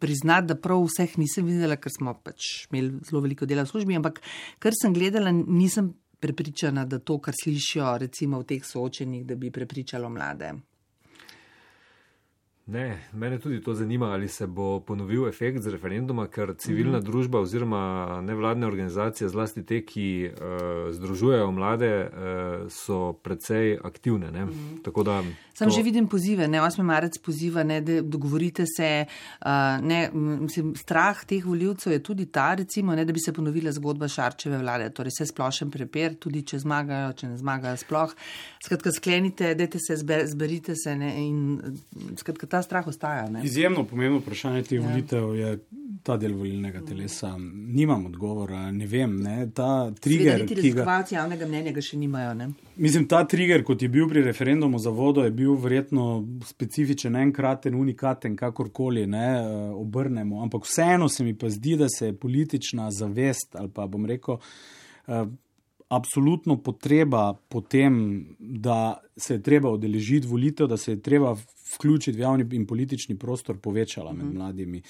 priznati, 0.00 0.52
da 0.52 0.56
prav 0.58 0.84
vseh 0.86 1.18
nisem 1.18 1.46
videla, 1.46 1.76
ker 1.76 1.92
smo 1.92 2.14
pač 2.24 2.68
imeli 2.70 3.00
zelo 3.08 3.22
veliko 3.24 3.46
dela 3.46 3.66
v 3.66 3.72
službi, 3.72 3.98
ampak 3.98 4.22
kar 4.62 4.76
sem 4.76 4.94
gledala, 4.96 5.32
nisem 5.32 5.92
prepričana, 6.20 6.84
da 6.84 6.98
to, 6.98 7.18
kar 7.22 7.34
slišijo 7.34 7.98
recimo 7.98 8.40
v 8.42 8.48
teh 8.54 8.64
soočenjih, 8.64 9.26
da 9.26 9.36
bi 9.38 9.52
prepričalo 9.54 10.10
mlade. 10.10 10.52
Ne, 12.68 12.98
mene 13.12 13.38
tudi 13.38 13.62
to 13.62 13.74
zanima, 13.74 14.06
ali 14.12 14.28
se 14.28 14.46
bo 14.46 14.80
ponovil 14.80 15.28
efekt 15.28 15.62
z 15.64 15.72
referenduma, 15.72 16.26
ker 16.26 16.54
civilna 16.58 16.98
mm 16.98 17.00
-hmm. 17.00 17.06
družba 17.06 17.40
oziroma 17.40 18.20
nevladne 18.22 18.66
organizacije, 18.66 19.28
zlasti 19.28 19.62
te, 19.62 19.80
ki 19.84 20.30
uh, 20.30 20.92
združujejo 20.92 21.50
mlade, 21.52 22.10
uh, 22.12 22.70
so 22.70 23.12
precej 23.12 23.78
aktivne. 23.84 24.30
Mm 24.30 24.48
-hmm. 24.84 25.32
Sam 25.54 25.68
to... 25.68 25.74
že 25.74 25.82
vidim 25.82 26.06
pozive, 26.06 26.48
ne 26.48 26.60
8. 26.60 26.82
marec 26.82 27.18
poziva, 27.18 27.62
ne, 27.62 27.80
da 27.80 28.02
dogovorite 28.02 28.64
se. 28.76 29.04
Uh, 29.40 29.48
ne, 29.86 30.10
mislim, 30.14 30.74
strah 30.76 31.24
teh 31.24 31.46
voljivcev 31.46 31.92
je 31.92 32.02
tudi 32.02 32.26
ta, 32.26 32.54
recimo, 32.54 32.94
ne, 32.94 33.04
da 33.04 33.12
bi 33.12 33.20
se 33.20 33.32
ponovila 33.32 33.72
zgodba 33.72 34.08
Šarčeve 34.08 34.58
vlade, 34.58 34.90
torej 34.90 35.10
vse 35.10 35.26
splošen 35.26 35.70
prepir, 35.70 36.14
tudi 36.14 36.42
če 36.42 36.58
zmagajo, 36.58 37.12
če 37.12 37.26
ne 37.28 37.36
zmagajo 37.36 37.76
sploh. 37.76 38.14
Skratka, 38.64 38.92
sklenite, 38.92 39.54
dajte 39.54 39.78
se, 39.78 39.96
zber, 39.96 40.26
zberite 40.26 40.76
se 40.76 40.96
ne, 40.96 41.26
in 41.26 41.58
skratka, 42.16 42.46
ta 42.46 42.57
strah 42.62 42.86
ostaja. 42.86 43.28
Ne? 43.30 43.44
Izjemno 43.44 43.84
pomembno 43.84 44.20
vprašanje 44.20 44.62
teh 44.62 44.78
ja. 44.78 44.84
volitev 44.88 45.34
je 45.36 45.58
ta 46.02 46.16
del 46.16 46.32
volilnega 46.32 46.80
telesa. 46.86 47.34
Nimam 47.38 48.06
odgovora, 48.06 48.70
ne 48.72 48.86
vem. 48.86 49.16
Ne? 49.22 49.36
Ta 49.54 49.90
trigger, 50.00 50.44
ki 50.48 50.72
ga 50.76 50.98
javnega 51.10 51.46
mnenja 51.46 51.72
ga 51.76 51.84
še 51.84 51.98
nimajo. 52.00 52.34
Ne? 52.38 52.48
Mislim, 52.76 53.08
ta 53.10 53.24
trigger, 53.28 53.64
kot 53.66 53.82
je 53.82 53.90
bil 53.92 54.08
pri 54.08 54.22
referendumu 54.26 54.78
za 54.78 54.92
vodo, 54.94 55.24
je 55.26 55.34
bil 55.34 55.56
verjetno 55.58 56.22
specifičen, 56.46 57.16
enkraten, 57.18 57.76
unikaten, 57.76 58.36
kakorkoli 58.38 59.06
ne 59.10 59.26
obrnemo. 59.74 60.42
Ampak 60.46 60.68
vseeno 60.68 61.10
se 61.12 61.26
mi 61.26 61.34
pa 61.38 61.50
zdi, 61.52 61.76
da 61.80 61.90
se 61.92 62.12
je 62.12 62.16
politična 62.16 62.90
zavest 62.94 63.56
ali 63.58 63.72
pa 63.74 63.86
bom 63.86 64.06
rekel. 64.06 64.40
Absolutno 65.88 66.58
potreba 66.62 67.32
po 67.48 67.60
tem, 67.60 68.26
da 68.38 69.00
se 69.16 69.34
je 69.34 69.42
treba 69.42 69.70
odeležiti 69.70 70.26
volitev, 70.28 70.66
da 70.68 70.76
se 70.76 70.92
je 70.92 71.02
treba 71.02 71.36
vključiti 71.74 72.18
v 72.18 72.20
javni 72.20 72.46
in 72.52 72.66
politični 72.66 73.16
prostor, 73.18 73.56
povečala 73.56 74.12
med 74.12 74.26
mhm. 74.26 74.36
mladimi. 74.36 74.82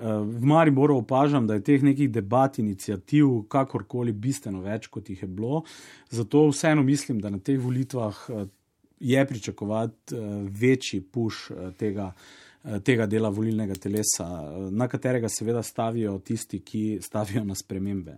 Eh, 0.00 0.04
v 0.22 0.46
Mariboru 0.46 0.96
opažam, 0.96 1.46
da 1.46 1.54
je 1.54 1.64
teh 1.64 1.82
nekih 1.82 2.10
debat, 2.10 2.58
inicijativ, 2.58 3.26
kakorkoli, 3.48 4.12
bistveno 4.12 4.62
več, 4.64 4.86
kot 4.88 5.10
jih 5.10 5.22
je 5.22 5.28
bilo. 5.28 5.62
Zato 6.10 6.46
vseeno 6.48 6.82
mislim, 6.82 7.18
da 7.20 7.30
na 7.30 7.38
teh 7.38 7.58
volitvah 7.60 8.22
eh, 8.28 8.46
je 9.00 9.26
pričakovati 9.26 10.16
eh, 10.16 10.30
večji 10.60 11.00
puš 11.00 11.50
tega. 11.78 12.12
Tega 12.84 13.06
dela 13.08 13.30
volilnega 13.32 13.72
telesa, 13.80 14.26
na 14.68 14.84
katerega 14.84 15.30
seveda 15.32 15.62
stavijo 15.64 16.18
tisti, 16.18 16.58
ki 16.60 16.98
stavijo 17.00 17.40
na 17.44 17.54
spremembe. 17.56 18.12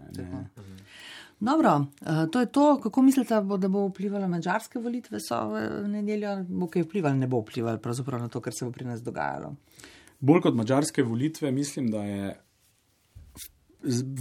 Dobro, 1.42 1.86
eh, 2.00 2.30
to 2.30 2.40
je 2.40 2.46
to. 2.46 2.80
Kako 2.82 3.02
mislite, 3.02 3.34
da 3.58 3.68
bo 3.68 3.86
vplivalo 3.88 4.28
mačarske 4.28 4.78
volitve, 4.78 5.18
so 5.20 5.40
v 5.50 5.88
nedeljo, 5.90 6.36
bo 6.48 6.68
kaj 6.70 6.84
vplivalo, 6.86 7.18
ne 7.18 7.26
bo 7.26 7.40
vplivalo 7.42 7.82
pravzaprav 7.82 8.20
na 8.22 8.28
to, 8.30 8.40
kar 8.40 8.54
se 8.54 8.64
bo 8.64 8.70
pri 8.70 8.86
nas 8.86 9.02
dogajalo? 9.02 9.56
Bolj 10.20 10.44
kot 10.44 10.54
mačarske 10.54 11.02
volitve, 11.02 11.50
mislim, 11.50 11.90
da 11.90 12.04
je 12.04 12.36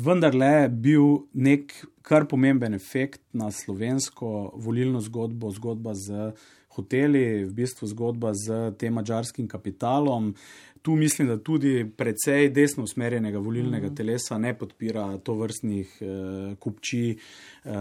vendarle 0.02 0.70
bil 0.70 1.28
nek 1.34 1.76
kar 2.02 2.26
pomemben 2.26 2.74
efekt 2.74 3.22
na 3.38 3.52
slovensko 3.54 4.56
volilno 4.58 5.02
zgodbo, 5.06 5.52
zgodba 5.54 5.94
z 5.94 6.32
hoteli, 6.74 7.44
v 7.46 7.54
bistvu 7.54 7.88
zgodba 7.92 8.34
z 8.34 8.72
tem 8.80 8.98
mačarskim 8.98 9.48
kapitalom. 9.48 10.34
Tu 10.82 10.96
mislim, 10.96 11.28
da 11.28 11.38
tudi 11.38 11.92
precej 11.98 12.50
desno 12.50 12.84
usmerjenega 12.84 13.40
volilnega 13.40 13.88
mm. 13.88 13.96
telesa 13.96 14.38
ne 14.38 14.54
podpira 14.58 15.18
to 15.18 15.34
vrstnih 15.34 15.98
eh, 16.02 16.56
kupči 16.60 17.10
eh, 17.12 17.72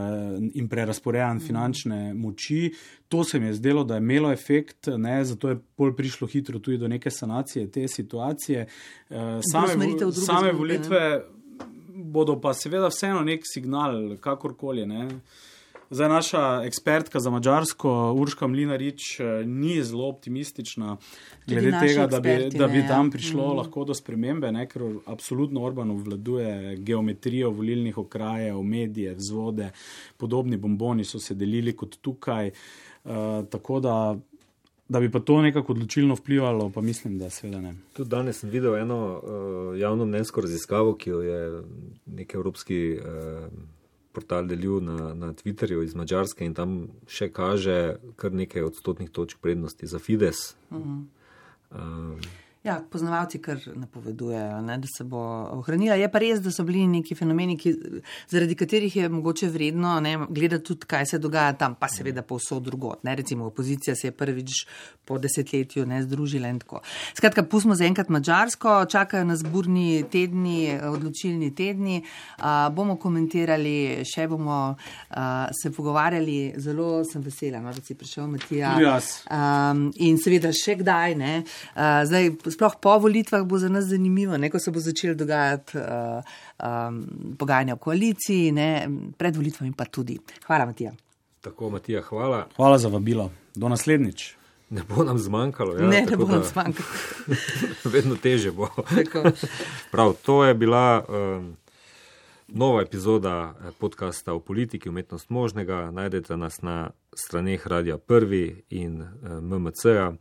in 0.55 0.68
prerasporejanj 0.68 1.36
mm. 1.36 1.46
finančne 1.46 2.14
moči. 2.14 2.74
To 3.09 3.24
se 3.24 3.40
mi 3.40 3.46
je 3.46 3.55
zdelo, 3.55 3.84
da 3.84 3.94
je 3.94 3.98
imelo 4.05 4.32
efekt, 4.32 4.86
ne, 4.96 5.24
zato 5.24 5.48
je 5.48 5.59
bolj 5.76 5.96
prišlo 5.96 6.28
hitro 6.28 6.59
tudi 6.59 6.78
do 6.78 6.88
neke 6.88 7.11
sanacije 7.11 7.70
te 7.70 7.88
situacije. 7.88 8.61
Eh, 9.11 9.40
same, 9.53 10.12
same 10.12 10.53
volitve 10.53 11.01
ne? 11.01 11.20
bodo 12.11 12.40
pa 12.40 12.55
seveda 12.55 12.88
vseeno 12.88 13.20
nek 13.24 13.44
signal, 13.44 14.16
kakorkoli. 14.20 14.86
Ne. 14.86 15.09
Zdaj, 15.93 16.09
naša 16.09 16.62
ekspertka 16.64 17.20
za 17.20 17.30
Mačarsko, 17.30 18.12
Urška 18.16 18.47
Mlinarič, 18.47 19.20
eh, 19.20 19.24
ni 19.47 19.82
zelo 19.84 20.09
optimistična 20.09 20.97
glede 21.47 21.72
tega, 21.80 22.07
da 22.07 22.20
bi, 22.20 22.49
da 22.59 22.68
bi 22.68 22.84
tam 22.88 23.07
ja. 23.07 23.11
prišlo 23.11 23.49
mm. 23.49 23.57
lahko 23.57 23.84
do 23.84 23.95
spremembe, 23.95 24.53
ne, 24.53 24.68
ker 24.70 24.84
absolutno 25.07 25.64
Orban 25.66 25.91
obvladuje 25.91 26.76
geometrijo 26.76 27.51
volilnih 27.51 27.99
okrajev, 27.99 28.62
medije, 28.62 29.14
vzvode, 29.14 29.72
podobni 30.16 30.57
bomboni 30.57 31.05
so 31.05 31.18
se 31.18 31.34
delili 31.34 31.74
kot 31.76 31.99
tukaj. 32.01 32.51
Uh, 33.05 33.12
tako 33.51 33.80
da. 33.80 34.16
Da 34.91 35.01
bi 35.01 35.11
pa 35.11 35.20
to 35.20 35.36
nekako 35.43 35.72
odločilno 35.72 36.14
vplivalo, 36.14 36.70
pa 36.74 36.80
mislim, 36.80 37.18
da 37.18 37.28
seveda 37.30 37.61
ne. 37.61 37.74
Tudi 37.95 38.11
danes 38.11 38.41
sem 38.41 38.51
videl 38.51 38.74
eno 38.76 38.97
uh, 39.22 39.78
javno 39.78 40.07
mnenjsko 40.07 40.41
raziskavo, 40.41 40.97
ki 40.99 41.11
jo 41.11 41.20
je 41.22 41.62
nek 42.07 42.34
evropski 42.34 42.99
uh, 42.99 43.45
portal 44.12 44.46
delil 44.46 44.80
na, 44.82 45.14
na 45.14 45.32
Twitterju 45.32 45.82
iz 45.82 45.94
Mačarske 45.94 46.44
in 46.44 46.54
tam 46.54 46.88
še 47.06 47.30
kaže 47.32 47.96
kar 48.16 48.32
nekaj 48.32 48.62
odstotnih 48.62 49.11
točk 49.11 49.38
prednosti 49.40 49.86
za 49.86 49.98
Fides. 49.98 50.56
Uh 50.70 50.78
-huh. 50.78 51.04
uh, 51.70 52.30
Ja, 52.61 52.74
poznavalci 52.90 53.38
kar 53.40 53.56
napovedujejo, 53.72 54.58
ne, 54.61 54.74
da 54.78 54.88
se 54.96 55.04
bo 55.08 55.20
ohranila. 55.56 55.94
Je 55.96 56.08
pa 56.12 56.20
res, 56.20 56.42
da 56.44 56.50
so 56.52 56.61
bili 56.68 56.82
neki 56.92 57.14
fenomeni, 57.16 57.54
ki, 57.56 57.70
zaradi 58.28 58.52
katerih 58.61 58.96
je 58.98 59.06
mogoče 59.08 59.46
vredno 59.48 59.94
ne, 60.04 60.18
gledati 60.28 60.66
tudi, 60.68 60.84
kaj 60.90 61.06
se 61.08 61.18
dogaja 61.18 61.54
tam, 61.56 61.78
pa 61.80 61.88
seveda 61.88 62.20
povsod 62.20 62.66
drugot. 62.68 63.00
Ne. 63.08 63.14
Recimo 63.16 63.46
opozicija 63.48 63.94
se 63.96 64.11
je 64.11 64.12
prvič 64.12 64.66
po 65.08 65.16
desetletju 65.18 65.86
ne 65.88 66.02
združila 66.04 66.50
in 66.52 66.58
tako. 66.61 66.82
Skratka, 67.16 67.46
pustimo 67.48 67.74
za 67.74 67.86
enkrat 67.88 68.12
Mačarsko, 68.12 68.84
čakajo 68.92 69.24
nas 69.24 69.40
burni 69.42 70.04
tedni, 70.12 70.76
odločilni 70.84 71.54
tedni. 71.56 72.02
A, 72.38 72.68
bomo 72.76 72.98
komentirali, 73.00 74.04
še 74.04 74.28
bomo 74.28 74.58
a, 75.08 75.48
se 75.62 75.72
pogovarjali. 75.72 76.61
Zelo 76.61 77.06
sem 77.08 77.24
vesela, 77.24 77.64
no, 77.64 77.72
da 77.72 77.80
si 77.80 77.96
prišel, 77.96 78.28
Matija. 78.36 78.76
In 80.04 80.20
seveda 80.20 80.52
še 80.52 80.76
kdaj. 80.84 81.18
Ne. 81.24 81.34
A, 81.72 82.04
zdaj, 82.04 82.49
sploh 82.51 82.74
po 82.82 82.98
volitvah 82.98 83.44
bo 83.46 83.59
za 83.59 83.68
nas 83.68 83.84
zanimivo, 83.84 84.36
ne, 84.36 84.51
ko 84.51 84.59
se 84.59 84.70
bo 84.70 84.80
začelo 84.80 85.14
dogajati 85.14 85.78
uh, 85.78 85.84
um, 86.59 87.01
pogajanja 87.38 87.74
v 87.74 87.78
koaliciji, 87.78 88.53
ne, 88.53 88.70
pred 89.18 89.36
volitvami 89.36 89.72
pa 89.76 89.84
tudi. 89.84 90.18
Hvala, 90.46 90.66
Matija. 90.66 90.92
Tako, 91.40 91.70
Matija, 91.70 92.03
hvala. 92.03 92.46
Hvala 92.57 92.78
za 92.78 92.88
vabilo. 92.88 93.30
Do 93.55 93.68
naslednjič. 93.68 94.34
Ne 94.70 94.82
bo 94.88 95.05
nam 95.05 95.18
zmanjkalo. 95.18 95.74
Ja, 95.74 95.86
ne, 95.88 96.07
ne 96.11 96.16
bo 96.16 96.28
nam 96.28 96.42
zmanjkalo. 96.44 96.88
vedno 97.94 98.16
teže 98.16 98.53
bo. 98.53 98.68
Prav, 99.90 100.14
to 100.22 100.44
je 100.44 100.55
bila 100.55 101.05
um, 101.09 101.57
nova 102.53 102.82
epizoda 102.82 103.55
eh, 103.55 103.70
podcasta 103.78 104.32
o 104.32 104.40
politiki, 104.40 104.88
umetnost 104.88 105.30
možnega. 105.30 105.90
Najdete 105.90 106.36
nas 106.36 106.62
na 106.62 106.90
straneh 107.14 107.66
Radia 107.66 107.98
Prvi 107.98 108.62
in 108.70 109.03
eh, 109.03 109.40
MMC-a. 109.40 110.12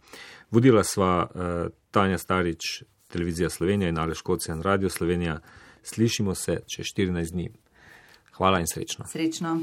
Vodila 0.52 0.84
sva 0.84 1.24
uh, 1.24 1.72
Tanja 1.92 2.18
Starič, 2.18 2.84
Televizija 3.08 3.50
Slovenija 3.50 3.90
in 3.90 3.98
Aleš 3.98 4.22
Kocijan, 4.22 4.62
Radio 4.62 4.90
Slovenija. 4.90 5.40
Slišimo 5.84 6.36
se 6.36 6.60
čez 6.76 6.86
14 6.86 7.32
dni. 7.32 7.50
Hvala 8.38 8.60
in 8.60 8.68
srečno. 8.68 9.06
Srečno. 9.12 9.62